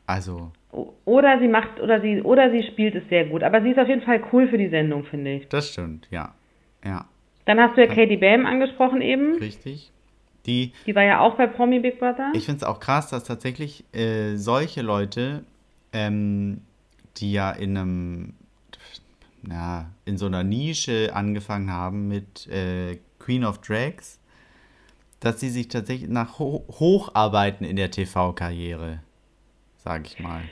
Also, 0.07 0.53
Oder 1.05 1.39
sie 1.39 1.49
macht, 1.49 1.81
oder 1.81 2.01
sie, 2.01 2.23
oder 2.23 2.51
sie 2.51 2.63
spielt 2.65 2.95
es 2.95 3.09
sehr 3.09 3.27
gut. 3.27 3.43
Aber 3.43 3.63
sie 3.63 3.71
ist 3.71 3.79
auf 3.79 3.89
jeden 3.89 4.03
Fall 4.03 4.23
cool 4.33 4.49
für 4.49 4.59
die 4.59 4.69
Sendung, 4.69 5.05
finde 5.05 5.35
ich. 5.35 5.49
das 5.49 5.71
stimmt, 5.71 6.09
ja. 6.11 6.35
Ja, 6.85 7.07
Dann 7.47 7.61
hast 7.61 7.77
du 7.77 7.81
ja 7.83 7.87
Katie 7.87 8.17
Bam 8.17 8.45
angesprochen 8.45 9.01
eben. 9.01 9.37
richtig. 9.39 9.91
Die, 10.47 10.73
Die 10.85 10.95
war 10.95 11.05
ja 11.05 11.21
auch 11.21 11.37
bei 11.37 11.47
Promi 11.47 11.81
Big 11.81 11.99
Brother. 11.99 12.31
ich 12.35 12.45
finde 12.45 12.59
es 12.59 12.65
auch 12.65 12.79
krass, 12.79 13.09
dass 13.09 13.25
tatsächlich 13.25 13.85
äh, 13.95 14.37
solche 14.37 14.83
Leute, 14.83 15.45
ähm, 15.95 16.61
die 17.17 17.33
ja 17.33 17.51
in 17.53 17.79
einem, 17.79 18.35
ja, 19.49 19.87
in 20.05 20.19
so 20.19 20.27
einer 20.27 20.43
Nische 20.45 21.13
angefangen 21.15 21.71
haben 21.73 22.09
mit 22.09 22.47
äh, 22.49 22.99
Queen 23.19 23.45
of 23.45 23.59
Drags, 23.63 24.21
dass 25.21 25.41
sie 25.41 25.49
sich 25.49 25.69
tatsächlich 25.69 26.11
nach 26.11 26.39
ho 26.39 26.65
hocharbeiten 26.69 27.65
in 27.65 27.77
der 27.77 27.91
TV-Karriere, 27.91 29.01
sag 29.79 30.05
ich 30.07 30.19
mal. 30.21 30.43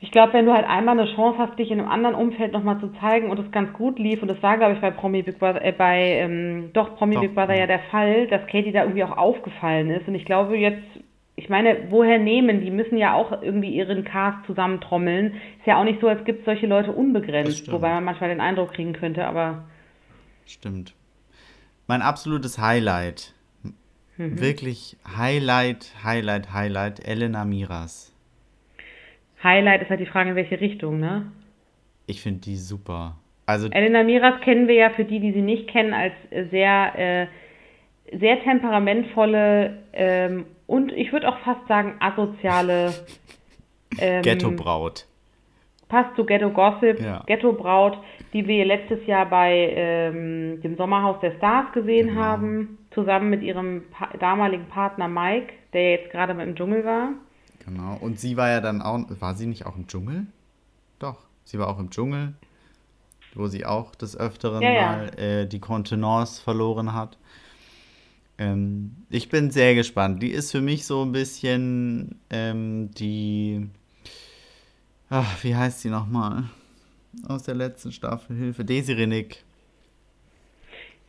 Ich 0.00 0.12
glaube, 0.12 0.32
wenn 0.32 0.46
du 0.46 0.52
halt 0.52 0.64
einmal 0.64 0.98
eine 0.98 1.12
Chance 1.12 1.38
hast, 1.38 1.58
dich 1.58 1.72
in 1.72 1.80
einem 1.80 1.88
anderen 1.88 2.14
Umfeld 2.14 2.52
nochmal 2.52 2.78
zu 2.78 2.92
zeigen 3.00 3.30
und 3.30 3.38
es 3.40 3.50
ganz 3.50 3.72
gut 3.72 3.98
lief, 3.98 4.22
und 4.22 4.28
das 4.28 4.40
war, 4.42 4.56
glaube 4.56 4.74
ich, 4.74 4.80
bei 4.80 4.92
Promi 4.92 5.22
Big 5.22 5.40
Brother, 5.40 5.64
äh, 5.64 5.72
bei, 5.72 6.20
ähm, 6.20 6.70
doch, 6.72 6.96
Promi 6.96 7.16
Doch, 7.16 7.22
Big 7.22 7.34
Brother 7.34 7.58
ja. 7.58 7.66
der 7.66 7.80
Fall, 7.90 8.28
dass 8.28 8.46
Katie 8.46 8.70
da 8.70 8.82
irgendwie 8.82 9.02
auch 9.02 9.16
aufgefallen 9.16 9.90
ist. 9.90 10.06
Und 10.06 10.14
ich 10.14 10.24
glaube 10.24 10.56
jetzt, 10.56 10.82
ich 11.34 11.48
meine, 11.48 11.90
woher 11.90 12.18
nehmen? 12.18 12.60
Die 12.60 12.70
müssen 12.70 12.96
ja 12.96 13.14
auch 13.14 13.42
irgendwie 13.42 13.70
ihren 13.70 14.04
Cast 14.04 14.44
zusammentrommeln. 14.46 15.34
Ist 15.58 15.66
ja 15.66 15.80
auch 15.80 15.84
nicht 15.84 16.00
so, 16.00 16.08
als 16.08 16.24
gibt 16.24 16.40
es 16.40 16.44
solche 16.44 16.66
Leute 16.66 16.92
unbegrenzt, 16.92 17.70
wobei 17.70 17.90
man 17.90 18.04
manchmal 18.04 18.30
den 18.30 18.40
Eindruck 18.40 18.72
kriegen 18.74 18.92
könnte, 18.92 19.24
aber 19.26 19.64
Stimmt. 20.46 20.94
Mein 21.86 22.02
absolutes 22.02 22.58
Highlight. 22.58 23.34
Mhm. 24.16 24.40
Wirklich 24.40 24.96
Highlight, 25.16 25.92
Highlight, 26.02 26.52
Highlight. 26.52 27.06
Elena 27.06 27.44
Miras. 27.44 28.07
Highlight 29.42 29.82
ist 29.82 29.90
halt 29.90 30.00
die 30.00 30.06
Frage, 30.06 30.30
in 30.30 30.36
welche 30.36 30.60
Richtung, 30.60 30.98
ne? 31.00 31.30
Ich 32.06 32.22
finde 32.22 32.40
die 32.40 32.56
super. 32.56 33.16
Also, 33.46 33.68
Elena 33.70 34.02
Miras 34.02 34.40
kennen 34.42 34.68
wir 34.68 34.74
ja 34.74 34.90
für 34.90 35.04
die, 35.04 35.20
die 35.20 35.32
sie 35.32 35.42
nicht 35.42 35.68
kennen, 35.68 35.94
als 35.94 36.12
sehr, 36.50 36.98
äh, 36.98 37.26
sehr 38.18 38.42
temperamentvolle 38.42 39.78
ähm, 39.92 40.44
und 40.66 40.92
ich 40.92 41.12
würde 41.12 41.28
auch 41.28 41.38
fast 41.40 41.66
sagen 41.68 41.94
asoziale 42.00 42.92
ähm, 43.98 44.22
Ghetto-Braut. 44.22 45.06
passt 45.88 46.14
zu 46.16 46.24
Ghetto 46.24 46.50
Gossip, 46.50 47.00
Ja. 47.00 47.22
Ghetto 47.26 47.52
Braut, 47.52 47.98
die 48.32 48.46
wir 48.46 48.64
letztes 48.66 49.06
Jahr 49.06 49.26
bei 49.26 49.72
ähm, 49.74 50.60
dem 50.62 50.76
Sommerhaus 50.76 51.20
der 51.20 51.32
Stars 51.36 51.72
gesehen 51.72 52.08
Genau. 52.08 52.20
haben, 52.20 52.78
zusammen 52.90 53.30
mit 53.30 53.42
ihrem 53.42 53.84
pa 53.90 54.08
damaligen 54.18 54.66
Partner 54.66 55.08
Mike, 55.08 55.52
der 55.72 55.92
jetzt 55.92 56.10
gerade 56.10 56.34
mal 56.34 56.46
im 56.46 56.56
Dschungel 56.56 56.84
war. 56.84 57.10
Genau. 57.68 57.96
Und 58.00 58.18
sie 58.18 58.36
war 58.36 58.48
ja 58.48 58.60
dann 58.60 58.80
auch. 58.82 59.04
War 59.20 59.34
sie 59.34 59.46
nicht 59.46 59.66
auch 59.66 59.76
im 59.76 59.86
Dschungel? 59.86 60.26
Doch. 60.98 61.26
Sie 61.44 61.58
war 61.58 61.68
auch 61.68 61.78
im 61.78 61.90
Dschungel, 61.90 62.34
wo 63.34 63.46
sie 63.46 63.64
auch 63.64 63.94
des 63.94 64.16
Öfteren 64.16 64.62
Ja, 64.62 64.70
ja. 64.72 64.82
mal 64.82 65.18
äh, 65.18 65.46
die 65.46 65.60
Kontenance 65.60 66.42
verloren 66.42 66.92
hat. 66.92 67.18
Ähm, 68.38 68.96
ich 69.10 69.28
bin 69.28 69.50
sehr 69.50 69.74
gespannt. 69.74 70.22
Die 70.22 70.30
ist 70.30 70.52
für 70.52 70.60
mich 70.60 70.86
so 70.86 71.04
ein 71.04 71.12
bisschen 71.12 72.18
ähm, 72.30 72.90
die. 72.92 73.68
Ach, 75.10 75.42
wie 75.42 75.56
heißt 75.56 75.80
sie 75.80 75.90
nochmal? 75.90 76.44
Aus 77.26 77.44
der 77.44 77.54
letzten 77.54 77.92
Staffel. 77.92 78.36
Hilfe. 78.36 78.64
Desiree 78.64 79.06
Nick. 79.06 79.44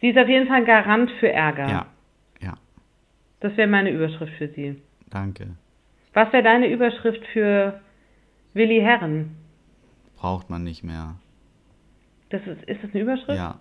Sie 0.02 0.08
ist 0.08 0.18
auf 0.18 0.28
jeden 0.30 0.48
Fall 0.48 0.58
ein 0.58 0.66
Garant 0.66 1.12
für 1.20 1.30
Ärger. 1.30 1.70
Ja. 1.70 1.86
Ja. 2.42 2.58
Das 3.42 3.56
wäre 3.58 3.68
meine 3.68 3.92
Überschrift 3.92 4.34
für 4.38 4.48
sie. 4.50 4.82
Danke. 5.10 5.56
Was 6.14 6.32
wäre 6.34 6.44
deine 6.44 6.68
Überschrift 6.68 7.26
für 7.34 7.80
Willi 8.54 8.82
Herren? 8.82 9.36
Braucht 10.16 10.50
man 10.50 10.64
nicht 10.64 10.84
mehr. 10.84 11.16
Das 12.30 12.42
ist, 12.46 12.64
ist 12.64 12.84
das 12.84 12.92
eine 12.92 13.04
Überschrift? 13.04 13.38
Ja. 13.38 13.60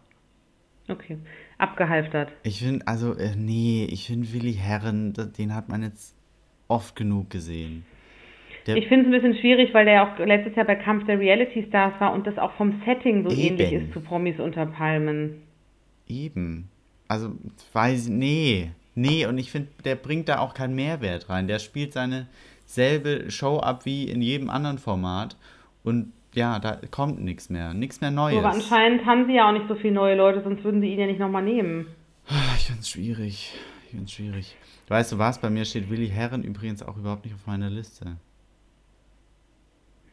Okay. 0.89 1.19
Abgehalftert. 1.59 2.33
Ich 2.43 2.61
finde, 2.61 2.87
also, 2.87 3.15
äh, 3.15 3.35
nee, 3.37 3.87
ich 3.91 4.07
finde 4.07 4.33
Willi 4.33 4.55
Herren, 4.55 5.13
den 5.37 5.55
hat 5.55 5.69
man 5.69 5.83
jetzt 5.83 6.17
oft 6.69 6.97
genug 6.97 7.31
gesehen. 7.31 7.85
Der, 8.67 8.77
Ich 8.77 8.89
finde 8.89 9.07
es 9.09 9.15
ein 9.15 9.21
bisschen 9.23 9.41
schwierig, 9.41 9.73
weil 9.75 9.85
der 9.85 9.95
ja 9.95 10.15
auch 10.15 10.19
letztes 10.19 10.55
Jahr 10.57 10.67
bei 10.67 10.77
Kampf 10.77 11.07
der 11.07 11.19
Reality 11.19 11.65
Stars 11.69 11.99
war 12.01 12.13
und 12.13 12.27
das 12.27 12.39
auch 12.39 12.53
vom 12.53 12.81
Setting 12.85 13.23
so 13.25 13.31
Eben. 13.31 13.59
ähnlich 13.59 13.73
ist 13.73 13.93
zu 13.93 14.01
Promis 14.01 14.39
unter 14.39 14.67
Palmen. 14.67 15.43
eben. 16.07 16.69
Also, 17.07 17.33
weiß 17.73 18.09
nee. 18.09 18.71
Nee, 19.01 19.27
und 19.27 19.39
ich 19.39 19.51
finde, 19.51 19.69
der 19.85 19.95
bringt 19.95 20.29
da 20.29 20.39
auch 20.41 20.55
keinen 20.55 20.75
Mehrwert 20.75 21.29
rein. 21.29 21.47
Der 21.47 21.59
spielt 21.59 21.93
seine 21.93 22.27
selbe 22.67 23.31
Show 23.31 23.59
ab 23.61 23.85
wie 23.85 24.11
in 24.11 24.21
jedem 24.23 24.51
anderen 24.51 24.79
Format. 24.79 25.37
Und 25.85 26.13
ja, 26.35 26.59
da 26.59 26.79
kommt 26.91 27.21
nichts 27.21 27.49
mehr. 27.49 27.75
Nichts 27.75 28.01
mehr 28.01 28.11
Neues. 28.11 28.39
Aber 28.39 28.51
anscheinend 28.55 29.07
haben 29.07 29.27
sie 29.27 29.35
ja 29.35 29.49
auch 29.49 29.53
nicht 29.53 29.69
so 29.69 29.75
viele 29.77 29.95
neue 29.95 30.17
Leute, 30.17 30.43
sonst 30.43 30.65
würden 30.65 30.81
sie 30.81 30.89
ihn 30.93 30.99
ja 30.99 31.07
nicht 31.07 31.21
nochmal 31.21 31.43
nehmen. 31.43 31.87
Ah, 32.29 32.35
Ich 32.57 32.67
finde 32.67 32.81
es 32.81 32.89
schwierig. 32.91 33.55
Ich 33.85 33.91
finde 33.91 34.05
es 34.05 34.13
schwierig. 34.13 34.57
Weißt 34.89 35.13
du 35.13 35.19
was? 35.19 35.41
Bei 35.41 35.49
mir 35.49 35.65
steht 35.65 35.89
Willi 35.91 36.09
Herren 36.09 36.43
übrigens 36.43 36.83
auch 36.83 36.97
überhaupt 36.97 37.25
nicht 37.25 37.35
auf 37.35 37.47
meiner 37.47 37.71
Liste. 37.71 38.17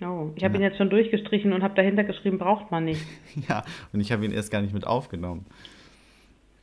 Oh, 0.02 0.32
ich 0.36 0.44
habe 0.44 0.54
Ja. 0.56 0.60
ihn 0.60 0.64
jetzt 0.64 0.78
schon 0.78 0.90
durchgestrichen 0.90 1.54
und 1.54 1.64
habe 1.64 1.74
dahinter 1.76 2.04
geschrieben, 2.04 2.38
braucht 2.38 2.70
man 2.72 2.86
nicht. 2.86 3.02
Ja, 3.50 3.64
und 3.94 4.00
ich 4.02 4.12
habe 4.12 4.26
ihn 4.26 4.32
erst 4.32 4.52
gar 4.52 4.62
nicht 4.62 4.74
mit 4.74 4.86
aufgenommen. 4.86 5.46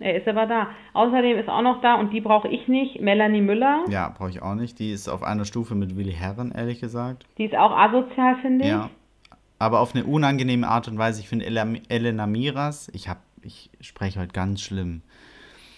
Er 0.03 0.17
ist 0.17 0.27
aber 0.29 0.47
da. 0.47 0.69
Außerdem 0.95 1.39
ist 1.39 1.49
auch 1.49 1.63
noch 1.63 1.81
da, 1.81 1.95
und 1.95 2.13
die 2.13 2.21
brauche 2.21 2.49
ich 2.49 2.67
nicht, 2.69 3.01
Melanie 3.01 3.41
Müller. 3.41 3.85
Ja, 3.89 4.09
brauche 4.09 4.31
ich 4.31 4.43
auch 4.43 4.55
nicht. 4.55 4.79
Die 4.79 4.91
ist 4.91 5.09
auf 5.09 5.23
einer 5.23 5.45
Stufe 5.45 5.75
mit 5.75 5.97
Willi 5.97 6.13
Herren, 6.13 6.53
ehrlich 6.53 6.81
gesagt. 6.81 7.25
Die 7.39 7.45
ist 7.45 7.55
auch 7.55 7.71
asozial, 7.71 8.37
finde 8.43 8.65
ich. 8.65 8.71
Ja. 8.71 8.91
Aber 9.59 9.79
auf 9.81 9.95
eine 9.95 10.05
unangenehme 10.05 10.67
Art 10.67 10.89
und 10.89 10.99
Weise. 10.99 11.21
Ich 11.21 11.29
finde 11.29 11.45
Ele- 11.47 11.81
Elena 11.89 12.27
Miras, 12.27 12.91
ich 12.93 13.09
hab, 13.09 13.19
ich 13.43 13.71
spreche 13.81 14.19
heute 14.19 14.33
ganz 14.33 14.61
schlimm. 14.61 15.03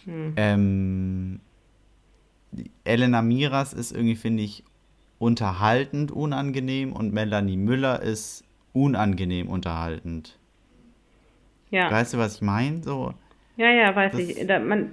Ähm, 0.07 1.41
die 2.53 2.71
Elena 2.85 3.23
Miras 3.23 3.73
ist 3.73 3.93
irgendwie, 3.93 4.17
finde 4.17 4.43
ich, 4.43 4.65
unterhaltend 5.19 6.13
unangenehm 6.13 6.93
und 6.93 7.13
Melanie 7.13 7.57
Müller 7.57 8.01
ist 8.03 8.45
unangenehm 8.73 9.49
unterhaltend. 9.49 10.39
Ja. 11.71 11.91
Weißt 11.91 12.15
du, 12.15 12.19
was 12.19 12.37
ich 12.37 12.43
meine? 12.43 12.83
So, 12.83 13.15
Ja, 13.57 13.71
ja, 13.71 13.95
weiß 13.95 14.13
Das- 14.13 14.21
ich. 14.21 14.47
Da, 14.47 14.59
man, 14.59 14.93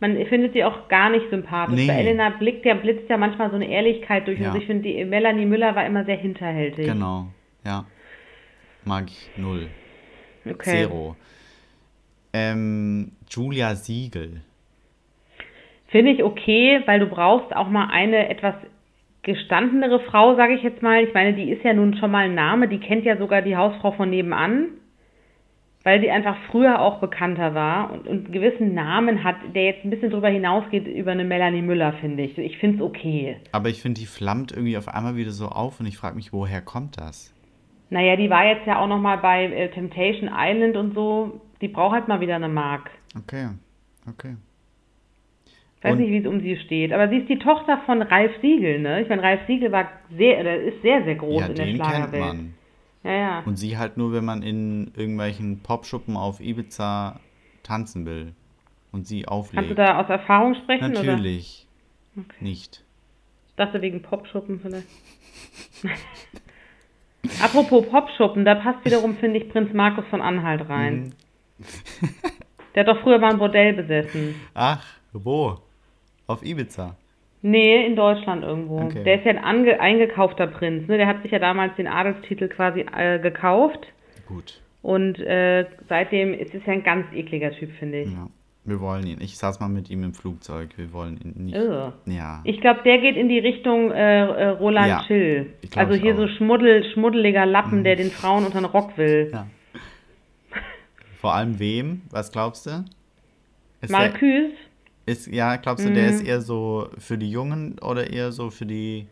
man 0.00 0.16
findet 0.26 0.52
sie 0.52 0.64
auch 0.64 0.88
gar 0.88 1.10
nicht 1.10 1.30
sympathisch. 1.30 1.76
Nee. 1.76 1.86
Bei 1.86 1.94
Elena 1.94 2.30
blickt 2.30 2.64
ja, 2.64 2.74
blitzt 2.74 3.08
ja 3.08 3.16
manchmal 3.16 3.50
so 3.50 3.56
eine 3.56 3.68
Ehrlichkeit 3.68 4.26
durch. 4.26 4.40
Ja. 4.40 4.52
Und 4.52 4.58
ich 4.60 4.66
finde, 4.66 4.82
die 4.88 5.04
Melanie 5.04 5.46
Müller 5.46 5.74
war 5.74 5.86
immer 5.86 6.04
sehr 6.04 6.16
hinterhältig. 6.16 6.86
genau. 6.86 7.28
Ja. 7.64 7.86
Mag 8.84 9.04
ich 9.06 9.30
null. 9.36 9.68
Okay. 10.44 10.86
Zero. 10.86 11.16
Ähm, 12.32 13.12
Julia 13.30 13.74
Siegel. 13.76 14.40
Finde 15.88 16.10
ich 16.12 16.24
okay, 16.24 16.80
weil 16.86 16.98
du 17.00 17.06
brauchst 17.06 17.54
auch 17.54 17.68
mal 17.68 17.88
eine 17.92 18.28
etwas 18.28 18.54
gestandenere 19.22 20.00
Frau, 20.00 20.34
sage 20.34 20.54
ich 20.54 20.62
jetzt 20.62 20.82
mal. 20.82 21.04
Ich 21.04 21.14
meine, 21.14 21.34
die 21.34 21.50
ist 21.50 21.62
ja 21.62 21.74
nun 21.74 21.96
schon 21.96 22.10
mal 22.10 22.24
ein 22.24 22.34
Name, 22.34 22.66
die 22.66 22.80
kennt 22.80 23.04
ja 23.04 23.16
sogar 23.16 23.42
die 23.42 23.56
Hausfrau 23.56 23.92
von 23.92 24.10
nebenan, 24.10 24.68
weil 25.84 26.00
sie 26.00 26.10
einfach 26.10 26.36
früher 26.50 26.80
auch 26.80 26.98
bekannter 27.00 27.54
war 27.54 27.92
und, 27.92 28.06
und 28.06 28.24
einen 28.26 28.32
gewissen 28.32 28.74
Namen 28.74 29.24
hat, 29.24 29.36
der 29.54 29.64
jetzt 29.64 29.84
ein 29.84 29.90
bisschen 29.90 30.10
drüber 30.10 30.28
hinausgeht 30.28 30.86
über 30.86 31.10
eine 31.12 31.24
Melanie 31.24 31.62
Müller, 31.62 31.92
finde 31.94 32.22
ich. 32.22 32.38
Ich 32.38 32.58
finde 32.58 32.76
es 32.76 32.82
okay. 32.82 33.36
Aber 33.52 33.68
ich 33.68 33.82
finde, 33.82 34.00
die 34.00 34.06
flammt 34.06 34.52
irgendwie 34.52 34.76
auf 34.76 34.88
einmal 34.88 35.16
wieder 35.16 35.30
so 35.32 35.46
auf 35.48 35.80
und 35.80 35.86
ich 35.86 35.96
frage 35.98 36.14
mich, 36.16 36.32
woher 36.32 36.60
kommt 36.60 36.98
das? 37.00 37.34
Naja, 37.90 38.16
die 38.16 38.30
war 38.30 38.46
jetzt 38.46 38.66
ja 38.66 38.78
auch 38.78 38.86
noch 38.88 39.00
mal 39.00 39.18
bei 39.18 39.44
äh, 39.46 39.68
Temptation 39.70 40.30
Island 40.32 40.76
und 40.76 40.94
so. 40.94 41.40
Die 41.60 41.68
braucht 41.68 41.92
halt 41.94 42.08
mal 42.08 42.20
wieder 42.20 42.36
eine 42.36 42.48
Mark. 42.48 42.90
Okay, 43.18 43.48
okay. 44.08 44.36
Ich 45.76 45.84
weiß 45.84 45.92
Und- 45.94 45.98
nicht, 46.00 46.10
wie 46.10 46.18
es 46.18 46.26
um 46.26 46.40
sie 46.40 46.56
steht. 46.58 46.92
Aber 46.92 47.08
sie 47.08 47.18
ist 47.18 47.28
die 47.28 47.38
Tochter 47.38 47.78
von 47.86 48.00
Ralf 48.02 48.30
Siegel, 48.40 48.78
ne? 48.80 49.02
Ich 49.02 49.08
meine, 49.08 49.22
Ralf 49.22 49.40
Siegel 49.48 49.72
war 49.72 49.88
sehr, 50.16 50.40
oder 50.40 50.56
ist 50.56 50.80
sehr, 50.80 51.02
sehr 51.04 51.16
groß 51.16 51.40
ja, 51.40 51.46
in 51.48 51.54
der 51.56 51.66
den 51.66 51.76
kennt 51.76 51.86
Schlagerwelt. 51.88 52.22
man. 52.24 52.54
Ja, 53.04 53.12
ja. 53.12 53.42
Und 53.44 53.56
sie 53.56 53.78
halt 53.78 53.96
nur, 53.96 54.12
wenn 54.12 54.24
man 54.24 54.42
in 54.42 54.92
irgendwelchen 54.94 55.60
Popschuppen 55.60 56.16
auf 56.16 56.40
Ibiza 56.40 57.18
tanzen 57.62 58.06
will 58.06 58.34
und 58.92 59.06
sie 59.06 59.26
auflegt. 59.26 59.54
Kannst 59.54 59.70
du 59.70 59.74
da 59.74 60.00
aus 60.00 60.08
Erfahrung 60.08 60.54
sprechen? 60.54 60.92
Oder? 60.92 61.02
Natürlich 61.02 61.66
Okay. 62.16 62.36
nicht. 62.44 62.84
Ich 63.48 63.54
dachte 63.56 63.80
wegen 63.80 64.02
Popschuppen 64.02 64.60
vielleicht. 64.60 64.86
Apropos 67.42 67.86
Popschuppen, 67.88 68.44
da 68.44 68.56
passt 68.56 68.84
wiederum, 68.84 69.16
finde 69.16 69.38
ich, 69.38 69.48
Prinz 69.48 69.72
Markus 69.72 70.04
von 70.10 70.20
Anhalt 70.20 70.68
rein. 70.68 71.14
Mhm. 71.58 72.08
Der 72.74 72.84
hat 72.84 72.88
doch 72.88 73.00
früher 73.02 73.18
mal 73.18 73.32
ein 73.32 73.38
Bordell 73.38 73.74
besessen. 73.74 74.34
Ach, 74.54 74.84
wo? 75.12 75.58
Auf 76.26 76.42
Ibiza. 76.42 76.96
Nee, 77.42 77.84
in 77.86 77.96
Deutschland 77.96 78.44
irgendwo. 78.44 78.80
Okay. 78.82 79.02
Der 79.04 79.16
ist 79.18 79.24
ja 79.24 79.32
ein 79.32 79.38
ange 79.44 79.80
eingekaufter 79.80 80.46
Prinz. 80.46 80.86
Ne? 80.88 80.96
Der 80.96 81.06
hat 81.08 81.22
sich 81.22 81.32
ja 81.32 81.38
damals 81.40 81.74
den 81.76 81.88
Adelstitel 81.88 82.48
quasi 82.48 82.86
äh, 82.96 83.18
gekauft. 83.18 83.80
Gut. 84.28 84.60
Und 84.80 85.18
äh, 85.20 85.66
seitdem 85.88 86.34
ist 86.34 86.54
es 86.54 86.64
ja 86.66 86.72
ein 86.72 86.82
ganz 86.84 87.06
ekliger 87.12 87.50
Typ, 87.52 87.70
finde 87.78 88.02
ich. 88.02 88.12
Ja. 88.12 88.28
Wir 88.64 88.80
wollen 88.80 89.04
ihn. 89.08 89.18
Ich 89.20 89.38
saß 89.38 89.58
mal 89.58 89.68
mit 89.68 89.90
ihm 89.90 90.04
im 90.04 90.14
Flugzeug. 90.14 90.70
Wir 90.76 90.92
wollen 90.92 91.18
ihn 91.20 91.46
nicht. 91.46 91.56
Ugh. 91.56 91.92
Ja. 92.06 92.42
Ich 92.44 92.60
glaube, 92.60 92.80
der 92.84 92.98
geht 92.98 93.16
in 93.16 93.28
die 93.28 93.40
Richtung 93.40 93.90
äh, 93.90 94.24
äh, 94.24 94.48
Roland 94.50 94.86
Ja, 94.88 95.02
Schill. 95.04 95.52
glaub 95.68 95.88
Also 95.88 96.00
hier 96.00 96.14
auch. 96.14 96.18
Mhm. 96.18 96.28
so 96.28 96.28
schmuddel, 96.36 96.84
schmuddeliger 96.92 97.44
Lappen, 97.44 97.82
der 97.82 97.96
den 97.96 98.10
Frauen 98.12 98.44
unter 98.46 98.60
den 98.60 98.66
Rock 98.66 98.96
will. 98.96 99.30
ja. 99.32 99.46
Vor 101.20 101.34
allem 101.34 101.58
wem? 101.58 102.02
Was 102.10 102.30
glaubst 102.32 102.66
du? 102.66 102.84
Ist 103.80 103.90
der, 103.92 103.98
Marcus, 103.98 104.52
ist, 105.06 105.26
ja, 105.26 105.56
glaubst 105.56 105.86
du, 105.86 105.92
der 105.92 106.04
Mhm. 106.04 106.08
ist 106.10 106.26
eher 106.26 106.40
so 106.40 106.88
für 106.98 107.18
die 107.18 107.30
Jungen 107.30 107.76
oder 107.80 108.10
eher 108.10 108.32
so 108.32 108.50
für 108.50 108.66
die 108.66 109.06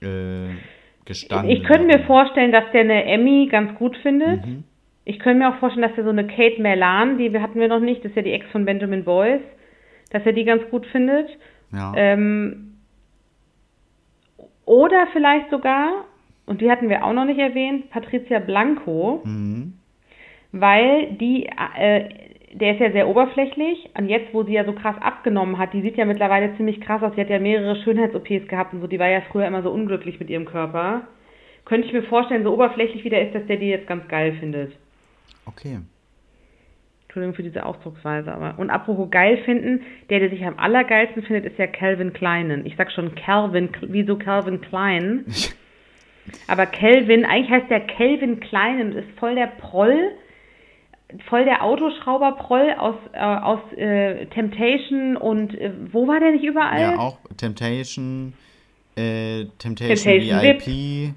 äh, 0.00 0.54
gestandenen? 1.04 1.56
ich 1.56 1.64
könnte 1.64 1.86
mir 1.86 2.04
vorstellen, 2.06 2.52
dass 2.52 2.64
der 2.72 2.82
eine 2.82 3.04
Emmy 3.04 3.48
ganz 3.50 3.74
gut 3.78 3.96
findet. 3.98 4.44
Mhm. 4.46 4.64
Ich 5.04 5.18
könnte 5.18 5.40
mir 5.40 5.50
auch 5.50 5.58
vorstellen, 5.58 5.86
dass 5.86 5.98
er 5.98 6.04
so 6.04 6.10
eine 6.10 6.26
Kate 6.26 6.60
Merlan, 6.62 7.18
die 7.18 7.38
hatten 7.38 7.60
wir 7.60 7.68
noch 7.68 7.80
nicht, 7.80 8.04
das 8.04 8.10
ist 8.10 8.16
ja 8.16 8.22
die 8.22 8.32
Ex 8.32 8.46
von 8.52 8.64
Benjamin 8.64 9.04
Boyce, 9.04 9.42
dass 10.10 10.24
er 10.24 10.32
die 10.32 10.44
ganz 10.44 10.62
gut 10.70 10.86
findet. 10.86 11.28
Ja. 11.72 11.92
Ähm, 11.94 12.76
oder 14.64 15.06
vielleicht 15.12 15.50
sogar, 15.50 16.04
und 16.46 16.60
die 16.62 16.70
hatten 16.70 16.88
wir 16.88 17.04
auch 17.04 17.12
noch 17.12 17.26
nicht 17.26 17.38
erwähnt, 17.38 17.90
Patricia 17.90 18.38
Blanco, 18.38 19.20
mhm. 19.24 19.74
weil 20.52 21.12
die, 21.20 21.50
äh, 21.78 22.08
der 22.54 22.74
ist 22.74 22.80
ja 22.80 22.92
sehr 22.92 23.08
oberflächlich 23.08 23.90
und 23.98 24.08
jetzt, 24.08 24.32
wo 24.32 24.44
sie 24.44 24.52
ja 24.52 24.64
so 24.64 24.72
krass 24.72 24.96
abgenommen 25.00 25.58
hat, 25.58 25.72
die 25.72 25.82
sieht 25.82 25.96
ja 25.96 26.04
mittlerweile 26.04 26.56
ziemlich 26.56 26.80
krass 26.80 27.02
aus, 27.02 27.14
sie 27.14 27.20
hat 27.20 27.30
ja 27.30 27.40
mehrere 27.40 27.76
Schönheits-OPs 27.82 28.48
gehabt 28.48 28.72
und 28.72 28.80
so, 28.80 28.86
die 28.86 28.98
war 28.98 29.08
ja 29.08 29.22
früher 29.22 29.46
immer 29.46 29.62
so 29.62 29.70
unglücklich 29.70 30.20
mit 30.20 30.30
ihrem 30.30 30.44
Körper. 30.44 31.02
Könnte 31.64 31.88
ich 31.88 31.92
mir 31.92 32.04
vorstellen, 32.04 32.44
so 32.44 32.52
oberflächlich 32.52 33.02
wie 33.04 33.10
der 33.10 33.26
ist, 33.26 33.34
dass 33.34 33.46
der 33.46 33.56
die 33.56 33.68
jetzt 33.68 33.88
ganz 33.88 34.06
geil 34.08 34.34
findet. 34.38 34.72
Okay. 35.46 35.78
Entschuldigung 37.04 37.34
für 37.34 37.42
diese 37.42 37.64
Ausdrucksweise, 37.64 38.32
aber. 38.32 38.58
Und 38.58 38.70
apropos 38.70 39.10
geil 39.10 39.38
finden, 39.44 39.82
der, 40.10 40.20
der 40.20 40.30
sich 40.30 40.44
am 40.44 40.58
allergeilsten 40.58 41.22
findet, 41.22 41.44
ist 41.46 41.58
ja 41.58 41.66
Calvin 41.66 42.12
Kleinen. 42.12 42.66
Ich 42.66 42.76
sag 42.76 42.90
schon 42.92 43.14
Calvin, 43.14 43.70
wieso 43.82 44.16
Calvin 44.16 44.60
Klein? 44.60 45.24
Aber 46.48 46.64
Calvin, 46.64 47.24
eigentlich 47.24 47.50
heißt 47.50 47.70
der 47.70 47.80
Calvin 47.80 48.40
Klein 48.40 48.80
und 48.80 48.92
ist 48.94 49.18
voll 49.18 49.34
der 49.34 49.46
Proll, 49.46 50.12
voll 51.28 51.44
der 51.44 51.62
Autoschrauber-Proll 51.62 52.74
aus, 52.78 52.96
äh, 53.12 53.18
aus 53.18 53.60
äh, 53.76 54.26
Temptation 54.26 55.16
und 55.16 55.54
äh, 55.58 55.72
wo 55.92 56.06
war 56.06 56.20
der 56.20 56.32
nicht 56.32 56.44
überall? 56.44 56.80
Ja, 56.80 56.98
auch 56.98 57.18
Temptation, 57.36 58.34
äh, 58.96 59.44
Temptation, 59.58 59.96
Temptation 59.96 60.42
VIP, 60.42 61.14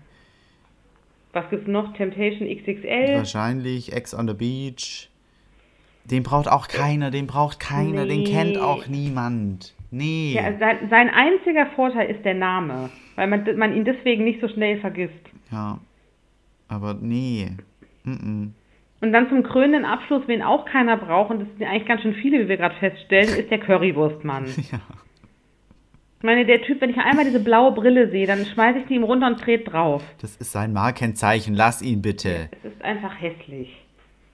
Was 1.33 1.49
gibt's 1.49 1.67
noch? 1.67 1.93
Temptation 1.93 2.47
XXL? 2.47 3.17
wahrscheinlich 3.17 3.93
Ex 3.93 4.13
on 4.13 4.27
the 4.27 4.33
Beach. 4.33 5.09
Den 6.05 6.23
braucht 6.23 6.47
auch 6.47 6.67
keiner, 6.67 7.11
den 7.11 7.27
braucht 7.27 7.59
keiner, 7.59 8.05
den 8.05 8.21
Nee. 8.21 8.31
kennt 8.31 8.57
auch 8.57 8.87
niemand. 8.87 9.73
Nee. 9.91 10.33
Ja, 10.35 10.57
sein, 10.57 10.87
sein 10.89 11.09
einziger 11.09 11.65
Vorteil 11.75 12.09
ist 12.09 12.23
der 12.23 12.33
Name, 12.33 12.89
weil 13.15 13.27
man, 13.27 13.45
man 13.57 13.75
ihn 13.75 13.83
deswegen 13.83 14.23
nicht 14.23 14.39
so 14.41 14.47
schnell 14.47 14.79
vergisst. 14.79 15.13
Ja. 15.51 15.79
Aber 16.69 16.93
nee. 16.93 17.49
Mm 18.03 18.47
Und 18.99 19.13
dann 19.13 19.29
zum 19.29 19.43
krönenden 19.43 19.85
Abschluss, 19.85 20.23
wen 20.27 20.41
auch 20.41 20.65
keiner 20.65 20.97
braucht, 20.97 21.29
und 21.29 21.39
das 21.41 21.47
sind 21.57 21.67
eigentlich 21.67 21.87
ganz 21.87 22.01
schön 22.01 22.15
viele, 22.15 22.39
wie 22.39 22.47
wir 22.49 22.57
gerade 22.57 22.75
feststellen, 22.75 23.29
ist 23.29 23.51
der 23.51 23.59
Currywurstmann. 23.59 24.45
Ja. 24.71 24.79
Ich 26.19 26.23
meine, 26.23 26.47
der 26.47 26.63
Typ, 26.63 26.81
wenn 26.81 26.89
ich 26.89 26.97
einmal 26.97 27.25
diese 27.25 27.39
blaue 27.39 27.73
Brille 27.73 28.09
sehe, 28.09 28.25
dann 28.25 28.43
schmeiße 28.43 28.79
ich 28.79 28.85
die 28.87 28.95
ihm 28.95 29.03
runter 29.03 29.27
und 29.27 29.39
trete 29.39 29.69
drauf. 29.69 30.03
Das 30.19 30.35
ist 30.37 30.51
sein 30.51 30.73
Markenzeichen, 30.73 31.53
lass 31.53 31.83
ihn 31.83 32.01
bitte. 32.01 32.49
Es 32.63 32.71
ist 32.71 32.81
einfach 32.81 33.21
hässlich. 33.21 33.85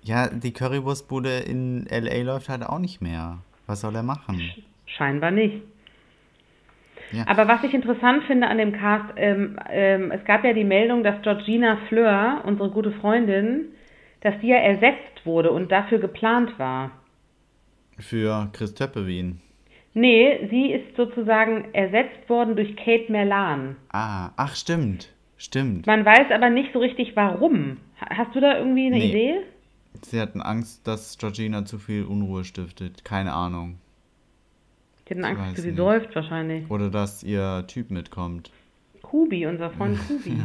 Ja, 0.01 0.29
die 0.29 0.53
Currywurstbude 0.53 1.39
in 1.39 1.85
L.A. 1.87 2.23
läuft 2.23 2.47
halt 2.47 2.63
auch 2.63 2.79
nicht 2.79 3.01
mehr. 3.01 3.39
Was 3.67 3.81
soll 3.81 3.95
er 3.95 4.03
machen? 4.03 4.41
Scheinbar 4.85 5.31
nicht. 5.31 5.61
Ja. 7.11 7.25
Aber 7.27 7.49
was 7.49 7.63
ich 7.63 7.73
interessant 7.73 8.23
finde 8.23 8.47
an 8.47 8.57
dem 8.57 8.71
Cast, 8.71 9.13
ähm, 9.17 9.59
ähm, 9.69 10.11
es 10.11 10.23
gab 10.25 10.45
ja 10.45 10.53
die 10.53 10.63
Meldung, 10.63 11.03
dass 11.03 11.21
Georgina 11.21 11.77
Fleur, 11.89 12.41
unsere 12.45 12.69
gute 12.69 12.91
Freundin, 12.93 13.65
dass 14.23 14.39
die 14.41 14.47
ja 14.47 14.57
ersetzt 14.57 15.25
wurde 15.25 15.51
und 15.51 15.71
dafür 15.71 15.99
geplant 15.99 16.57
war. 16.57 16.91
Für 17.99 18.49
Chris 18.53 18.73
Töppewien. 18.73 19.39
Nee, 19.93 20.47
sie 20.49 20.71
ist 20.71 20.95
sozusagen 20.97 21.71
ersetzt 21.73 22.27
worden 22.27 22.55
durch 22.55 22.75
Kate 22.75 23.11
Merlan. 23.11 23.75
Ah, 23.89 24.31
ach 24.37 24.55
stimmt. 24.55 25.13
Stimmt. 25.37 25.85
Man 25.85 26.03
weiß 26.05 26.31
aber 26.31 26.49
nicht 26.49 26.73
so 26.73 26.79
richtig 26.79 27.15
warum. 27.15 27.77
Ha- 28.01 28.15
Hast 28.17 28.33
du 28.35 28.39
da 28.39 28.57
irgendwie 28.57 28.87
eine 28.87 28.97
Nee. 28.97 29.09
Idee? 29.09 29.35
Sie 30.01 30.19
hatten 30.19 30.41
Angst, 30.41 30.87
dass 30.87 31.17
Georgina 31.19 31.65
zu 31.65 31.77
viel 31.77 32.05
Unruhe 32.05 32.43
stiftet. 32.43 33.05
Keine 33.05 33.33
Ahnung. 33.33 33.77
Die 35.07 35.11
hatten 35.11 35.25
Angst, 35.25 35.57
dass 35.57 35.63
sie 35.63 35.71
säuft 35.75 36.15
wahrscheinlich. 36.15 36.69
Oder 36.71 36.89
dass 36.89 37.23
ihr 37.23 37.65
Typ 37.67 37.91
mitkommt. 37.91 38.51
Kubi, 39.03 39.45
unser 39.45 39.69
Freund 39.69 39.99
Kubi. 40.07 40.37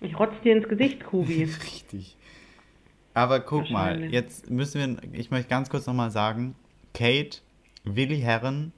Ich 0.00 0.18
rotz 0.18 0.32
dir 0.42 0.56
ins 0.56 0.68
Gesicht, 0.68 1.04
Kubi. 1.04 1.42
Richtig. 1.64 2.16
Aber 3.16 3.40
guck 3.40 3.70
mal, 3.70 4.04
jetzt 4.12 4.50
müssen 4.50 5.00
wir, 5.00 5.18
ich 5.18 5.30
möchte 5.30 5.48
ganz 5.48 5.70
kurz 5.70 5.86
nochmal 5.86 6.10
sagen, 6.10 6.54
Kate, 6.92 7.38
Willi 7.82 8.20
Herren 8.20 8.72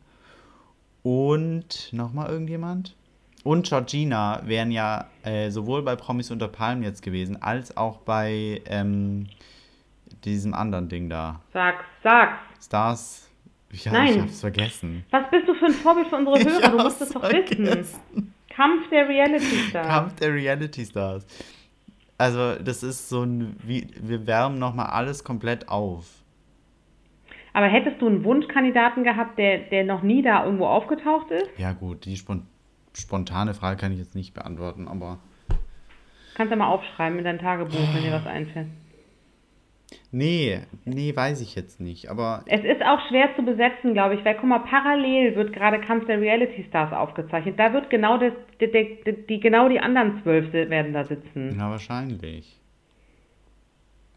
und 1.02 1.88
nochmal 1.92 2.30
irgendjemand? 2.30 2.94
Und 3.42 3.66
Georgina 3.66 4.40
wären 4.44 4.70
ja 4.70 5.08
äh, 5.24 5.50
sowohl 5.50 5.82
bei 5.82 5.96
Promis 5.96 6.30
unter 6.30 6.46
Palmen 6.46 6.84
jetzt 6.84 7.02
gewesen, 7.02 7.42
als 7.42 7.76
auch 7.76 7.98
bei 7.98 8.62
ähm, 8.66 9.26
diesem 10.24 10.54
anderen 10.54 10.88
Ding 10.88 11.08
da. 11.08 11.40
Sag's, 11.52 11.84
sag's. 12.04 12.38
Stars. 12.64 13.30
Ja, 13.72 13.90
Nein. 13.92 14.14
ich 14.14 14.20
hab's 14.20 14.40
vergessen. 14.40 15.04
Was 15.10 15.28
bist 15.32 15.48
du 15.48 15.54
für 15.54 15.66
ein 15.66 15.72
Vorbild 15.72 16.06
für 16.06 16.16
unsere 16.16 16.38
Hörer? 16.44 16.70
Du 16.70 16.76
musst 16.84 17.00
es 17.02 17.08
doch 17.10 17.22
wissen. 17.24 17.66
vergessen. 17.66 18.34
Kampf 18.50 18.88
der 18.90 19.08
Reality 19.08 19.56
Stars. 19.68 19.86
Kampf 19.88 20.14
der 20.16 20.32
Reality 20.32 20.84
Stars. 20.84 21.26
Also, 22.18 22.56
das 22.56 22.82
ist 22.82 23.08
so 23.08 23.22
ein, 23.22 23.56
wie, 23.62 23.86
wir 24.00 24.26
wärmen 24.26 24.58
nochmal 24.58 24.86
alles 24.86 25.22
komplett 25.22 25.68
auf. 25.68 26.04
Aber 27.52 27.66
hättest 27.66 28.00
du 28.02 28.06
einen 28.06 28.24
Wunschkandidaten 28.24 29.04
gehabt, 29.04 29.38
der, 29.38 29.58
der 29.58 29.84
noch 29.84 30.02
nie 30.02 30.22
da 30.22 30.44
irgendwo 30.44 30.66
aufgetaucht 30.66 31.30
ist? 31.30 31.48
Ja, 31.56 31.72
gut, 31.72 32.04
die 32.04 32.16
spon 32.16 32.46
spontane 32.94 33.54
Frage 33.54 33.76
kann 33.76 33.92
ich 33.92 33.98
jetzt 33.98 34.16
nicht 34.16 34.34
beantworten, 34.34 34.88
aber 34.88 35.18
Kannst 36.34 36.52
du 36.52 36.56
mal 36.56 36.68
aufschreiben 36.68 37.18
in 37.18 37.24
dein 37.24 37.38
Tagebuch, 37.38 37.94
wenn 37.94 38.02
dir 38.02 38.12
was 38.12 38.26
einfällt. 38.26 38.68
Nee, 40.10 40.60
nee, 40.84 41.14
weiß 41.14 41.40
ich 41.40 41.54
jetzt 41.54 41.80
nicht. 41.80 42.10
Aber 42.10 42.42
Es 42.46 42.62
ist 42.64 42.82
auch 42.82 43.00
schwer 43.08 43.28
zu 43.36 43.42
besetzen, 43.42 43.92
glaube 43.94 44.14
ich, 44.14 44.24
weil 44.24 44.34
guck 44.36 44.48
mal, 44.48 44.60
parallel 44.60 45.36
wird 45.36 45.52
gerade 45.52 45.80
Kampf 45.80 46.06
der 46.06 46.20
Reality 46.20 46.64
Stars 46.68 46.92
aufgezeichnet. 46.92 47.58
Da 47.58 47.72
wird 47.72 47.90
genau 47.90 48.18
das, 48.18 48.32
die, 48.60 48.70
die, 48.70 49.26
die 49.26 49.40
genau 49.40 49.68
die 49.68 49.80
anderen 49.80 50.22
zwölf 50.22 50.52
werden 50.52 50.92
da 50.92 51.04
sitzen. 51.04 51.56
ja, 51.58 51.70
wahrscheinlich. 51.70 52.58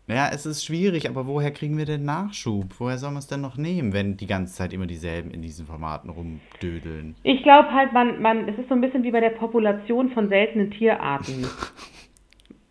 Ja, 0.07 0.29
es 0.33 0.45
ist 0.45 0.65
schwierig, 0.65 1.07
aber 1.07 1.25
woher 1.25 1.51
kriegen 1.51 1.77
wir 1.77 1.85
denn 1.85 2.03
Nachschub? 2.03 2.65
Woher 2.79 2.97
sollen 2.97 3.13
wir 3.13 3.19
es 3.19 3.27
denn 3.27 3.39
noch 3.39 3.55
nehmen, 3.55 3.93
wenn 3.93 4.17
die 4.17 4.27
ganze 4.27 4.53
Zeit 4.55 4.73
immer 4.73 4.87
dieselben 4.87 5.31
in 5.31 5.41
diesen 5.41 5.65
Formaten 5.65 6.09
rumdödeln? 6.09 7.15
Ich 7.23 7.43
glaube 7.43 7.71
halt, 7.71 7.93
man, 7.93 8.21
man, 8.21 8.49
es 8.49 8.57
ist 8.57 8.67
so 8.67 8.75
ein 8.75 8.81
bisschen 8.81 9.03
wie 9.03 9.11
bei 9.11 9.21
der 9.21 9.29
Population 9.29 10.09
von 10.09 10.27
seltenen 10.27 10.71
Tierarten. 10.71 11.45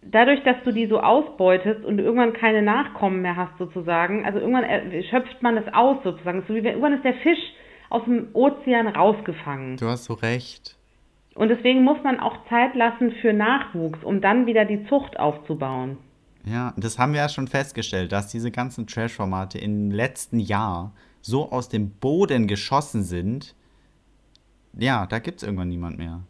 Dadurch, 0.02 0.42
dass 0.44 0.56
du 0.64 0.72
die 0.72 0.86
so 0.86 1.00
ausbeutest 1.00 1.84
und 1.84 1.98
irgendwann 1.98 2.32
keine 2.32 2.62
Nachkommen 2.62 3.20
mehr 3.20 3.36
hast, 3.36 3.58
sozusagen, 3.58 4.24
also 4.24 4.38
irgendwann 4.38 4.64
äh, 4.64 5.02
schöpft 5.04 5.42
man 5.42 5.56
das 5.56 5.72
aus, 5.74 5.98
sozusagen. 6.02 6.42
So 6.48 6.54
wie 6.54 6.64
wenn, 6.64 6.72
irgendwann 6.72 6.94
ist 6.94 7.04
der 7.04 7.14
Fisch 7.14 7.52
aus 7.90 8.04
dem 8.04 8.28
Ozean 8.32 8.88
rausgefangen. 8.88 9.76
Du 9.76 9.86
hast 9.86 10.04
so 10.04 10.14
recht. 10.14 10.76
Und 11.34 11.48
deswegen 11.48 11.84
muss 11.84 11.98
man 12.02 12.18
auch 12.18 12.36
Zeit 12.48 12.74
lassen 12.74 13.12
für 13.20 13.32
Nachwuchs, 13.32 14.02
um 14.02 14.20
dann 14.20 14.46
wieder 14.46 14.64
die 14.64 14.86
Zucht 14.86 15.18
aufzubauen. 15.18 15.98
Ja, 16.44 16.72
das 16.76 16.98
haben 16.98 17.12
wir 17.12 17.20
ja 17.20 17.28
schon 17.28 17.48
festgestellt, 17.48 18.12
dass 18.12 18.28
diese 18.28 18.50
ganzen 18.50 18.86
Trash-Formate 18.86 19.58
im 19.58 19.90
letzten 19.90 20.40
Jahr 20.40 20.92
so 21.20 21.50
aus 21.50 21.68
dem 21.68 21.90
Boden 21.90 22.46
geschossen 22.46 23.02
sind. 23.02 23.54
Ja, 24.72 25.06
da 25.06 25.18
gibt 25.18 25.38
es 25.38 25.42
irgendwann 25.42 25.68
niemand 25.68 25.98
mehr. 25.98 26.22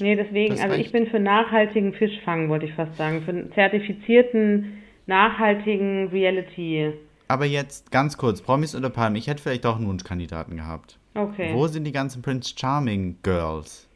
Nee, 0.00 0.16
deswegen, 0.16 0.60
also 0.60 0.76
ich 0.76 0.92
bin 0.92 1.06
für 1.06 1.20
nachhaltigen 1.20 1.92
Fischfang, 1.92 2.48
wollte 2.48 2.66
ich 2.66 2.74
fast 2.74 2.96
sagen. 2.96 3.22
Für 3.22 3.30
einen 3.30 3.52
zertifizierten, 3.52 4.82
nachhaltigen 5.06 6.08
Reality. 6.08 6.92
Aber 7.28 7.44
jetzt 7.44 7.90
ganz 7.90 8.16
kurz, 8.16 8.42
Promis 8.42 8.74
oder 8.74 8.90
Palmen, 8.90 9.16
ich 9.16 9.26
hätte 9.26 9.42
vielleicht 9.42 9.66
auch 9.66 9.76
einen 9.76 9.88
Wunschkandidaten 9.88 10.56
gehabt. 10.56 10.98
Okay. 11.14 11.50
Wo 11.52 11.66
sind 11.66 11.84
die 11.84 11.92
ganzen 11.92 12.22
Prince 12.22 12.54
Charming 12.56 13.16
Girls? 13.22 13.88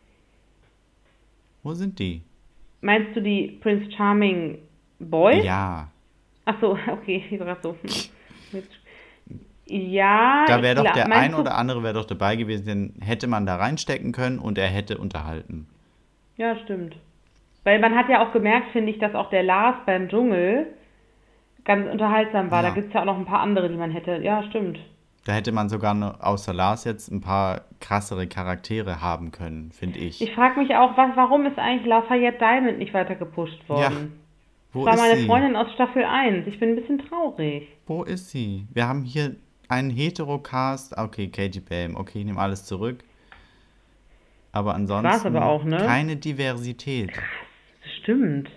Wo 1.62 1.74
sind 1.74 1.99
die? 1.99 2.22
Meinst 2.80 3.16
du 3.16 3.20
die 3.20 3.59
Prince 3.61 3.90
Charming 3.90 4.59
Boys? 4.99 5.44
Ja, 5.44 5.90
Ach 6.47 6.55
so, 6.61 6.78
okay, 6.90 7.24
ich 7.30 7.38
war 7.38 7.59
so. 7.62 7.76
Ja, 9.66 10.44
da 10.47 10.62
wäre 10.62 10.76
doch 10.76 10.92
der 10.92 11.11
ein 11.11 11.34
oder 11.34 11.57
andere 11.57 11.82
wäre 11.82 11.94
doch 11.94 12.05
dabei 12.05 12.36
gewesen, 12.36 12.66
den 12.66 12.94
hätte 13.01 13.26
man 13.26 13.47
da 13.47 13.57
reinstecken 13.57 14.12
können 14.12 14.38
und 14.38 14.57
er 14.57 14.68
hätte 14.68 14.97
unterhalten. 14.97 15.66
Ja, 16.37 16.57
stimmt. 16.64 16.97
Weil 17.64 17.80
man 17.80 17.95
hat 17.97 18.09
ja 18.09 18.26
auch 18.26 18.32
gemerkt, 18.32 18.70
finde 18.72 18.93
ich, 18.93 18.99
dass 18.99 19.14
auch 19.14 19.30
der 19.30 19.43
Lars 19.43 19.76
beim 19.87 20.09
Dschungel 20.09 20.66
ganz 21.64 21.91
unterhaltsam 21.91 22.51
war. 22.51 22.62
Ja. 22.62 22.68
Da 22.68 22.74
gibt 22.74 22.89
es 22.89 22.95
ja 22.95 23.01
auch 23.01 23.07
noch 23.07 23.18
ein 23.18 23.24
paar 23.24 23.41
andere, 23.41 23.68
die 23.68 23.76
man 23.76 23.91
hätte. 23.91 24.18
Ja, 24.22 24.43
stimmt. 24.45 24.78
Da 25.24 25.32
hätte 25.32 25.51
man 25.51 25.68
sogar 25.68 25.93
noch, 25.95 26.20
außer 26.20 26.55
Lars 26.55 26.84
jetzt 26.84 27.11
ein 27.11 27.20
paar 27.20 27.62
krassere 27.80 28.28
Charaktere 28.28 29.03
haben 29.03 29.32
können, 29.32 29.72
finde 29.72 29.99
ich. 29.99 30.22
Ich 30.22 30.32
frage 30.32 30.61
mich 30.61 30.76
auch, 30.76 30.97
was, 30.97 31.16
warum 31.16 31.47
ist 31.47 31.59
eigentlich 31.59 31.87
Lafayette 31.89 32.39
Diamond 32.39 32.78
nicht 32.78 32.95
weiter 32.95 33.16
gepusht 33.16 33.68
worden? 33.68 34.20
Wo 34.72 34.84
Das 34.84 34.97
war 34.97 35.05
meine 35.09 35.18
sie? 35.18 35.26
Freundin 35.26 35.57
aus 35.57 35.72
Staffel 35.74 36.05
1. 36.05 36.47
Ich 36.47 36.61
bin 36.61 36.70
ein 36.70 36.76
bisschen 36.76 37.01
traurig. 37.01 37.66
Wo 37.87 38.05
ist 38.05 38.30
sie? 38.30 38.68
Wir 38.72 38.87
haben 38.87 39.03
hier 39.03 39.34
einen 39.68 39.91
Heterocast. 39.91 40.97
Okay, 40.97 41.26
Katie 41.28 41.61
Bam. 41.61 41.97
Okay, 41.97 42.20
ich 42.20 42.24
nehme 42.24 42.39
alles 42.41 42.64
zurück. 42.64 43.03
Aber 44.57 44.74
ansonsten 44.74 45.26
aber 45.26 45.44
auch, 45.44 45.64
ne? 45.64 45.76
keine 45.76 46.16
Diversität. 46.16 47.11
Das 47.14 47.92
stimmt. 48.02 48.48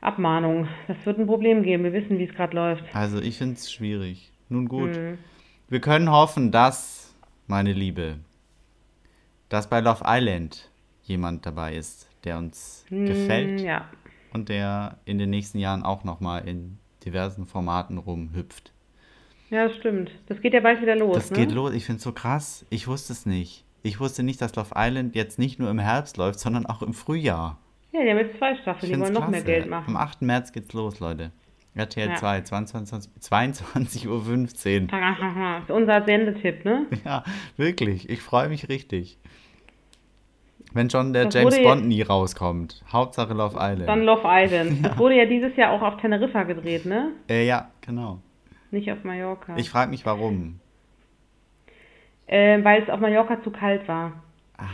Abmahnung. 0.00 0.68
Das 0.86 0.96
wird 1.04 1.18
ein 1.18 1.26
Problem 1.26 1.64
geben. 1.64 1.82
Wir 1.82 1.92
wissen, 1.92 2.16
wie 2.18 2.24
es 2.24 2.34
gerade 2.34 2.54
läuft. 2.54 2.84
Also 2.94 3.20
ich 3.20 3.36
finde 3.38 3.54
es 3.54 3.72
schwierig. 3.72 4.30
Nun 4.48 4.68
gut. 4.68 4.94
Hm. 4.94 5.18
Wir 5.68 5.80
können 5.80 6.10
hoffen, 6.12 6.52
dass, 6.52 7.12
meine 7.48 7.72
Liebe, 7.72 8.18
dass 9.48 9.68
bei 9.68 9.80
Love 9.80 10.04
Island 10.06 10.70
jemand 11.02 11.44
dabei 11.44 11.74
ist, 11.74 12.08
der 12.22 12.38
uns 12.38 12.84
gefällt 12.88 13.58
Hm, 13.60 13.66
Ja. 13.66 13.88
und 14.32 14.48
der 14.48 14.98
in 15.06 15.18
den 15.18 15.30
nächsten 15.30 15.58
Jahren 15.58 15.82
auch 15.82 16.04
nochmal 16.04 16.46
in 16.46 16.78
diversen 17.04 17.46
Formaten 17.46 17.98
rumhüpft. 17.98 18.72
Ja, 19.50 19.66
das 19.66 19.76
stimmt. 19.78 20.10
Das 20.28 20.40
geht 20.40 20.52
ja 20.54 20.60
bald 20.60 20.80
wieder 20.82 20.94
los, 20.94 21.16
Das 21.16 21.30
ne? 21.32 21.38
geht 21.38 21.50
los. 21.52 21.72
Ich 21.72 21.84
finde 21.86 21.96
es 21.98 22.04
so 22.04 22.12
krass. 22.12 22.64
Ich 22.70 22.86
wusste 22.86 23.12
es 23.12 23.26
nicht. 23.26 23.64
Ich 23.82 24.00
wusste 24.00 24.22
nicht, 24.22 24.40
dass 24.40 24.54
Love 24.56 24.74
Island 24.76 25.14
jetzt 25.14 25.38
nicht 25.38 25.58
nur 25.58 25.70
im 25.70 25.78
Herbst 25.78 26.16
läuft, 26.16 26.40
sondern 26.40 26.66
auch 26.66 26.82
im 26.82 26.92
Frühjahr. 26.92 27.58
Ja, 27.92 28.02
die 28.02 28.10
haben 28.10 28.18
jetzt 28.18 28.38
zwei 28.38 28.54
Staffeln. 28.56 28.92
Die 28.92 29.00
wollen 29.00 29.12
noch 29.12 29.28
mehr 29.28 29.40
klasse. 29.42 29.44
Geld 29.44 29.64
Am 29.64 29.70
machen. 29.70 29.96
8. 29.96 30.22
März 30.22 30.52
geht's 30.52 30.72
los, 30.72 31.00
Leute. 31.00 31.30
RTL 31.74 32.08
Ja. 32.08 32.16
2, 32.16 32.40
22, 32.42 33.10
22.15 33.20 34.06
Uhr. 34.08 34.88
Das 34.90 35.62
ist 35.64 35.70
unser 35.70 36.04
Sendetipp, 36.04 36.64
ne? 36.64 36.86
Ja, 37.04 37.22
wirklich. 37.56 38.08
Ich 38.10 38.20
freue 38.20 38.48
mich 38.48 38.68
richtig. 38.68 39.18
Wenn 40.74 40.90
schon 40.90 41.12
der 41.12 41.26
Das 41.26 41.34
James 41.34 41.62
Bond 41.62 41.86
nie 41.86 42.02
rauskommt. 42.02 42.82
Hauptsache 42.92 43.32
Love 43.32 43.56
Island. 43.58 43.88
Dann 43.88 44.02
Love 44.02 44.22
Island. 44.24 44.78
Das 44.84 44.98
wurde 44.98 45.16
ja 45.16 45.24
dieses 45.24 45.56
Jahr 45.56 45.72
auch 45.72 45.82
auf 45.82 46.00
Teneriffa 46.00 46.42
gedreht, 46.42 46.84
ne? 46.84 47.12
äh, 47.30 47.46
ja, 47.46 47.70
genau. 47.80 48.20
Nicht 48.70 48.90
auf 48.92 49.02
Mallorca. 49.02 49.56
Ich 49.56 49.70
frage 49.70 49.90
mich, 49.90 50.04
warum. 50.04 50.60
Äh, 52.28 52.62
weil 52.64 52.82
es 52.82 52.88
auf 52.90 53.00
Mallorca 53.00 53.42
zu 53.42 53.50
kalt 53.50 53.86
war. 53.88 54.12
Ah. 54.56 54.64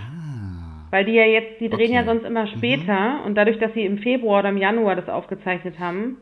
Weil 0.91 1.05
die 1.07 1.13
ja 1.13 1.25
jetzt, 1.25 1.61
die 1.61 1.69
drehen 1.69 1.87
Okay. 1.91 1.95
ja 1.95 2.05
sonst 2.05 2.25
immer 2.25 2.47
später 2.47 3.25
und 3.25 3.35
dadurch, 3.35 3.59
dass 3.59 3.73
sie 3.75 3.85
im 3.85 3.99
Februar 3.99 4.41
oder 4.41 4.51
im 4.51 4.59
Januar 4.59 4.95
das 4.97 5.09
aufgezeichnet 5.09 5.79
haben, 5.81 6.19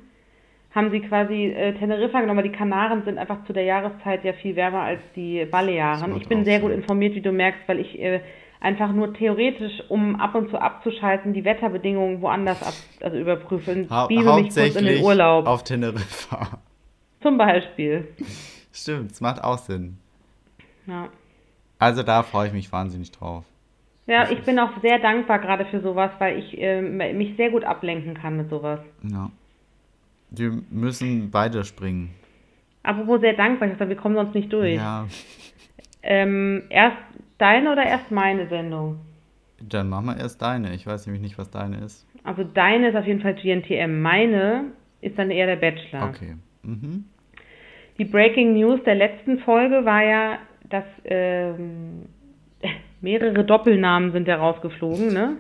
haben 0.74 0.90
sie 0.90 1.00
quasi 1.00 1.46
äh, 1.48 1.74
Teneriffa 1.74 2.20
genommen, 2.22 2.38
weil 2.42 2.48
die 2.50 2.56
Kanaren 2.56 3.02
sind 3.04 3.18
einfach 3.18 3.44
zu 3.44 3.52
der 3.52 3.64
Jahreszeit 3.64 4.24
ja 4.24 4.32
viel 4.32 4.56
wärmer 4.56 4.80
als 4.80 5.00
die 5.14 5.44
Balearen. 5.44 6.16
Ich 6.16 6.26
bin 6.28 6.44
sehr 6.44 6.60
gut 6.60 6.72
informiert, 6.72 7.14
wie 7.14 7.20
du 7.20 7.30
merkst, 7.32 7.60
weil 7.66 7.80
ich 7.80 8.00
äh, 8.00 8.20
einfach 8.60 8.90
nur 8.92 9.12
theoretisch, 9.12 9.82
um 9.90 10.16
ab 10.18 10.34
und 10.34 10.48
zu 10.48 10.58
abzuschalten, 10.58 11.34
die 11.34 11.44
Wetterbedingungen 11.44 12.22
woanders 12.22 12.62
ab, 12.62 12.72
also 13.02 13.18
überprüfen. 13.18 13.88
Hau 13.90 14.06
Biebe 14.06 14.34
mich 14.36 14.54
kurz 14.54 14.74
in 14.76 14.86
den 14.86 15.02
Urlaub. 15.04 15.46
auf 15.46 15.62
Teneriffa. 15.64 16.58
Zum 17.20 17.36
Beispiel. 17.36 18.08
Stimmt, 18.72 19.12
es 19.12 19.20
macht 19.20 19.44
auch 19.44 19.58
Sinn. 19.58 19.98
Ja. 20.86 21.08
Also 21.82 22.02
da 22.02 22.22
freue 22.22 22.46
ich 22.46 22.52
mich 22.52 22.70
wahnsinnig 22.70 23.10
drauf. 23.10 23.44
Ja, 24.06 24.30
ich 24.30 24.42
bin 24.42 24.58
auch 24.58 24.70
sehr 24.82 24.98
dankbar 24.98 25.38
gerade 25.38 25.64
für 25.66 25.80
sowas, 25.80 26.10
weil 26.18 26.38
ich 26.38 26.56
ähm, 26.58 26.96
mich 26.96 27.36
sehr 27.36 27.50
gut 27.50 27.64
ablenken 27.64 28.14
kann 28.14 28.36
mit 28.36 28.50
sowas. 28.50 28.80
Ja. 29.02 29.30
Wir 30.30 30.52
müssen 30.70 31.30
beide 31.30 31.64
springen. 31.64 32.10
Apropos 32.82 33.20
sehr 33.20 33.34
dankbar, 33.34 33.68
ich 33.68 33.74
dachte, 33.74 33.88
wir 33.88 33.96
kommen 33.96 34.14
sonst 34.14 34.34
nicht 34.34 34.52
durch. 34.52 34.74
Ja, 34.74 35.06
Ähm, 36.02 36.64
erst 36.68 36.96
deine 37.38 37.72
oder 37.72 37.84
erst 37.84 38.10
meine 38.10 38.48
Sendung? 38.48 38.98
dann 39.68 39.88
machen 39.88 40.06
wir 40.06 40.16
erst 40.16 40.42
deine. 40.42 40.74
Ich 40.74 40.86
weiß 40.86 41.06
nämlich 41.06 41.22
nicht, 41.22 41.38
was 41.38 41.50
deine 41.50 41.78
ist. 41.78 42.04
Also 42.24 42.42
deine 42.42 42.88
ist 42.88 42.96
auf 42.96 43.06
jeden 43.06 43.20
Fall 43.20 43.34
GNTM. 43.34 44.02
Meine 44.02 44.72
ist 45.00 45.16
dann 45.18 45.30
eher 45.30 45.46
der 45.46 45.56
Bachelor. 45.56 46.08
Okay. 46.08 46.34
Mhm. 46.62 47.04
Die 47.98 48.04
Breaking 48.04 48.54
News 48.54 48.80
der 48.84 48.96
letzten 48.96 49.38
Folge 49.40 49.84
war 49.84 50.02
ja, 50.02 50.38
dass 50.72 50.84
ähm, 51.04 52.06
mehrere 53.00 53.44
Doppelnamen 53.44 54.12
sind 54.12 54.28
ja 54.28 54.36
rausgeflogen, 54.36 55.12
ne? 55.12 55.36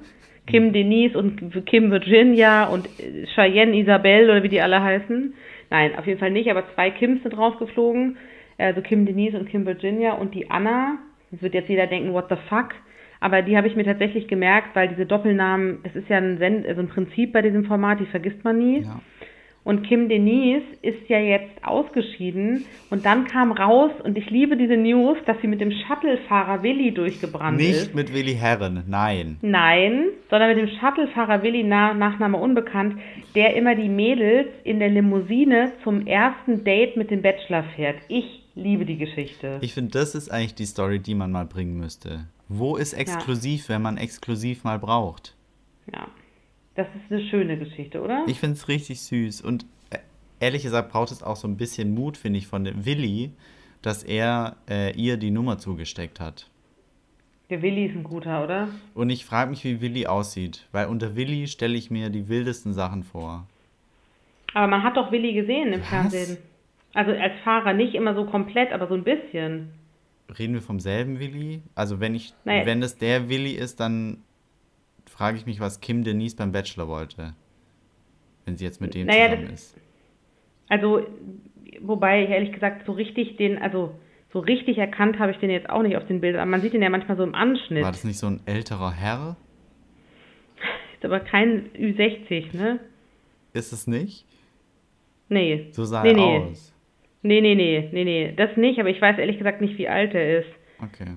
Kim 0.46 0.72
Denise 0.72 1.16
und 1.16 1.64
Kim 1.66 1.90
Virginia 1.90 2.64
und 2.64 2.86
äh, 2.98 3.26
Cheyenne 3.34 3.76
Isabel 3.76 4.30
oder 4.30 4.42
wie 4.42 4.48
die 4.48 4.60
alle 4.60 4.82
heißen. 4.82 5.34
Nein, 5.70 5.96
auf 5.96 6.06
jeden 6.06 6.18
Fall 6.18 6.30
nicht, 6.30 6.50
aber 6.50 6.64
zwei 6.74 6.90
Kims 6.90 7.22
sind 7.22 7.36
rausgeflogen. 7.36 8.16
Also 8.58 8.82
Kim 8.82 9.06
Denise 9.06 9.38
und 9.38 9.48
Kim 9.48 9.66
Virginia 9.66 10.14
und 10.14 10.34
die 10.34 10.50
Anna. 10.50 10.98
Das 11.30 11.42
wird 11.42 11.54
jetzt 11.54 11.68
jeder 11.68 11.86
denken, 11.86 12.12
what 12.12 12.26
the 12.28 12.36
fuck? 12.48 12.74
Aber 13.20 13.40
die 13.42 13.56
habe 13.56 13.68
ich 13.68 13.76
mir 13.76 13.84
tatsächlich 13.84 14.28
gemerkt, 14.28 14.74
weil 14.74 14.88
diese 14.88 15.06
Doppelnamen, 15.06 15.78
das 15.84 15.94
ist 15.94 16.08
ja 16.08 16.18
ein, 16.18 16.38
Send 16.38 16.66
also 16.66 16.82
ein 16.82 16.88
Prinzip 16.88 17.32
bei 17.32 17.40
diesem 17.40 17.64
Format, 17.64 18.00
die 18.00 18.06
vergisst 18.06 18.42
man 18.44 18.58
nie. 18.58 18.80
Ja. 18.80 19.00
Und 19.64 19.86
Kim 19.86 20.08
Denise 20.08 20.64
ist 20.82 21.08
ja 21.08 21.20
jetzt 21.20 21.62
ausgeschieden 21.62 22.64
und 22.90 23.04
dann 23.04 23.26
kam 23.26 23.52
raus 23.52 23.92
und 24.02 24.18
ich 24.18 24.28
liebe 24.28 24.56
diese 24.56 24.76
News, 24.76 25.18
dass 25.24 25.40
sie 25.40 25.46
mit 25.46 25.60
dem 25.60 25.70
Shuttlefahrer 25.70 26.64
Willi 26.64 26.92
durchgebrannt 26.92 27.58
Nicht 27.58 27.70
ist. 27.70 27.94
mit 27.94 28.12
Willi 28.12 28.34
Herren, 28.34 28.82
nein. 28.88 29.38
Nein, 29.40 30.06
sondern 30.30 30.56
mit 30.56 30.58
dem 30.58 30.76
Shuttlefahrer 30.80 31.44
Willi, 31.44 31.62
Na 31.62 31.94
Nachname 31.94 32.38
unbekannt, 32.38 32.96
der 33.36 33.54
immer 33.54 33.76
die 33.76 33.88
Mädels 33.88 34.48
in 34.64 34.80
der 34.80 34.88
Limousine 34.88 35.72
zum 35.84 36.08
ersten 36.08 36.64
Date 36.64 36.96
mit 36.96 37.12
dem 37.12 37.22
Bachelor 37.22 37.62
fährt. 37.76 37.96
Ich 38.08 38.42
liebe 38.56 38.84
die 38.84 38.98
Geschichte. 38.98 39.58
Ich 39.60 39.74
finde, 39.74 39.92
das 39.92 40.16
ist 40.16 40.28
eigentlich 40.28 40.56
die 40.56 40.66
Story, 40.66 40.98
die 40.98 41.14
man 41.14 41.30
mal 41.30 41.46
bringen 41.46 41.78
müsste. 41.78 42.26
Wo 42.48 42.76
ist 42.76 42.94
exklusiv, 42.94 43.68
wenn 43.68 43.80
man 43.80 43.96
exklusiv 43.96 44.64
mal 44.64 44.78
braucht? 44.80 45.36
Ja, 45.92 46.08
das 46.74 46.86
ist 46.94 47.10
eine 47.12 47.22
schöne 47.28 47.58
Geschichte, 47.58 48.00
oder? 48.02 48.24
Ich 48.26 48.40
finde 48.40 48.54
es 48.56 48.68
richtig 48.68 49.00
süß. 49.02 49.42
Und 49.42 49.66
äh, 49.90 49.98
ehrlich 50.40 50.62
gesagt 50.62 50.90
braucht 50.90 51.10
es 51.12 51.22
auch 51.22 51.36
so 51.36 51.46
ein 51.48 51.56
bisschen 51.56 51.94
Mut, 51.94 52.16
finde 52.16 52.38
ich, 52.38 52.46
von 52.46 52.64
dem 52.64 52.84
Willi, 52.84 53.32
dass 53.82 54.02
er 54.04 54.56
äh, 54.70 54.92
ihr 54.96 55.16
die 55.16 55.30
Nummer 55.30 55.58
zugesteckt 55.58 56.20
hat. 56.20 56.48
Der 57.50 57.60
Willi 57.60 57.86
ist 57.86 57.94
ein 57.96 58.04
guter, 58.04 58.42
oder? 58.44 58.68
Und 58.94 59.10
ich 59.10 59.24
frage 59.26 59.50
mich, 59.50 59.62
wie 59.64 59.80
Willi 59.82 60.06
aussieht, 60.06 60.66
weil 60.72 60.86
unter 60.86 61.16
Willi 61.16 61.46
stelle 61.48 61.76
ich 61.76 61.90
mir 61.90 62.08
die 62.08 62.28
wildesten 62.28 62.72
Sachen 62.72 63.02
vor. 63.02 63.46
Aber 64.54 64.66
man 64.68 64.82
hat 64.82 64.96
doch 64.96 65.12
Willi 65.12 65.34
gesehen 65.34 65.72
im 65.72 65.80
Was? 65.80 65.88
Fernsehen. 65.88 66.38
Also 66.94 67.10
als 67.12 67.32
Fahrer 67.44 67.72
nicht 67.74 67.94
immer 67.94 68.14
so 68.14 68.24
komplett, 68.24 68.72
aber 68.72 68.86
so 68.86 68.94
ein 68.94 69.04
bisschen. 69.04 69.70
Reden 70.38 70.54
wir 70.54 70.62
vom 70.62 70.80
selben 70.80 71.18
Willi? 71.18 71.60
Also 71.74 72.00
wenn 72.00 72.14
ich, 72.14 72.32
Naja. 72.44 72.64
wenn 72.64 72.80
das 72.80 72.96
der 72.96 73.28
Willi 73.28 73.52
ist, 73.52 73.80
dann 73.80 74.18
frage 75.12 75.36
ich 75.36 75.46
mich, 75.46 75.60
was 75.60 75.80
Kim 75.80 76.04
Denise 76.04 76.34
beim 76.36 76.52
Bachelor 76.52 76.88
wollte. 76.88 77.34
Wenn 78.44 78.56
sie 78.56 78.64
jetzt 78.64 78.80
mit 78.80 78.94
dem 78.94 79.06
Naja, 79.06 79.28
zusammen 79.30 79.48
das- 79.50 79.60
ist. 79.60 79.80
Also, 80.68 81.06
wobei 81.80 82.24
ich 82.24 82.30
ehrlich 82.30 82.52
gesagt 82.52 82.86
so 82.86 82.92
richtig 82.92 83.36
den, 83.36 83.58
also 83.58 83.94
so 84.32 84.38
richtig 84.40 84.78
erkannt 84.78 85.18
habe 85.18 85.32
ich 85.32 85.38
den 85.38 85.50
jetzt 85.50 85.68
auch 85.68 85.82
nicht 85.82 85.96
auf 85.96 86.06
den 86.06 86.20
Bildern. 86.20 86.40
Aber 86.40 86.50
Man 86.50 86.62
sieht 86.62 86.72
den 86.72 86.82
ja 86.82 86.88
manchmal 86.88 87.16
so 87.18 87.22
im 87.22 87.34
Anschnitt. 87.34 87.84
War 87.84 87.92
das 87.92 88.04
nicht 88.04 88.18
so 88.18 88.26
ein 88.26 88.40
älterer 88.46 88.90
Herr? 88.92 89.36
Ist 90.94 91.04
aber 91.04 91.20
kein 91.20 91.70
Ü60, 91.74 92.56
ne? 92.56 92.80
Ist 93.52 93.72
es 93.72 93.86
nicht? 93.86 94.24
Nee. 95.28 95.66
So 95.72 95.84
sah 95.84 96.02
nee, 96.02 96.10
er 96.10 96.14
nee. 96.16 96.38
aus. 96.50 96.74
Nee, 97.22 97.40
nee, 97.40 97.54
nee, 97.54 97.88
nee, 97.92 98.04
nee. 98.04 98.32
Das 98.36 98.56
nicht, 98.56 98.80
aber 98.80 98.88
ich 98.88 99.00
weiß 99.00 99.18
ehrlich 99.18 99.36
gesagt 99.38 99.60
nicht, 99.60 99.76
wie 99.78 99.88
alt 99.88 100.14
er 100.14 100.40
ist. 100.40 100.48
Okay. 100.82 101.16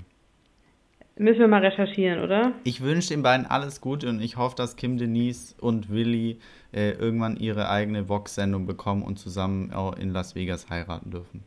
Müssen 1.18 1.40
wir 1.40 1.48
mal 1.48 1.62
recherchieren, 1.62 2.22
oder? 2.22 2.52
Ich 2.66 2.82
wünsche 2.82 3.10
den 3.10 3.24
beiden 3.24 3.46
alles 3.46 3.80
Gute 3.80 4.10
und 4.10 4.22
ich 4.22 4.36
hoffe, 4.36 4.56
dass 4.58 4.76
Kim 4.76 4.98
Denise 4.98 5.56
und 5.62 5.90
Willi 5.90 6.40
äh, 6.74 6.92
irgendwann 6.92 7.38
ihre 7.38 7.70
eigene 7.70 8.10
Vox-Sendung 8.10 8.66
bekommen 8.66 9.02
und 9.02 9.18
zusammen 9.18 9.72
auch 9.72 9.96
in 9.96 10.12
Las 10.12 10.36
Vegas 10.36 10.70
heiraten 10.70 11.12
dürfen. 11.12 11.44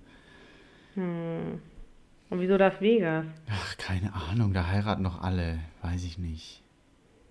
Und 0.96 2.40
wieso 2.40 2.56
Las 2.56 2.80
Vegas? 2.80 3.26
Ach, 3.50 3.76
keine 3.76 4.14
Ahnung, 4.14 4.52
da 4.52 4.66
heiraten 4.66 5.04
doch 5.04 5.20
alle. 5.22 5.58
Weiß 5.82 6.02
ich 6.04 6.18
nicht. 6.18 6.62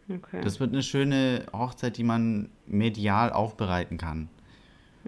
Okay. 0.10 0.40
Das 0.42 0.60
wird 0.60 0.72
eine 0.72 0.84
schöne 0.84 1.46
Hochzeit, 1.52 1.98
die 1.98 2.04
man 2.04 2.50
medial 2.66 3.32
aufbereiten 3.32 3.98
kann. 3.98 4.30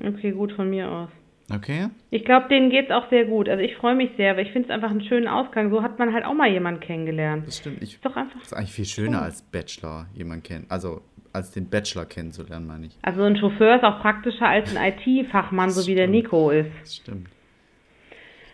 Okay, 0.01 0.31
gut 0.31 0.51
von 0.51 0.69
mir 0.69 0.91
aus. 0.91 1.09
Okay? 1.51 1.87
Ich 2.11 2.25
glaube, 2.25 2.47
denen 2.49 2.69
geht's 2.69 2.91
auch 2.91 3.09
sehr 3.09 3.25
gut. 3.25 3.49
Also 3.49 3.63
ich 3.63 3.75
freue 3.75 3.95
mich 3.95 4.11
sehr, 4.17 4.37
weil 4.37 4.45
ich 4.45 4.51
finde 4.51 4.67
es 4.69 4.73
einfach 4.73 4.91
einen 4.91 5.03
schönen 5.03 5.27
Ausgang. 5.27 5.69
So 5.71 5.81
hat 5.83 5.97
man 5.99 6.13
halt 6.13 6.25
auch 6.25 6.33
mal 6.33 6.49
jemanden 6.51 6.79
kennengelernt. 6.79 7.47
Das 7.47 7.57
stimmt. 7.57 7.81
Ich, 7.81 7.95
Ist 7.95 8.05
doch 8.05 8.15
einfach. 8.15 8.37
das 8.39 8.47
ist 8.51 8.53
eigentlich 8.53 8.71
viel 8.73 8.85
schöner 8.85 9.21
als 9.21 9.41
Bachelor 9.41 10.07
jemanden 10.13 10.43
kennen. 10.43 10.65
Also 10.69 11.01
als 11.33 11.51
den 11.51 11.69
Bachelor 11.69 12.05
kennenzulernen, 12.05 12.67
meine 12.67 12.87
ich. 12.87 12.97
Also 13.01 13.21
so 13.21 13.25
ein 13.25 13.37
Chauffeur 13.37 13.75
ist 13.75 13.83
auch 13.83 13.99
praktischer 14.01 14.47
als 14.47 14.75
ein 14.75 14.93
IT-Fachmann, 15.05 15.69
so 15.69 15.85
wie 15.87 15.95
der. 15.95 16.07
Nico 16.07 16.49
ist. 16.51 16.71
Das 16.81 16.95
stimmt. 16.97 17.29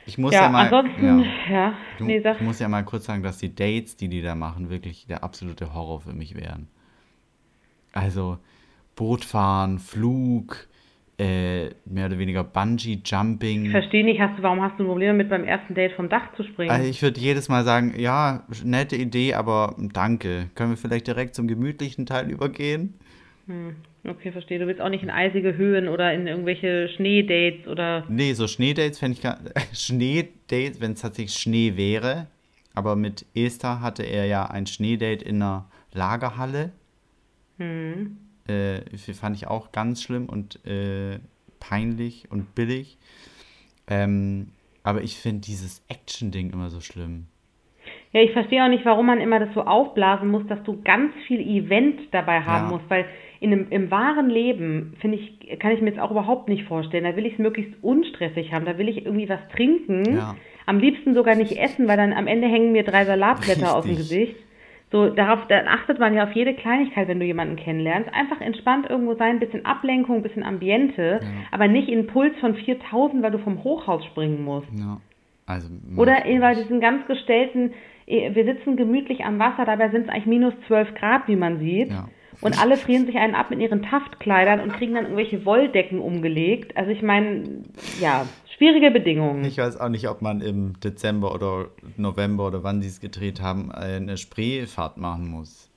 Ich 0.08 0.18
muss 0.20 0.34
ja, 0.34 0.44
Ja, 0.44 0.50
mal. 0.50 0.64
ansonsten, 0.66 1.04
ja. 1.06 1.26
ja, 1.52 1.74
Du, 1.98 2.06
nee, 2.06 2.20
sag. 2.20 2.36
ich 2.36 2.42
muss 2.42 2.60
ja 2.60 2.68
mal 2.68 2.84
kurz 2.84 3.06
sagen, 3.06 3.24
dass 3.24 3.40
die 3.40 3.54
Dates, 3.56 3.96
die 3.98 4.08
die 4.08 4.22
da 4.22 4.36
machen, 4.36 4.70
wirklich 4.70 5.08
der 5.08 5.24
absolute 5.24 5.74
Horror 5.74 6.02
für 6.02 6.14
mich 6.14 6.36
wären. 6.36 6.68
Also 7.94 8.38
Bootfahren, 8.96 9.80
Flug, 9.80 10.68
äh, 11.18 11.70
mehr 11.86 12.08
oder 12.08 12.18
weniger 12.18 12.44
Bungee-Jumping. 12.44 13.66
Ich 13.66 13.72
verstehe 13.72 14.04
nicht, 14.04 14.20
hast 14.20 14.38
du, 14.38 14.44
warum 14.44 14.62
hast 14.62 14.78
du 14.78 14.84
ein 14.84 14.88
Problem 14.88 15.10
damit, 15.10 15.30
beim 15.30 15.44
ersten 15.44 15.74
Date 15.74 15.94
vom 15.94 16.10
Dach 16.10 16.34
zu 16.36 16.44
springen? 16.44 16.72
Also 16.72 16.90
ich 16.90 17.02
würde 17.02 17.20
jedes 17.20 17.48
Mal 17.48 17.64
sagen, 17.64 17.94
ja, 17.98 18.44
nette 18.64 18.96
Idee, 18.96 19.34
aber 19.34 19.76
danke. 19.78 20.50
Können 20.56 20.72
wir 20.72 20.78
vielleicht 20.78 21.08
direkt 21.08 21.36
zum 21.36 21.48
gemütlichen 21.48 22.06
Teil 22.06 22.30
übergehen? 22.30 22.96
Hm, 23.48 23.76
okay, 24.06 24.32
verstehe. 24.32 24.60
Du 24.60 24.68
willst 24.68 24.82
auch 24.82 24.90
nicht 24.90 25.04
in 25.04 25.10
eisige 25.10 25.56
Höhen 25.56 25.88
oder 25.88 26.14
in 26.14 26.28
irgendwelche 26.28 26.90
Schneedates 26.90 27.68
oder. 27.68 28.04
Nee, 28.10 28.34
so 28.34 28.48
Schneedates 28.48 29.00
fände 29.00 29.18
ich 29.18 29.24
gar 29.24 29.38
Schneedates, 29.74 30.82
wenn 30.82 30.94
es 30.94 31.02
tatsächlich 31.02 31.36
Schnee 31.36 31.78
wäre. 31.78 32.28
Aber 32.74 32.98
mit 32.98 33.26
Esther 33.34 33.80
hatte 33.80 34.04
er 34.04 34.26
ja 34.26 34.48
ein 34.48 34.68
Schneedate 34.68 35.24
in 35.24 35.42
einer 35.42 35.70
Lagerhalle. 35.94 36.72
Hm. 37.58 38.18
Äh, 38.48 38.82
fand 39.14 39.36
ich 39.36 39.48
auch 39.48 39.72
ganz 39.72 40.04
schlimm 40.04 40.28
und 40.28 40.64
äh, 40.66 41.20
peinlich 41.60 42.26
und 42.30 42.54
billig. 42.56 42.98
Ähm, 43.88 44.48
aber 44.84 45.02
ich 45.02 45.18
finde 45.18 45.42
dieses 45.42 45.84
Action-Ding 45.88 46.52
immer 46.52 46.70
so 46.70 46.80
schlimm. 46.80 47.26
Ja, 48.14 48.22
ich 48.22 48.32
verstehe 48.32 48.64
auch 48.64 48.70
nicht, 48.70 48.86
warum 48.86 49.08
man 49.08 49.20
immer 49.20 49.40
das 49.40 49.54
so 49.54 49.62
aufblasen 49.62 50.30
muss, 50.30 50.46
dass 50.48 50.62
du 50.64 50.82
ganz 50.84 51.12
viel 51.28 51.42
Event 51.42 52.00
dabei 52.12 52.42
haben 52.42 52.70
Ja. 52.70 52.78
musst, 52.78 52.90
weil 52.90 53.06
in 53.42 53.52
einem, 53.52 53.68
im 53.70 53.92
wahren 53.92 54.30
Leben, 54.30 54.94
finde 55.02 55.18
ich, 55.18 55.60
kann 55.60 55.72
ich 55.72 55.82
mir 55.82 55.90
jetzt 55.90 56.00
auch 56.00 56.12
überhaupt 56.12 56.48
nicht 56.48 56.64
vorstellen. 56.64 57.04
Da 57.04 57.16
will 57.16 57.26
ich 57.26 57.34
es 57.34 57.40
möglichst 57.40 57.74
unstressig 57.84 58.54
haben. 58.54 58.66
Da 58.66 58.78
will 58.78 58.88
ich 58.88 59.06
irgendwie 59.06 59.28
was 59.28 59.42
trinken. 59.56 60.16
Ja. 60.16 60.36
Am 60.66 60.80
liebsten 60.80 61.14
sogar 61.14 61.36
nicht 61.36 61.58
essen, 61.58 61.88
weil 61.88 61.98
dann 61.98 62.14
am 62.14 62.26
Ende 62.28 62.48
hängen 62.48 62.72
mir 62.72 62.84
drei 62.84 63.06
Salatblätter 63.06 63.76
aus 63.76 63.84
dem 63.84 63.96
Richtig. 63.96 64.10
Gesicht. 64.10 64.36
So, 64.96 65.10
darauf, 65.10 65.46
dann 65.50 65.68
achtet 65.68 66.00
man 66.00 66.14
ja 66.14 66.24
auf 66.24 66.32
jede 66.32 66.54
Kleinigkeit, 66.54 67.10
wenn 67.10 67.20
du 67.20 67.26
jemanden 67.26 67.58
kennenlernst. 67.58 68.10
Einfach 68.14 68.40
entspannt 68.40 68.90
irgendwo 68.90 69.14
sein, 69.16 69.42
bisschen 69.42 69.66
Ablenkung, 69.66 70.24
bisschen 70.24 70.42
Ambiente, 70.42 71.20
aber 71.52 71.68
nicht 71.68 71.90
in 71.90 72.08
Puls 72.08 72.34
von 72.40 72.56
4000, 72.56 73.22
weil 73.22 73.32
du 73.32 73.40
vom 73.40 73.62
Hochhaus 73.66 74.06
springen 74.06 74.46
musst. 74.46 74.70
Ja. 74.72 75.02
Also, 75.48 75.68
Oder 75.98 76.24
bei 76.24 76.54
diesen 76.56 76.80
ganz 76.80 77.06
gestellten, 77.08 77.74
eh, 78.08 78.34
wir 78.34 78.46
sitzen 78.46 78.78
gemütlich 78.78 79.26
am 79.26 79.38
Wasser, 79.38 79.66
dabei 79.66 79.90
sind 79.90 80.04
es 80.04 80.10
eigentlich 80.10 80.28
minus 80.28 80.54
12 80.68 80.96
Grad, 80.96 81.28
wie 81.28 81.36
man 81.36 81.60
sieht. 81.60 81.90
Ja. 81.90 82.08
Und 82.40 82.58
alle 82.62 82.78
frieren 82.78 83.06
sich 83.06 83.18
einen 83.18 83.36
ab 83.36 83.50
mit 83.50 83.60
ihren 83.60 83.82
Taftkleidern 83.82 84.62
und 84.62 84.72
kriegen 84.72 84.94
dann 84.94 85.04
irgendwelche 85.04 85.46
Wolldecken 85.46 86.00
umgelegt. 86.00 86.78
Also 86.78 86.92
ich 86.92 87.02
meine, 87.02 87.64
ja, 88.00 88.26
schwierige 88.58 88.92
Bedingungen. 88.92 89.44
Ich 89.46 89.58
weiß 89.58 89.78
auch 89.78 89.90
nicht, 89.90 90.08
ob 90.08 90.22
man 90.22 90.42
im 90.42 90.80
Dezember 90.80 91.34
oder 91.34 91.70
November 91.98 92.48
oder 92.48 92.64
wann 92.64 92.82
sie 92.82 92.88
es 92.88 93.00
gedreht 93.00 93.42
haben, 93.42 93.72
eine 93.72 94.18
Spreefahrt 94.18 94.98
machen 94.98 95.28
muss. 95.30 95.70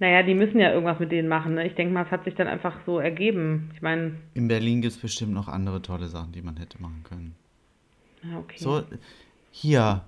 Naja, 0.00 0.22
die 0.22 0.34
müssen 0.34 0.60
ja 0.60 0.72
irgendwas 0.72 1.00
mit 1.00 1.10
denen 1.10 1.28
machen. 1.28 1.54
Ne? 1.54 1.66
Ich 1.66 1.74
denke 1.74 1.92
mal, 1.92 2.04
es 2.04 2.10
hat 2.10 2.24
sich 2.24 2.34
dann 2.34 2.46
einfach 2.46 2.74
so 2.86 2.98
ergeben. 3.00 3.70
Ich 3.74 3.82
meine, 3.82 4.14
In 4.34 4.46
Berlin 4.46 4.80
gibt 4.80 4.94
es 4.94 5.00
bestimmt 5.00 5.32
noch 5.32 5.48
andere 5.48 5.82
tolle 5.82 6.06
Sachen, 6.06 6.32
die 6.32 6.42
man 6.42 6.56
hätte 6.56 6.80
machen 6.80 7.02
können. 7.02 7.34
ja, 8.22 8.38
okay. 8.38 8.58
So, 8.58 8.82
hier, 9.50 10.04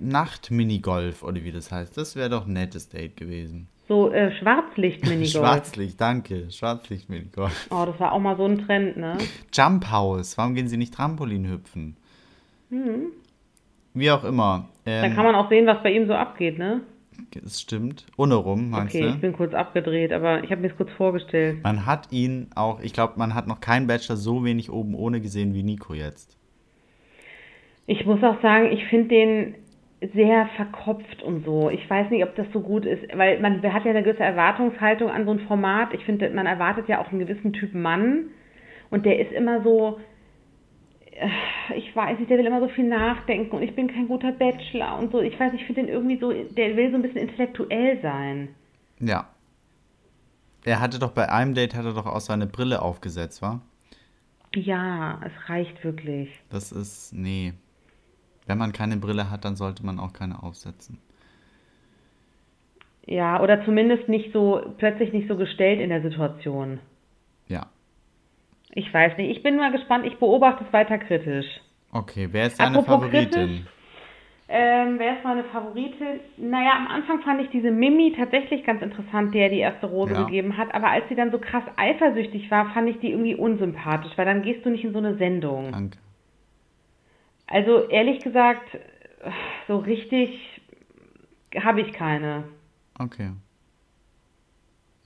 Nacht-Minigolf 0.00 1.22
oder 1.22 1.42
wie 1.42 1.52
das 1.52 1.72
heißt. 1.72 1.96
Das 1.96 2.14
wäre 2.14 2.28
doch 2.28 2.46
ein 2.46 2.52
nettes 2.52 2.88
Date 2.90 3.16
gewesen. 3.16 3.68
So 3.92 4.10
äh, 4.10 4.32
Schwarzlicht-Minigolf. 4.38 5.28
Schwarzlicht, 5.32 6.00
danke. 6.00 6.50
Schwarzlicht-Minigolf. 6.50 7.68
Oh, 7.70 7.84
das 7.84 8.00
war 8.00 8.12
auch 8.12 8.20
mal 8.20 8.38
so 8.38 8.46
ein 8.46 8.64
Trend, 8.64 8.96
ne? 8.96 9.18
Jump 9.52 9.90
House. 9.90 10.38
Warum 10.38 10.54
gehen 10.54 10.66
sie 10.66 10.78
nicht 10.78 10.94
Trampolin 10.94 11.46
hüpfen? 11.46 11.98
Wie 13.92 14.10
auch 14.10 14.24
immer. 14.24 14.70
Dann 14.86 15.10
Ähm, 15.10 15.14
kann 15.14 15.26
man 15.26 15.34
auch 15.34 15.50
sehen, 15.50 15.66
was 15.66 15.82
bei 15.82 15.92
ihm 15.92 16.06
so 16.06 16.14
abgeht, 16.14 16.58
ne? 16.58 16.80
es 17.44 17.60
stimmt. 17.60 18.06
Ohne 18.16 18.36
rum, 18.36 18.70
meinst 18.70 18.94
Okay, 18.94 19.08
ich 19.08 19.14
du? 19.16 19.20
bin 19.20 19.34
kurz 19.34 19.52
abgedreht, 19.52 20.10
aber 20.14 20.42
ich 20.42 20.50
habe 20.50 20.62
mir 20.62 20.68
das 20.68 20.78
kurz 20.78 20.90
vorgestellt. 20.92 21.62
Man 21.62 21.84
hat 21.84 22.10
ihn 22.12 22.48
auch, 22.54 22.80
ich 22.80 22.94
glaube, 22.94 23.18
man 23.18 23.34
hat 23.34 23.46
noch 23.46 23.60
keinen 23.60 23.86
Bachelor 23.86 24.16
so 24.16 24.42
wenig 24.42 24.70
oben 24.72 24.94
ohne 24.94 25.20
gesehen 25.20 25.52
wie 25.52 25.62
Nico 25.62 25.92
jetzt. 25.92 26.38
Ich 27.86 28.06
muss 28.06 28.22
auch 28.22 28.40
sagen, 28.40 28.72
ich 28.72 28.86
finde 28.86 29.08
den 29.08 29.54
sehr 30.14 30.48
verkopft 30.56 31.22
und 31.22 31.44
so. 31.44 31.70
Ich 31.70 31.88
weiß 31.88 32.10
nicht, 32.10 32.24
ob 32.24 32.34
das 32.34 32.46
so 32.52 32.60
gut 32.60 32.84
ist, 32.84 33.02
weil 33.16 33.40
man 33.40 33.62
hat 33.62 33.84
ja 33.84 33.90
eine 33.90 34.02
gewisse 34.02 34.22
Erwartungshaltung 34.22 35.10
an 35.10 35.24
so 35.24 35.32
ein 35.32 35.40
Format. 35.40 35.94
Ich 35.94 36.04
finde, 36.04 36.30
man 36.30 36.46
erwartet 36.46 36.88
ja 36.88 37.00
auch 37.00 37.10
einen 37.10 37.20
gewissen 37.20 37.52
Typ 37.52 37.74
Mann 37.74 38.30
und 38.90 39.06
der 39.06 39.20
ist 39.20 39.32
immer 39.32 39.62
so, 39.62 40.00
äh, 41.12 41.28
ich 41.76 41.94
weiß 41.94 42.18
nicht, 42.18 42.30
der 42.30 42.38
will 42.38 42.46
immer 42.46 42.60
so 42.60 42.68
viel 42.68 42.88
nachdenken 42.88 43.56
und 43.56 43.62
ich 43.62 43.74
bin 43.74 43.88
kein 43.88 44.08
guter 44.08 44.32
Bachelor 44.32 44.98
und 44.98 45.12
so. 45.12 45.20
Ich 45.20 45.38
weiß, 45.38 45.52
ich 45.54 45.64
finde 45.64 45.82
den 45.82 45.90
irgendwie 45.90 46.18
so, 46.18 46.32
der 46.32 46.76
will 46.76 46.90
so 46.90 46.96
ein 46.96 47.02
bisschen 47.02 47.28
intellektuell 47.28 48.00
sein. 48.02 48.48
Ja. 48.98 49.28
Er 50.64 50.80
hatte 50.80 50.98
doch 50.98 51.12
bei 51.12 51.30
einem 51.30 51.54
Date, 51.54 51.74
hat 51.74 51.84
er 51.84 51.94
doch 51.94 52.06
auch 52.06 52.20
seine 52.20 52.46
Brille 52.46 52.82
aufgesetzt, 52.82 53.42
war? 53.42 53.62
Ja, 54.54 55.20
es 55.24 55.48
reicht 55.48 55.82
wirklich. 55.82 56.28
Das 56.50 56.72
ist, 56.72 57.12
nee. 57.14 57.54
Wenn 58.52 58.58
man 58.58 58.74
keine 58.74 58.98
Brille 58.98 59.30
hat, 59.30 59.46
dann 59.46 59.56
sollte 59.56 59.82
man 59.86 59.98
auch 59.98 60.12
keine 60.12 60.42
aufsetzen. 60.42 60.98
Ja, 63.06 63.40
oder 63.40 63.64
zumindest 63.64 64.10
nicht 64.10 64.30
so, 64.34 64.60
plötzlich 64.76 65.10
nicht 65.14 65.26
so 65.26 65.36
gestellt 65.38 65.80
in 65.80 65.88
der 65.88 66.02
Situation. 66.02 66.78
Ja. 67.48 67.68
Ich 68.74 68.92
weiß 68.92 69.16
nicht. 69.16 69.34
Ich 69.34 69.42
bin 69.42 69.56
mal 69.56 69.72
gespannt. 69.72 70.04
Ich 70.04 70.18
beobachte 70.18 70.64
es 70.66 70.72
weiter 70.74 70.98
kritisch. 70.98 71.46
Okay, 71.92 72.28
wer 72.30 72.46
ist 72.46 72.60
deine 72.60 72.76
Apropos 72.80 73.04
Favoritin? 73.06 73.30
kritisch. 73.30 73.62
Ähm, 74.50 74.98
wer 74.98 75.16
ist 75.16 75.24
meine 75.24 75.44
Favoritin? 75.44 76.20
Naja, 76.36 76.72
am 76.76 76.88
Anfang 76.88 77.22
fand 77.22 77.40
ich 77.40 77.48
diese 77.48 77.70
Mimi 77.70 78.12
tatsächlich 78.14 78.64
ganz 78.64 78.82
interessant, 78.82 79.34
der 79.34 79.48
die 79.48 79.60
erste 79.60 79.86
Rose 79.86 80.12
Ja. 80.12 80.24
gegeben 80.24 80.58
hat. 80.58 80.74
Aber 80.74 80.90
als 80.90 81.08
sie 81.08 81.14
dann 81.14 81.30
so 81.30 81.38
krass 81.38 81.64
eifersüchtig 81.76 82.50
war, 82.50 82.70
fand 82.74 82.90
ich 82.90 82.98
die 82.98 83.12
irgendwie 83.12 83.34
unsympathisch, 83.34 84.12
weil 84.16 84.26
dann 84.26 84.42
gehst 84.42 84.66
du 84.66 84.68
nicht 84.68 84.84
in 84.84 84.92
so 84.92 84.98
eine 84.98 85.16
Sendung. 85.16 85.72
Danke. 85.72 85.96
Also 87.46 87.88
ehrlich 87.88 88.22
gesagt, 88.22 88.78
so 89.68 89.78
richtig 89.78 90.60
habe 91.60 91.82
ich 91.82 91.92
keine. 91.92 92.44
Okay. 92.98 93.30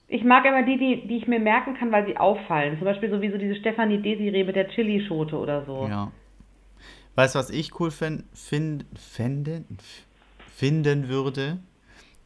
Ich 0.07 0.23
mag 0.23 0.45
immer 0.45 0.63
die, 0.63 0.77
die, 0.77 1.07
die 1.07 1.17
ich 1.17 1.27
mir 1.27 1.39
merken 1.39 1.73
kann, 1.73 1.91
weil 1.91 2.05
sie 2.05 2.15
auffallen. 2.15 2.77
Zum 2.77 2.85
Beispiel 2.85 3.09
sowieso 3.09 3.37
diese 3.37 3.55
Stefanie 3.55 4.01
Desiree 4.01 4.45
mit 4.45 4.55
der 4.55 4.69
Chili-Schote 4.69 5.37
oder 5.37 5.65
so. 5.65 5.87
Ja. 5.89 6.11
Weißt 7.15 7.35
du, 7.35 7.39
was 7.39 7.49
ich 7.49 7.77
cool 7.79 7.91
find, 7.91 8.23
fände? 8.33 9.65
F- 9.77 10.05
finden 10.55 11.07
würde, 11.07 11.59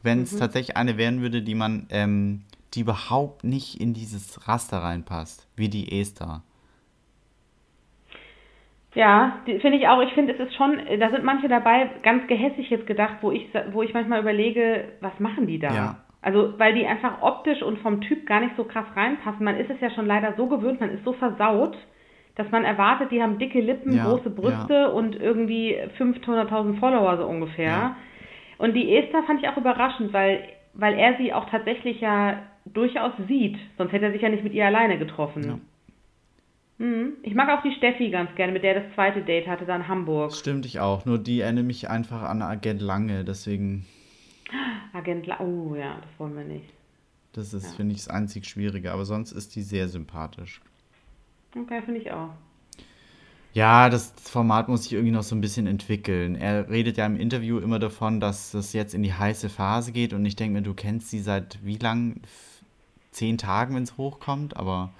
wenn 0.02 0.22
es 0.22 0.32
mhm. 0.32 0.38
tatsächlich 0.38 0.76
eine 0.76 0.96
werden 0.96 1.20
würde, 1.20 1.42
die 1.42 1.54
man, 1.54 1.86
ähm, 1.90 2.44
die 2.74 2.80
überhaupt 2.80 3.44
nicht 3.44 3.80
in 3.80 3.92
dieses 3.92 4.48
Raster 4.48 4.78
reinpasst, 4.78 5.48
wie 5.56 5.68
die 5.68 6.00
Esther. 6.00 6.42
Ja, 8.94 9.38
finde 9.44 9.78
ich 9.78 9.88
auch. 9.88 10.02
Ich 10.02 10.12
finde, 10.12 10.34
es 10.34 10.40
ist 10.40 10.54
schon, 10.54 10.78
da 10.98 11.10
sind 11.10 11.24
manche 11.24 11.48
dabei, 11.48 11.90
ganz 12.02 12.26
gehässig 12.26 12.68
jetzt 12.68 12.86
gedacht, 12.86 13.16
wo 13.22 13.30
ich, 13.30 13.48
wo 13.72 13.82
ich 13.82 13.94
manchmal 13.94 14.20
überlege, 14.20 14.84
was 15.00 15.18
machen 15.18 15.46
die 15.46 15.58
da? 15.58 15.74
Ja. 15.74 15.96
Also, 16.20 16.58
weil 16.58 16.74
die 16.74 16.86
einfach 16.86 17.22
optisch 17.22 17.62
und 17.62 17.78
vom 17.80 18.00
Typ 18.02 18.26
gar 18.26 18.40
nicht 18.40 18.54
so 18.56 18.64
krass 18.64 18.86
reinpassen. 18.94 19.44
Man 19.44 19.56
ist 19.56 19.70
es 19.70 19.80
ja 19.80 19.90
schon 19.90 20.06
leider 20.06 20.34
so 20.36 20.46
gewöhnt, 20.46 20.80
man 20.80 20.90
ist 20.90 21.04
so 21.04 21.14
versaut, 21.14 21.76
dass 22.36 22.50
man 22.50 22.64
erwartet, 22.64 23.10
die 23.10 23.22
haben 23.22 23.38
dicke 23.38 23.60
Lippen, 23.60 23.96
ja, 23.96 24.04
große 24.04 24.30
Brüste 24.30 24.74
ja. 24.74 24.86
und 24.86 25.16
irgendwie 25.16 25.76
500.000 25.98 26.78
Follower 26.78 27.16
so 27.16 27.26
ungefähr. 27.26 27.96
Und 28.58 28.74
die 28.74 28.94
Esther 28.94 29.24
fand 29.24 29.42
ich 29.42 29.48
auch 29.48 29.56
überraschend, 29.56 30.12
weil, 30.12 30.44
weil 30.74 30.94
er 30.94 31.16
sie 31.16 31.32
auch 31.32 31.50
tatsächlich 31.50 32.00
ja 32.00 32.38
durchaus 32.66 33.12
sieht. 33.26 33.58
Sonst 33.76 33.92
hätte 33.92 34.06
er 34.06 34.12
sich 34.12 34.22
ja 34.22 34.28
nicht 34.28 34.44
mit 34.44 34.52
ihr 34.52 34.66
alleine 34.66 34.98
getroffen. 34.98 35.42
Mhm. 36.82 37.12
Ich 37.22 37.36
mag 37.36 37.48
auch 37.48 37.62
die 37.62 37.76
Steffi 37.76 38.10
ganz 38.10 38.34
gerne, 38.34 38.52
mit 38.52 38.64
der 38.64 38.82
das 38.82 38.94
zweite 38.94 39.22
Date 39.22 39.46
hatte, 39.46 39.64
da 39.64 39.76
in 39.76 39.86
Hamburg. 39.86 40.34
Stimmt, 40.34 40.66
ich 40.66 40.80
auch. 40.80 41.04
Nur 41.04 41.16
die 41.16 41.38
erinnert 41.38 41.64
mich 41.64 41.88
einfach 41.88 42.22
an 42.22 42.42
Agent 42.42 42.82
Lange, 42.82 43.24
deswegen. 43.24 43.86
Agent 44.92 45.28
Lange, 45.28 45.44
oh 45.44 45.76
ja, 45.76 46.00
das 46.00 46.10
wollen 46.18 46.36
wir 46.36 46.42
nicht. 46.42 46.68
Das 47.34 47.54
ist, 47.54 47.70
ja. 47.70 47.76
finde 47.76 47.94
ich, 47.94 48.00
das 48.00 48.08
einzig 48.08 48.46
Schwierige, 48.46 48.90
aber 48.92 49.04
sonst 49.04 49.30
ist 49.30 49.54
die 49.54 49.62
sehr 49.62 49.88
sympathisch. 49.88 50.60
Okay, 51.56 51.82
finde 51.82 52.00
ich 52.00 52.10
auch. 52.10 52.30
Ja, 53.52 53.88
das 53.88 54.12
Format 54.20 54.68
muss 54.68 54.82
sich 54.82 54.94
irgendwie 54.94 55.12
noch 55.12 55.22
so 55.22 55.36
ein 55.36 55.40
bisschen 55.40 55.68
entwickeln. 55.68 56.34
Er 56.34 56.68
redet 56.68 56.96
ja 56.96 57.06
im 57.06 57.16
Interview 57.16 57.60
immer 57.60 57.78
davon, 57.78 58.18
dass 58.18 58.50
das 58.50 58.72
jetzt 58.72 58.92
in 58.92 59.04
die 59.04 59.12
heiße 59.12 59.50
Phase 59.50 59.92
geht 59.92 60.14
und 60.14 60.26
ich 60.26 60.34
denke 60.34 60.54
mir, 60.54 60.62
du 60.62 60.74
kennst 60.74 61.10
sie 61.10 61.20
seit 61.20 61.60
wie 61.62 61.76
lang? 61.76 62.22
Zehn 63.12 63.38
Tagen, 63.38 63.76
wenn 63.76 63.84
es 63.84 63.96
hochkommt, 63.96 64.56
aber. 64.56 64.92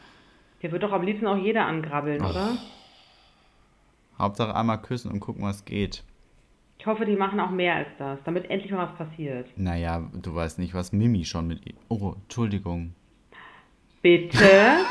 Hier 0.63 0.71
wird 0.71 0.85
doch 0.85 0.93
am 0.93 1.03
liebsten 1.03 1.27
auch 1.27 1.37
jeder 1.37 1.67
angrabbeln, 1.67 2.23
Ach. 2.23 2.31
oder? 2.31 2.57
Hauptsache 4.17 4.55
einmal 4.55 4.81
küssen 4.81 5.11
und 5.11 5.19
gucken, 5.19 5.43
was 5.43 5.65
geht. 5.65 6.05
Ich 6.79 6.87
hoffe, 6.87 7.05
die 7.05 7.17
machen 7.17 7.41
auch 7.41 7.51
mehr 7.51 7.75
als 7.75 7.89
das, 7.99 8.21
damit 8.25 8.49
endlich 8.49 8.71
mal 8.71 8.87
was 8.87 8.95
passiert. 8.97 9.49
Naja, 9.57 10.09
du 10.13 10.33
weißt 10.33 10.61
nicht, 10.61 10.73
was 10.73 10.93
Mimi 10.93 11.25
schon 11.25 11.49
mit. 11.49 11.63
Oh, 11.89 12.15
Entschuldigung. 12.23 12.95
Bitte? 14.03 14.85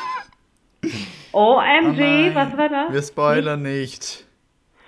OMG, 1.31 2.31
oh 2.31 2.35
was 2.35 2.57
war 2.57 2.67
das? 2.67 2.93
Wir 2.93 3.01
spoilern 3.01 3.61
nicht. 3.61 4.27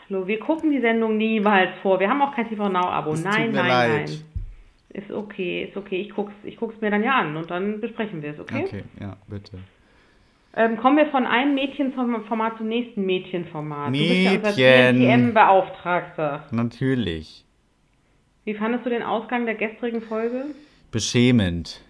Hallo, 0.09 0.27
wir 0.27 0.39
gucken 0.39 0.69
die 0.69 0.81
Sendung 0.81 1.15
niemals 1.15 1.69
vor. 1.81 2.01
Wir 2.01 2.09
haben 2.09 2.21
auch 2.21 2.35
kein 2.35 2.49
TV 2.49 2.67
Now 2.67 2.89
Abo. 2.89 3.13
Nein, 3.13 3.53
nein, 3.53 3.67
leid. 3.67 3.89
nein. 4.09 4.23
Ist 4.89 5.11
okay, 5.11 5.63
ist 5.63 5.77
okay. 5.77 6.01
Ich 6.01 6.09
guck's, 6.09 6.33
ich 6.43 6.57
guck's 6.57 6.75
mir 6.81 6.91
dann 6.91 7.03
ja 7.03 7.19
an 7.19 7.37
und 7.37 7.49
dann 7.49 7.79
besprechen 7.79 8.21
wir 8.21 8.33
es, 8.33 8.39
okay? 8.41 8.65
Okay, 8.65 8.83
ja, 8.99 9.15
bitte. 9.29 9.59
Ähm, 10.55 10.77
kommen 10.77 10.97
wir 10.97 11.07
von 11.07 11.25
einem 11.25 11.55
Mädchenformat 11.55 12.57
zum 12.57 12.67
nächsten 12.67 13.05
Mädchenformat. 13.05 13.89
Mädchen. 13.89 14.35
Du 14.35 14.39
bist 14.39 14.57
ja 14.57 14.89
unser 14.89 14.99
TM-Beauftragter. 14.99 16.43
Natürlich. 16.51 17.43
Wie 18.45 18.53
fandest 18.53 18.85
du 18.85 18.89
den 18.89 19.01
Ausgang 19.03 19.45
der 19.45 19.55
gestrigen 19.55 20.01
Folge? 20.01 20.45
Beschämend. 20.91 21.81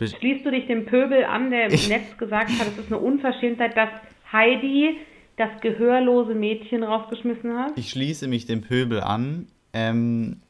Schließt 0.00 0.44
du 0.44 0.50
dich 0.50 0.66
dem 0.66 0.86
Pöbel 0.86 1.24
an, 1.24 1.50
der 1.50 1.66
im 1.66 1.88
Netz 1.88 2.16
gesagt 2.18 2.50
hat, 2.50 2.66
es 2.66 2.78
ist 2.78 2.92
eine 2.92 2.98
Unverschämtheit, 2.98 3.76
dass 3.76 3.88
Heidi 4.32 4.96
das 5.36 5.60
gehörlose 5.60 6.34
Mädchen 6.34 6.82
rausgeschmissen 6.82 7.56
hat? 7.56 7.72
Ich 7.76 7.90
schließe 7.90 8.26
mich 8.26 8.46
dem 8.46 8.62
Pöbel 8.62 9.00
an. 9.00 9.46
Ähm, 9.72 10.40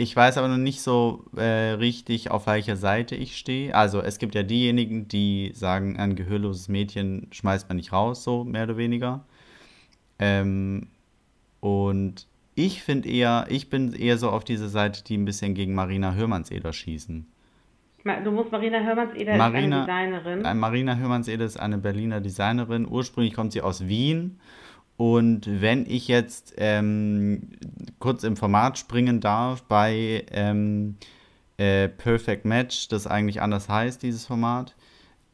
ich 0.00 0.14
weiß 0.14 0.38
aber 0.38 0.46
noch 0.46 0.58
nicht 0.58 0.80
so 0.80 1.24
äh, 1.36 1.72
richtig, 1.72 2.30
auf 2.30 2.46
welcher 2.46 2.76
Seite 2.76 3.16
ich 3.16 3.36
stehe. 3.36 3.74
Also 3.74 4.00
es 4.00 4.18
gibt 4.18 4.36
ja 4.36 4.44
diejenigen, 4.44 5.08
die 5.08 5.50
sagen, 5.54 5.98
ein 5.98 6.14
gehörloses 6.14 6.68
Mädchen 6.68 7.26
schmeißt 7.32 7.68
man 7.68 7.78
nicht 7.78 7.92
raus, 7.92 8.22
so 8.22 8.44
mehr 8.44 8.62
oder 8.62 8.76
weniger. 8.76 9.24
Ähm, 10.20 10.86
und 11.58 12.28
ich 12.54 12.84
finde 12.84 13.08
eher, 13.08 13.46
ich 13.48 13.70
bin 13.70 13.92
eher 13.92 14.18
so 14.18 14.30
auf 14.30 14.44
dieser 14.44 14.68
Seite, 14.68 15.02
die 15.02 15.18
ein 15.18 15.24
bisschen 15.24 15.54
gegen 15.54 15.74
Marina 15.74 16.14
Hörmannseder 16.14 16.72
schießen. 16.72 17.26
Du 18.24 18.30
musst 18.30 18.52
Marina 18.52 18.78
Hörmannseder 18.78 19.36
Marina, 19.36 19.82
ist 19.82 19.88
eine 19.90 20.12
Designerin. 20.20 20.58
Marina 20.60 20.96
Hörmannseder 20.96 21.44
ist 21.44 21.58
eine 21.58 21.78
Berliner 21.78 22.20
Designerin. 22.20 22.86
Ursprünglich 22.88 23.34
kommt 23.34 23.52
sie 23.52 23.62
aus 23.62 23.88
Wien. 23.88 24.38
Und 24.98 25.48
wenn 25.62 25.86
ich 25.88 26.08
jetzt 26.08 26.54
ähm, 26.58 27.52
kurz 28.00 28.24
im 28.24 28.36
Format 28.36 28.78
springen 28.78 29.20
darf 29.20 29.62
bei 29.62 30.26
ähm, 30.32 30.96
äh, 31.56 31.88
Perfect 31.88 32.44
Match, 32.44 32.88
das 32.88 33.06
eigentlich 33.06 33.40
anders 33.40 33.68
heißt, 33.68 34.02
dieses 34.02 34.26
Format, 34.26 34.74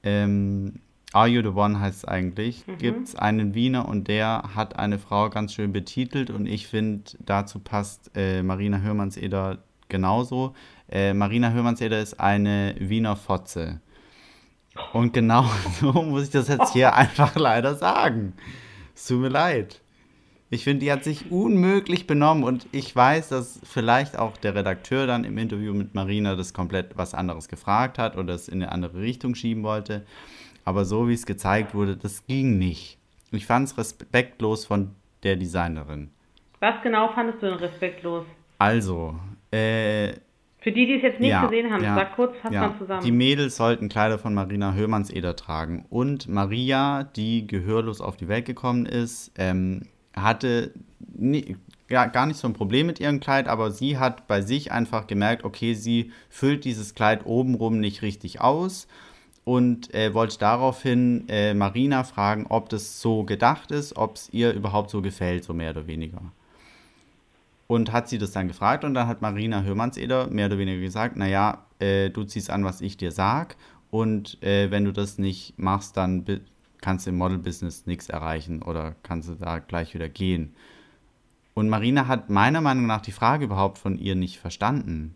ähm, 0.03 0.81
Are 1.15 1.27
You 1.29 1.41
the 1.41 1.57
One 1.57 1.81
heißt 1.81 1.97
es 1.97 2.05
eigentlich, 2.05 2.67
mhm. 2.67 2.77
gibt 2.77 3.09
es 3.09 3.17
einen 3.17 3.55
Wiener 3.55 3.89
und 3.89 4.07
der 4.07 4.51
hat 4.55 4.79
eine 4.79 4.99
Frau 4.99 5.31
ganz 5.31 5.55
schön 5.55 5.73
betitelt 5.73 6.29
und 6.29 6.45
ich 6.45 6.67
finde, 6.67 7.13
dazu 7.21 7.59
passt 7.59 8.11
äh, 8.15 8.43
Marina 8.43 8.81
Hörmannseder 8.81 9.61
genauso. 9.89 10.55
Äh, 10.91 11.15
Marina 11.15 11.53
Hörmannseder 11.53 12.03
ist 12.03 12.21
eine 12.21 12.75
Wiener 12.79 13.17
Fotze. 13.17 13.81
Und 14.93 15.15
genau 15.15 15.47
so 15.81 15.91
muss 16.03 16.25
ich 16.25 16.31
das 16.31 16.49
jetzt 16.49 16.75
hier 16.75 16.95
einfach 16.97 17.35
leider 17.37 17.77
sagen. 17.77 18.35
Es 18.95 19.07
tut 19.07 19.21
mir 19.21 19.29
leid. 19.29 19.81
Ich 20.51 20.63
finde, 20.63 20.85
die 20.85 20.93
hat 20.93 21.03
sich 21.03 21.33
unmöglich 21.33 22.07
benommen 22.07 22.45
und 22.45 22.67
ich 22.71 22.95
weiß, 22.95 23.31
dass 23.31 23.61
vielleicht 23.65 24.17
auch 24.17 24.37
der 24.37 24.55
Redakteur 24.55 25.07
dann 25.07 25.25
im 25.25 25.37
Interview 25.37 25.75
mit 25.75 25.95
Marina 25.95 26.37
das 26.37 26.55
komplett 26.55 26.97
was 26.97 27.13
anderes 27.13 27.49
gefragt 27.49 27.99
hat 27.99 28.17
oder 28.17 28.35
es 28.35 28.49
in 28.49 28.63
eine 28.63 28.71
andere 28.71 29.01
Richtung 29.01 29.35
schieben 29.35 29.65
wollte. 29.65 30.07
Aber 30.65 30.85
so 30.85 31.09
wie 31.09 31.15
es 31.15 31.27
gezeigt 31.27 31.75
wurde, 31.75 31.97
das 31.97 32.27
ging 32.27 32.59
nicht. 32.59 32.99
Ich 33.33 33.47
fand 33.47 33.69
es 33.69 33.77
respektlos 33.77 34.65
von 34.65 34.95
der 35.25 35.37
Designerin. 35.37 36.11
Was 36.61 36.81
genau 36.83 37.09
fandest 37.13 37.43
du 37.43 37.47
denn 37.47 37.59
respektlos? 37.59 38.25
Also, 38.59 39.19
äh, 39.51 40.13
für 40.65 40.73
die, 40.73 40.87
die 40.87 40.95
es 40.95 41.03
jetzt 41.03 41.21
nicht 41.21 41.29
ja, 41.29 41.45
gesehen 41.45 41.71
haben, 41.71 41.85
ja, 41.85 41.95
sag 41.95 42.17
kurz, 42.17 42.35
fass 42.41 42.51
ja. 42.51 42.69
mal 42.69 42.79
zusammen. 42.79 43.05
Die 43.05 43.13
Mädels 43.13 43.57
sollten 43.57 43.91
Kleider 43.91 44.19
von 44.19 44.33
Marina 44.33 44.73
Hörmannseder 44.73 45.37
tragen. 45.37 45.85
Und 45.91 46.27
Maria, 46.27 47.05
die 47.05 47.47
gehörlos 47.47 48.01
auf 48.01 48.17
die 48.17 48.29
Welt 48.29 48.47
gekommen 48.47 48.87
ist, 48.87 49.31
ähm, 49.37 49.83
hatte 50.17 50.73
nie, 51.15 51.59
ja, 51.91 52.07
gar 52.07 52.25
nicht 52.25 52.39
so 52.39 52.49
ein 52.49 52.55
Problem 52.55 52.87
mit 52.87 52.99
ihrem 52.99 53.21
Kleid, 53.21 53.47
aber 53.47 53.73
sie 53.73 53.99
hat 53.99 54.27
bei 54.27 54.41
sich 54.41 54.73
einfach 54.73 55.07
gemerkt, 55.07 55.45
okay, 55.45 55.75
sie 55.75 56.13
füllt 56.31 56.65
dieses 56.65 56.95
Kleid 56.95 57.27
obenrum 57.27 57.79
nicht 57.79 58.01
richtig 58.01 58.41
aus 58.41 58.89
und 59.45 59.93
äh, 59.93 60.15
wollte 60.15 60.39
daraufhin 60.39 61.27
äh, 61.29 61.53
Marina 61.53 62.05
fragen, 62.05 62.47
ob 62.49 62.71
das 62.71 63.03
so 63.03 63.25
gedacht 63.25 63.71
ist, 63.71 63.99
ob 63.99 64.17
es 64.17 64.31
ihr 64.33 64.55
überhaupt 64.55 64.89
so 64.89 65.03
gefällt, 65.03 65.45
so 65.45 65.53
mehr 65.53 65.73
oder 65.73 65.87
weniger 65.87 66.23
und 67.67 67.93
hat 67.93 68.09
sie 68.09 68.19
das 68.19 68.33
dann 68.33 68.49
gefragt 68.49 68.85
und 68.85 68.95
dann 68.95 69.09
hat 69.09 69.23
Marina 69.23 69.63
Hörmannseder 69.63 70.29
mehr 70.29 70.47
oder 70.47 70.59
weniger 70.59 70.81
gesagt, 70.81 71.17
naja, 71.17 71.65
äh, 71.79 72.11
du 72.11 72.25
ziehst 72.25 72.51
an, 72.51 72.65
was 72.65 72.81
ich 72.81 72.97
dir 72.97 73.11
sag 73.11 73.57
und 73.91 74.43
äh, 74.43 74.71
wenn 74.71 74.85
du 74.85 74.93
das 74.93 75.19
nicht 75.19 75.59
machst, 75.59 75.97
dann 75.97 76.25
kannst 76.81 77.07
du 77.07 77.11
im 77.11 77.17
Model-Business 77.17 77.87
nichts 77.87 78.09
erreichen 78.09 78.63
oder 78.63 78.95
kannst 79.03 79.29
du 79.29 79.35
da 79.35 79.59
gleich 79.59 79.95
wieder 79.95 80.09
gehen. 80.09 80.55
Und 81.55 81.69
Marina 81.69 82.09
hat 82.09 82.31
meiner 82.31 82.61
Meinung 82.61 82.87
nach 82.87 83.01
die 83.01 83.13
Frage 83.13 83.45
überhaupt 83.45 83.79
von 83.79 83.97
ihr 83.97 84.17
nicht 84.17 84.39
verstanden, 84.39 85.15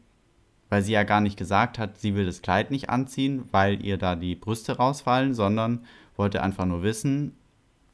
weil 0.70 0.82
sie 0.82 0.92
ja 0.92 1.02
gar 1.02 1.20
nicht 1.20 1.36
gesagt 1.36 1.78
hat, 1.78 1.98
sie 1.98 2.14
will 2.14 2.26
das 2.26 2.42
Kleid 2.42 2.70
nicht 2.70 2.88
anziehen, 2.88 3.44
weil 3.50 3.84
ihr 3.84 3.98
da 3.98 4.14
die 4.14 4.36
Brüste 4.36 4.76
rausfallen, 4.76 5.34
sondern 5.34 5.84
wollte 6.16 6.42
einfach 6.42 6.64
nur 6.64 6.82
wissen, 6.82 7.36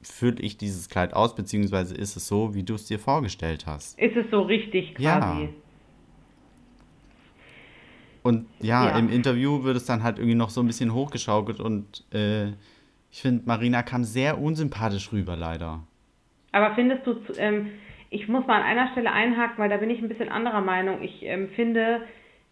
fülle 0.05 0.41
ich 0.41 0.57
dieses 0.57 0.89
Kleid 0.89 1.15
aus, 1.15 1.35
beziehungsweise 1.35 1.95
ist 1.95 2.17
es 2.17 2.29
so, 2.29 2.55
wie 2.55 2.63
du 2.63 2.75
es 2.75 2.87
dir 2.87 2.99
vorgestellt 2.99 3.67
hast? 3.67 3.99
Ist 3.99 4.17
es 4.17 4.31
so 4.31 4.43
richtig 4.43 4.95
quasi? 4.95 5.43
Ja. 5.43 5.49
Und 8.23 8.47
ja, 8.61 8.89
ja, 8.89 8.99
im 8.99 9.11
Interview 9.11 9.65
wird 9.65 9.77
es 9.77 9.85
dann 9.85 10.03
halt 10.03 10.19
irgendwie 10.19 10.35
noch 10.35 10.49
so 10.49 10.63
ein 10.63 10.67
bisschen 10.67 10.95
hochgeschaukelt 10.95 11.61
und 11.61 12.05
äh, 12.13 12.53
ich 13.11 13.21
finde, 13.21 13.43
Marina 13.45 13.83
kam 13.83 14.03
sehr 14.03 14.41
unsympathisch 14.41 15.13
rüber, 15.13 15.37
leider. 15.37 15.81
Aber 16.53 16.75
findest 16.75 17.07
du, 17.07 17.17
ähm, 17.37 17.71
ich 18.11 18.27
muss 18.29 18.47
mal 18.47 18.61
an 18.61 18.67
einer 18.67 18.91
Stelle 18.93 19.13
einhaken, 19.13 19.59
weil 19.59 19.69
da 19.69 19.77
bin 19.77 19.91
ich 19.91 20.01
ein 20.01 20.09
bisschen 20.09 20.31
anderer 20.31 20.63
Meinung. 20.63 21.03
Ich 21.03 21.23
ähm, 21.23 21.49
finde, 21.55 22.01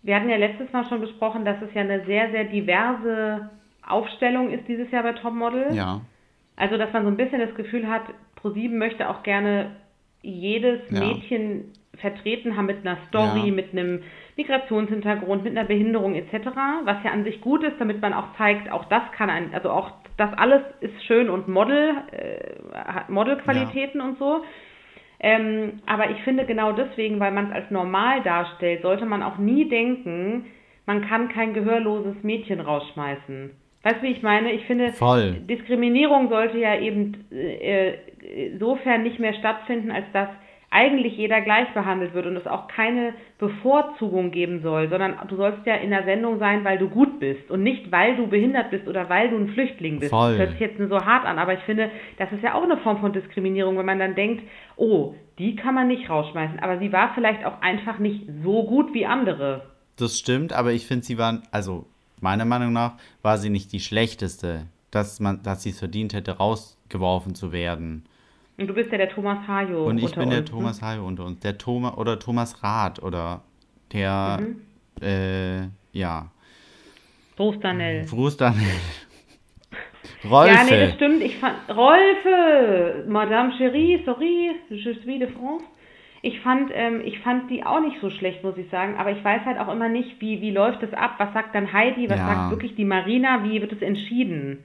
wir 0.02 0.14
hatten 0.14 0.28
ja 0.28 0.36
letztes 0.36 0.72
Mal 0.72 0.86
schon 0.88 1.00
besprochen, 1.00 1.44
dass 1.44 1.60
es 1.62 1.72
ja 1.72 1.80
eine 1.80 2.04
sehr, 2.04 2.30
sehr 2.32 2.44
diverse 2.44 3.50
Aufstellung 3.86 4.50
ist 4.50 4.68
dieses 4.68 4.90
Jahr 4.90 5.04
bei 5.04 5.12
Topmodel. 5.12 5.74
Ja. 5.74 6.02
Also, 6.56 6.76
dass 6.76 6.92
man 6.92 7.04
so 7.04 7.08
ein 7.08 7.16
bisschen 7.16 7.40
das 7.40 7.54
Gefühl 7.54 7.88
hat, 7.88 8.02
ProSieben 8.36 8.78
möchte 8.78 9.08
auch 9.08 9.22
gerne 9.22 9.76
jedes 10.22 10.80
ja. 10.90 11.00
Mädchen 11.00 11.72
vertreten 11.96 12.56
haben 12.56 12.66
mit 12.66 12.86
einer 12.86 12.98
Story, 13.08 13.48
ja. 13.48 13.52
mit 13.52 13.72
einem 13.72 14.02
Migrationshintergrund, 14.36 15.44
mit 15.44 15.56
einer 15.56 15.66
Behinderung 15.66 16.14
etc., 16.14 16.48
was 16.84 17.02
ja 17.04 17.10
an 17.10 17.24
sich 17.24 17.40
gut 17.40 17.62
ist, 17.62 17.78
damit 17.78 18.00
man 18.00 18.14
auch 18.14 18.34
zeigt, 18.38 18.70
auch 18.70 18.86
das 18.86 19.02
kann 19.16 19.28
ein, 19.28 19.52
also 19.52 19.70
auch 19.70 19.92
das 20.16 20.32
alles 20.34 20.62
ist 20.80 21.04
schön 21.04 21.28
und 21.28 21.48
Model, 21.48 21.94
äh, 22.12 22.74
hat 22.74 23.10
Modelqualitäten 23.10 24.00
ja. 24.00 24.06
und 24.06 24.18
so. 24.18 24.42
Ähm, 25.20 25.80
aber 25.86 26.10
ich 26.10 26.20
finde 26.22 26.44
genau 26.46 26.72
deswegen, 26.72 27.20
weil 27.20 27.32
man 27.32 27.46
es 27.46 27.52
als 27.52 27.70
normal 27.70 28.22
darstellt, 28.22 28.82
sollte 28.82 29.06
man 29.06 29.22
auch 29.22 29.38
nie 29.38 29.68
denken, 29.68 30.46
man 30.86 31.06
kann 31.06 31.28
kein 31.28 31.54
gehörloses 31.54 32.22
Mädchen 32.22 32.60
rausschmeißen. 32.60 33.50
Weißt 33.82 33.96
du, 33.96 34.02
wie 34.02 34.12
ich 34.12 34.22
meine? 34.22 34.52
Ich 34.52 34.64
finde, 34.66 34.92
Voll. 34.92 35.40
Diskriminierung 35.48 36.28
sollte 36.28 36.58
ja 36.58 36.78
eben 36.78 37.24
äh, 37.32 37.94
insofern 38.52 39.02
nicht 39.02 39.18
mehr 39.18 39.34
stattfinden, 39.34 39.90
als 39.90 40.06
dass 40.12 40.28
eigentlich 40.72 41.18
jeder 41.18 41.42
gleich 41.42 41.68
behandelt 41.74 42.14
wird 42.14 42.24
und 42.24 42.36
es 42.36 42.46
auch 42.46 42.66
keine 42.66 43.12
Bevorzugung 43.38 44.30
geben 44.30 44.62
soll, 44.62 44.88
sondern 44.88 45.16
du 45.28 45.36
sollst 45.36 45.66
ja 45.66 45.74
in 45.74 45.90
der 45.90 46.04
Sendung 46.04 46.38
sein, 46.38 46.64
weil 46.64 46.78
du 46.78 46.88
gut 46.88 47.20
bist 47.20 47.50
und 47.50 47.62
nicht, 47.62 47.92
weil 47.92 48.16
du 48.16 48.26
behindert 48.26 48.70
bist 48.70 48.88
oder 48.88 49.10
weil 49.10 49.28
du 49.28 49.36
ein 49.36 49.48
Flüchtling 49.48 49.98
bist. 49.98 50.10
Voll. 50.10 50.30
Das 50.30 50.38
hört 50.38 50.50
sich 50.52 50.60
jetzt 50.60 50.78
nur 50.78 50.88
so 50.88 51.04
hart 51.04 51.26
an, 51.26 51.38
aber 51.38 51.52
ich 51.52 51.60
finde, 51.60 51.90
das 52.16 52.32
ist 52.32 52.42
ja 52.42 52.54
auch 52.54 52.62
eine 52.62 52.78
Form 52.78 53.00
von 53.00 53.12
Diskriminierung, 53.12 53.76
wenn 53.76 53.84
man 53.84 53.98
dann 53.98 54.14
denkt, 54.14 54.44
oh, 54.76 55.14
die 55.38 55.56
kann 55.56 55.74
man 55.74 55.88
nicht 55.88 56.08
rausschmeißen, 56.08 56.58
aber 56.60 56.78
sie 56.78 56.90
war 56.90 57.12
vielleicht 57.14 57.44
auch 57.44 57.60
einfach 57.60 57.98
nicht 57.98 58.22
so 58.42 58.64
gut 58.64 58.94
wie 58.94 59.04
andere. 59.04 59.66
Das 59.98 60.18
stimmt, 60.18 60.54
aber 60.54 60.72
ich 60.72 60.86
finde, 60.86 61.04
sie 61.04 61.18
waren, 61.18 61.42
also 61.50 61.84
meiner 62.22 62.44
Meinung 62.44 62.72
nach, 62.72 62.94
war 63.22 63.38
sie 63.38 63.50
nicht 63.50 63.72
die 63.72 63.80
schlechteste, 63.80 64.66
dass 64.90 65.20
man, 65.20 65.42
dass 65.42 65.62
sie 65.62 65.70
es 65.70 65.78
verdient 65.78 66.14
hätte, 66.14 66.32
rausgeworfen 66.38 67.34
zu 67.34 67.52
werden. 67.52 68.04
Und 68.58 68.66
du 68.68 68.74
bist 68.74 68.92
ja 68.92 68.98
der 68.98 69.08
Thomas 69.08 69.46
Hajo. 69.48 69.86
Und 69.86 69.98
ich 69.98 70.14
bin 70.14 70.30
der 70.30 70.40
uns, 70.40 70.50
ne? 70.50 70.56
Thomas 70.56 70.82
Hayo 70.82 71.06
unter 71.06 71.24
uns. 71.24 71.40
Der 71.40 71.56
Thomas 71.58 71.96
oder 71.96 72.18
Thomas 72.18 72.62
Rath 72.62 73.02
oder 73.02 73.42
der, 73.92 74.38
Mhm. 74.40 75.02
äh, 75.02 75.62
ja. 75.92 76.30
Bruce 77.36 77.58
Daniel. 77.60 78.06
Rolfe. 80.24 80.52
Ja, 80.54 80.64
nee, 80.64 80.86
das 80.86 80.94
stimmt. 80.94 81.22
Ich 81.22 81.36
fand 81.38 81.54
Rolfe, 81.68 83.04
Madame 83.08 83.52
Chérie, 83.54 84.04
sorry, 84.04 84.50
je 84.70 84.94
suis 85.02 85.18
de 85.18 85.28
France. 85.28 85.64
Ich 86.24 86.40
fand, 86.40 86.70
ähm, 86.72 87.02
ich 87.04 87.18
fand 87.18 87.50
die 87.50 87.64
auch 87.64 87.80
nicht 87.80 88.00
so 88.00 88.08
schlecht, 88.08 88.44
muss 88.44 88.56
ich 88.56 88.70
sagen. 88.70 88.96
Aber 88.96 89.10
ich 89.10 89.22
weiß 89.22 89.44
halt 89.44 89.58
auch 89.58 89.72
immer 89.72 89.88
nicht, 89.88 90.20
wie, 90.20 90.40
wie 90.40 90.52
läuft 90.52 90.82
das 90.82 90.92
ab? 90.92 91.14
Was 91.18 91.32
sagt 91.32 91.54
dann 91.54 91.72
Heidi? 91.72 92.08
Was 92.08 92.18
Ja. 92.18 92.26
sagt 92.28 92.50
wirklich 92.50 92.76
die 92.76 92.84
Marina? 92.84 93.42
Wie 93.42 93.60
wird 93.60 93.72
es 93.72 93.82
entschieden? 93.82 94.58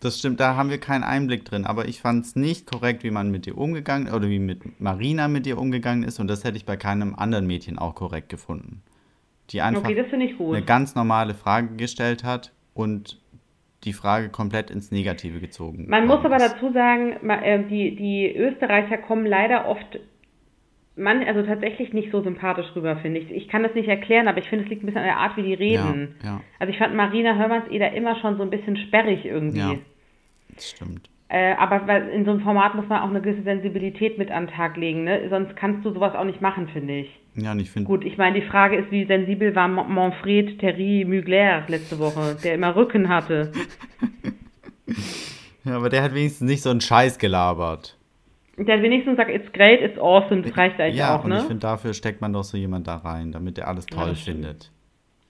Das 0.00 0.18
stimmt, 0.18 0.40
da 0.40 0.56
haben 0.56 0.70
wir 0.70 0.78
keinen 0.78 1.04
Einblick 1.04 1.44
drin, 1.44 1.66
aber 1.66 1.86
ich 1.86 2.00
fand 2.00 2.24
es 2.24 2.34
nicht 2.34 2.66
korrekt, 2.70 3.04
wie 3.04 3.10
man 3.10 3.30
mit 3.30 3.46
ihr 3.46 3.58
umgegangen 3.58 4.10
oder 4.12 4.30
wie 4.30 4.38
mit 4.38 4.80
Marina 4.80 5.28
mit 5.28 5.46
ihr 5.46 5.58
umgegangen 5.58 6.04
ist 6.04 6.18
und 6.18 6.28
das 6.28 6.42
hätte 6.42 6.56
ich 6.56 6.64
bei 6.64 6.78
keinem 6.78 7.14
anderen 7.14 7.46
Mädchen 7.46 7.78
auch 7.78 7.94
korrekt 7.94 8.30
gefunden. 8.30 8.82
Die 9.50 9.60
einfach 9.60 9.84
Okay, 9.84 10.02
eine 10.52 10.62
ganz 10.62 10.94
normale 10.94 11.34
Frage 11.34 11.76
gestellt 11.76 12.24
hat 12.24 12.52
und 12.72 13.20
die 13.84 13.92
Frage 13.92 14.30
komplett 14.30 14.70
ins 14.70 14.90
Negative 14.90 15.38
gezogen. 15.38 15.86
Man 15.88 16.06
muss 16.06 16.24
aber 16.24 16.38
dazu 16.38 16.72
sagen, 16.72 17.28
äh, 17.28 17.64
die, 17.68 17.94
die 17.96 18.34
Österreicher 18.34 18.98
kommen 18.98 19.26
leider 19.26 19.68
oft, 19.68 19.98
man, 20.96 21.22
also 21.24 21.42
tatsächlich 21.42 21.92
nicht 21.92 22.10
so 22.10 22.22
sympathisch 22.22 22.66
rüber, 22.74 22.96
finde 22.96 23.20
ich. 23.20 23.30
Ich 23.30 23.48
kann 23.48 23.62
das 23.62 23.74
nicht 23.74 23.88
erklären, 23.88 24.28
aber 24.28 24.38
ich 24.38 24.48
finde, 24.48 24.64
es 24.64 24.70
liegt 24.70 24.82
ein 24.82 24.86
bisschen 24.86 25.00
an 25.00 25.06
der 25.06 25.18
Art, 25.18 25.36
wie 25.36 25.42
die 25.42 25.54
reden. 25.54 26.16
Ja, 26.22 26.28
ja. 26.28 26.40
Also 26.58 26.72
ich 26.72 26.78
fand 26.78 26.94
Marina 26.94 27.36
Hörmanns-Eder 27.36 27.92
immer 27.92 28.20
schon 28.20 28.36
so 28.36 28.42
ein 28.42 28.50
bisschen 28.50 28.76
sperrig 28.76 29.24
irgendwie. 29.24 29.58
Ja, 29.58 29.74
das 30.54 30.70
stimmt. 30.70 31.08
Äh, 31.32 31.54
aber 31.54 32.10
in 32.10 32.24
so 32.24 32.32
einem 32.32 32.40
Format 32.40 32.74
muss 32.74 32.88
man 32.88 33.02
auch 33.02 33.08
eine 33.08 33.20
gewisse 33.20 33.44
Sensibilität 33.44 34.18
mit 34.18 34.32
an 34.32 34.46
den 34.46 34.54
Tag 34.54 34.76
legen, 34.76 35.04
ne? 35.04 35.28
Sonst 35.30 35.54
kannst 35.54 35.84
du 35.84 35.92
sowas 35.92 36.16
auch 36.16 36.24
nicht 36.24 36.40
machen, 36.40 36.66
finde 36.66 36.98
ich. 36.98 37.20
Ja, 37.36 37.54
ich 37.54 37.70
finde, 37.70 37.86
Gut, 37.86 38.04
ich 38.04 38.18
meine, 38.18 38.40
die 38.40 38.46
Frage 38.46 38.76
ist, 38.76 38.90
wie 38.90 39.04
sensibel 39.04 39.54
war 39.54 39.68
Manfred 39.68 40.58
Thierry 40.58 41.04
Mugler 41.06 41.62
letzte 41.68 42.00
Woche, 42.00 42.36
der 42.42 42.54
immer 42.54 42.74
Rücken 42.74 43.08
hatte. 43.08 43.52
ja, 45.64 45.76
aber 45.76 45.88
der 45.88 46.02
hat 46.02 46.14
wenigstens 46.14 46.48
nicht 46.48 46.62
so 46.62 46.70
einen 46.70 46.80
Scheiß 46.80 47.20
gelabert. 47.20 47.96
Der 48.66 48.82
wenigstens 48.82 49.16
sagt, 49.16 49.30
it's 49.30 49.50
great, 49.52 49.80
it's 49.80 49.98
awesome, 49.98 50.42
das 50.42 50.56
reicht 50.56 50.78
eigentlich 50.78 50.96
ja, 50.96 51.16
auch, 51.16 51.24
und 51.24 51.30
ne? 51.30 51.38
ich 51.38 51.44
finde, 51.44 51.60
dafür 51.60 51.94
steckt 51.94 52.20
man 52.20 52.32
doch 52.32 52.44
so 52.44 52.56
jemand 52.58 52.86
da 52.86 52.96
rein, 52.96 53.32
damit 53.32 53.56
er 53.58 53.68
alles 53.68 53.86
toll 53.86 54.14
stimmt. 54.14 54.36
findet. 54.36 54.70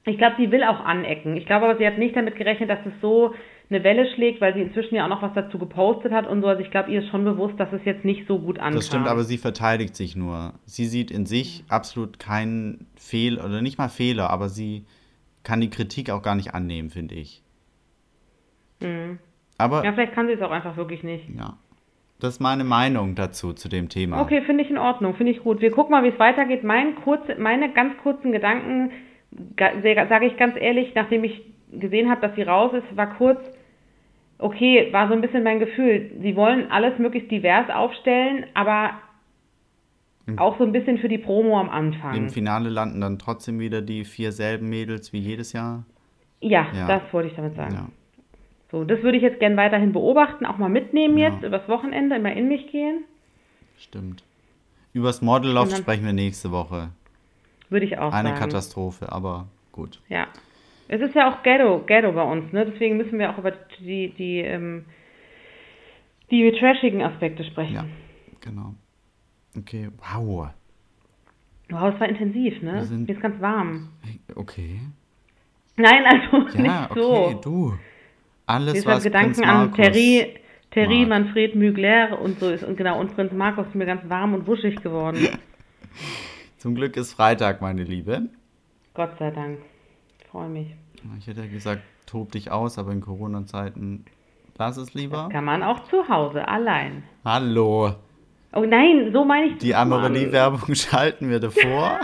Ich 0.05 0.19
glaube, 0.19 0.35
sie 0.39 0.51
will 0.51 0.65
auch 0.65 0.81
anecken. 0.81 1.37
Ich 1.37 1.47
glaube 1.47 1.67
aber, 1.67 1.79
sie 1.79 1.87
hat 1.87 1.99
nicht 1.99 2.17
damit 2.17 2.35
gerechnet, 2.37 2.69
dass 2.71 2.81
es 2.87 2.93
so 3.01 3.35
eine 3.69 3.85
Welle 3.85 4.13
schlägt, 4.15 4.41
weil 4.41 4.55
sie 4.55 4.63
inzwischen 4.63 4.97
ja 4.97 5.05
auch 5.05 5.09
noch 5.09 5.23
was 5.23 5.33
dazu 5.35 5.59
gepostet 5.59 6.11
hat 6.13 6.27
und 6.27 6.41
so. 6.41 6.49
Also 6.49 6.63
ich 6.63 6.71
glaube, 6.73 6.91
ihr 6.91 7.03
ist 7.03 7.11
schon 7.11 7.23
bewusst, 7.25 7.55
dass 7.61 7.73
es 7.73 7.85
jetzt 7.85 8.05
nicht 8.05 8.27
so 8.27 8.39
gut 8.41 8.59
ankam. 8.59 8.75
Das 8.75 8.87
stimmt, 8.87 9.07
aber 9.07 9.23
sie 9.23 9.39
verteidigt 9.39 9.95
sich 9.95 10.17
nur. 10.17 10.55
Sie 10.65 10.87
sieht 10.87 11.11
in 11.13 11.27
sich 11.27 11.65
absolut 11.69 12.19
keinen 12.19 12.87
Fehl 12.97 13.39
oder 13.39 13.63
nicht 13.63 13.79
mal 13.79 13.89
Fehler, 13.89 14.31
aber 14.31 14.49
sie 14.49 14.87
kann 15.45 15.61
die 15.61 15.71
Kritik 15.71 16.11
auch 16.11 16.23
gar 16.23 16.35
nicht 16.35 16.55
annehmen, 16.55 16.91
finde 16.91 17.15
ich. 17.15 17.43
Aber 19.59 19.79
Mhm. 19.81 19.85
Ja, 19.85 19.93
vielleicht 19.93 20.15
kann 20.15 20.27
sie 20.27 20.33
es 20.33 20.43
auch 20.43 20.51
einfach 20.51 20.77
wirklich 20.77 21.03
nicht. 21.03 21.29
ja, 21.29 21.57
das 22.23 22.35
ist 22.35 22.41
meine 22.41 22.65
Meinung 22.65 23.15
dazu 23.15 23.53
zu 23.53 23.69
dem 23.69 23.89
Thema. 23.89 24.21
Okay, 24.21 24.43
finde 24.43 24.63
ich 24.65 24.71
in 24.71 24.79
Ordnung, 24.79 25.15
finde 25.15 25.33
ich 25.33 25.41
gut. 25.43 25.61
Wir 25.61 25.71
gucken 25.71 25.93
mal, 25.93 26.05
wie 26.05 26.09
es 26.09 26.19
weitergeht. 26.19 26.63
Mein 26.65 26.95
kurze, 26.97 27.35
meine 27.37 27.73
ganz 27.73 27.97
kurzen 28.03 28.33
Gedanken, 28.33 28.91
sage 29.59 30.27
ich 30.27 30.37
ganz 30.37 30.55
ehrlich, 30.59 30.95
nachdem 30.95 31.25
ich 31.25 31.43
gesehen 31.73 32.11
habe, 32.11 32.21
dass 32.21 32.35
sie 32.37 32.43
raus 32.43 32.73
ist, 32.75 32.97
war 32.97 33.15
kurz, 33.17 33.41
okay, 34.39 34.89
war 34.93 35.09
so 35.09 35.15
ein 35.15 35.21
bisschen 35.21 35.43
mein 35.45 35.61
Gefühl. 35.61 36.11
Sie 36.21 36.35
wollen 36.37 36.71
alles 36.71 36.99
möglichst 36.99 37.31
divers 37.31 37.69
aufstellen, 37.71 38.45
aber 38.55 38.91
auch 40.37 40.59
so 40.59 40.65
ein 40.65 40.73
bisschen 40.73 40.99
für 40.99 41.09
die 41.09 41.19
Promo 41.19 41.59
am 41.59 41.69
Anfang. 41.71 42.15
Im 42.15 42.29
Finale 42.29 42.69
landen 42.69 43.01
dann 43.01 43.19
trotzdem 43.19 43.59
wieder 43.59 43.83
die 43.83 44.05
vier 44.05 44.31
selben 44.33 44.69
Mädels 44.69 45.13
wie 45.13 45.19
jedes 45.19 45.53
Jahr. 45.53 45.85
Ja, 46.41 46.67
Ja. 46.73 46.87
das 46.87 47.03
wollte 47.13 47.29
ich 47.29 47.35
damit 47.35 47.57
sagen. 47.57 47.75
Ja, 47.75 47.89
So, 48.71 48.85
das 48.85 49.03
würde 49.03 49.17
ich 49.17 49.23
jetzt 49.23 49.41
gern 49.41 49.57
weiterhin 49.57 49.93
beobachten, 49.93 50.47
auch 50.47 50.59
mal 50.59 50.69
mitnehmen 50.69 51.19
Ja. 51.19 51.31
jetzt, 51.31 51.43
übers 51.43 51.67
Wochenende, 51.69 52.17
immer 52.17 52.33
in 52.33 52.49
mich 52.49 52.71
gehen. 52.71 53.05
stimmt. 53.79 54.23
Übers 54.93 55.23
Modelloft 55.23 55.67
Und 55.69 55.73
dann- 55.73 55.83
sprechen 55.83 56.05
wir 56.05 56.13
nächste 56.13 56.51
Woche. 56.51 56.91
Würde 57.69 57.87
ich 57.87 57.97
auch 57.99 58.13
Eine 58.13 58.31
sagen. 58.31 58.41
Katastrophe, 58.41 59.11
aber 59.13 59.47
gut. 59.73 60.01
Ja. 60.09 60.27
Es 60.89 61.01
ist 61.01 61.15
ja 61.15 61.31
auch 61.33 61.43
Ghetto, 61.45 61.79
Ghetto 61.87 62.11
bei 62.13 62.23
uns, 62.25 62.53
ne? 62.53 62.67
Deswegen 62.67 62.97
müssen 62.97 63.19
wir 63.19 63.31
auch 63.31 63.39
über 63.39 63.53
die, 63.79 64.09
die, 64.11 64.39
ähm, 64.41 64.85
die 66.31 66.51
trashigen 66.59 67.03
Aspekte 67.03 67.45
sprechen. 67.45 67.75
Ja, 67.75 67.85
genau. 68.41 68.75
Okay, 69.57 69.89
wow. 70.15 70.49
Wow, 71.71 71.95
es 71.95 72.01
war 72.01 72.09
intensiv, 72.09 72.61
ne? 72.63 72.85
Mir 72.91 73.09
ist 73.15 73.21
ganz 73.23 73.41
warm. 73.41 73.91
Okay. 74.35 74.81
Nein, 75.77 76.05
also 76.05 76.59
Ja, 76.59 76.63
nicht 76.91 76.95
so. 76.95 77.13
okay, 77.15 77.37
du. 77.43 77.79
Alles, 78.51 78.75
ist 78.75 78.87
was 78.87 79.03
Gedanken 79.05 79.33
Prinz 79.35 79.49
an 79.49 79.57
Markus 79.71 79.77
Terry, 79.77 80.35
Terry 80.71 81.01
mag. 81.01 81.09
Manfred 81.09 81.55
Mugler 81.55 82.21
und 82.21 82.41
so 82.41 82.51
ist 82.51 82.65
und 82.65 82.77
genau 82.77 82.99
und 82.99 83.15
Prinz 83.15 83.33
Markus 83.33 83.67
ist 83.69 83.75
mir 83.75 83.87
ganz 83.87 84.03
warm 84.09 84.35
und 84.35 84.47
wuschig 84.47 84.83
geworden. 84.83 85.29
Zum 86.59 86.75
Glück 86.75 86.97
ist 86.97 87.13
Freitag, 87.15 87.63
meine 87.63 87.85
Liebe. 87.85 88.23
Gott 88.95 89.17
sei 89.19 89.31
Dank. 89.31 89.59
Ich 90.21 90.27
freue 90.27 90.49
mich. 90.49 90.75
Ich 91.19 91.27
hätte 91.27 91.49
gesagt, 91.49 91.83
tob 92.07 92.33
dich 92.33 92.51
aus, 92.51 92.77
aber 92.79 92.93
in 92.93 93.01
Corona-Zeiten 93.01 94.05
lass 94.59 94.77
es 94.77 94.95
lieber. 94.95 95.29
Kann 95.33 95.45
man 95.45 95.63
auch 95.63 95.85
zu 95.89 96.09
Hause 96.09 96.47
allein. 96.47 97.05
Hallo. 97.25 97.95
Oh 98.53 98.65
nein, 98.67 99.11
so 99.13 99.25
meine 99.25 99.47
ich 99.47 99.59
Die 99.59 99.71
das. 99.71 99.79
Amorelie-Werbung 99.79 100.75
schalten 100.75 101.31
wir 101.31 101.39
davor. 101.41 102.01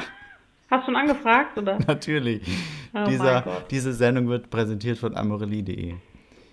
Hast 0.71 0.83
du 0.83 0.93
schon 0.93 0.97
angefragt 0.97 1.59
oder? 1.59 1.79
Natürlich. 1.87 2.43
Oh 2.95 3.05
Dieser, 3.09 3.35
mein 3.35 3.45
Gott. 3.45 3.65
diese 3.71 3.93
Sendung 3.93 4.29
wird 4.29 4.49
präsentiert 4.49 4.97
von 4.99 5.17
amorelie.de. 5.17 5.95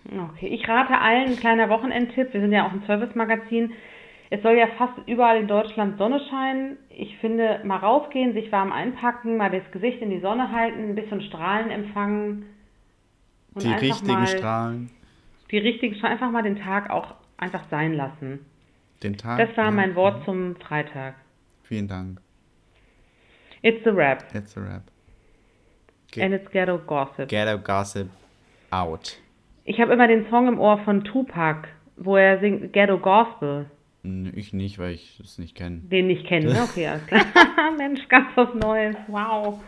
Okay, 0.05 0.47
ich 0.47 0.67
rate 0.67 0.97
allen 0.99 1.29
ein 1.31 1.35
kleiner 1.37 1.69
Wochenendtipp. 1.69 2.33
Wir 2.33 2.41
sind 2.41 2.51
ja 2.51 2.67
auch 2.67 2.71
ein 2.71 2.83
Service-Magazin. 2.85 3.71
Es 4.29 4.41
soll 4.41 4.57
ja 4.57 4.67
fast 4.77 4.93
überall 5.07 5.37
in 5.37 5.47
Deutschland 5.47 5.97
Sonne 5.97 6.19
scheinen. 6.29 6.77
Ich 6.89 7.17
finde, 7.19 7.61
mal 7.63 7.77
rausgehen, 7.77 8.33
sich 8.33 8.51
warm 8.51 8.71
einpacken, 8.71 9.37
mal 9.37 9.51
das 9.51 9.69
Gesicht 9.71 10.01
in 10.01 10.09
die 10.09 10.19
Sonne 10.19 10.51
halten, 10.51 10.89
ein 10.89 10.95
bisschen 10.95 11.21
Strahlen 11.21 11.69
empfangen. 11.69 12.45
Und 13.53 13.63
Die 13.63 13.71
richtigen 13.71 14.25
Strahlen. 14.27 14.89
Die 15.51 15.59
richtigen 15.59 15.95
Strahlen, 15.95 16.13
einfach 16.13 16.31
mal 16.31 16.41
den 16.43 16.57
Tag 16.57 16.89
auch 16.89 17.13
einfach 17.37 17.63
sein 17.69 17.93
lassen. 17.93 18.39
Den 19.03 19.17
Tag. 19.17 19.37
Das 19.37 19.55
war 19.55 19.65
ja. 19.65 19.71
mein 19.71 19.95
Wort 19.95 20.25
zum 20.25 20.55
Freitag. 20.55 21.15
Vielen 21.63 21.87
Dank. 21.87 22.19
It's 23.61 23.85
a 23.85 23.91
rap. 23.91 24.23
It's 24.33 24.57
a 24.57 24.61
rap. 24.61 24.83
Ge- 26.11 26.23
And 26.23 26.33
it's 26.33 26.49
ghetto 26.51 26.77
gossip. 26.79 27.29
Ghetto 27.29 27.57
Gossip 27.59 28.09
out. 28.71 29.17
Ich 29.65 29.79
habe 29.79 29.93
immer 29.93 30.07
den 30.07 30.29
Song 30.29 30.47
im 30.47 30.59
Ohr 30.59 30.77
von 30.79 31.03
Tupac, 31.03 31.67
wo 31.97 32.17
er 32.17 32.39
singt 32.39 32.73
Ghetto 32.73 32.97
Gospel. 32.97 33.69
Ich 34.35 34.51
nicht, 34.51 34.79
weil 34.79 34.93
ich 34.93 35.19
es 35.21 35.37
nicht 35.37 35.55
kenne. 35.55 35.77
Den 35.77 36.07
nicht 36.07 36.27
kennen, 36.27 36.51
ne? 36.51 36.63
Okay, 36.63 36.87
alles 36.87 37.05
klar. 37.07 37.23
Mensch, 37.77 38.05
ganz 38.09 38.27
was 38.35 38.53
Neues. 38.53 38.97
Wow. 39.07 39.61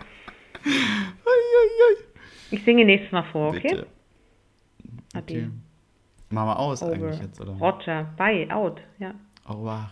Ich 2.51 2.63
singe 2.65 2.83
nächstes 2.83 3.13
Mal 3.13 3.23
vor, 3.31 3.49
okay? 3.49 3.61
Bitte. 3.61 3.87
Ade. 5.13 5.23
Okay. 5.23 5.49
Machen 6.29 6.47
wir 6.47 6.59
aus 6.59 6.83
Over. 6.83 6.93
eigentlich 6.93 7.21
jetzt, 7.21 7.39
oder? 7.39 7.53
Roger. 7.53 8.13
Bye. 8.17 8.47
Out. 8.51 8.81
Ja. 8.99 9.13
Au 9.45 9.53
revoir. 9.53 9.91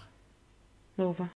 Over. 0.97 1.29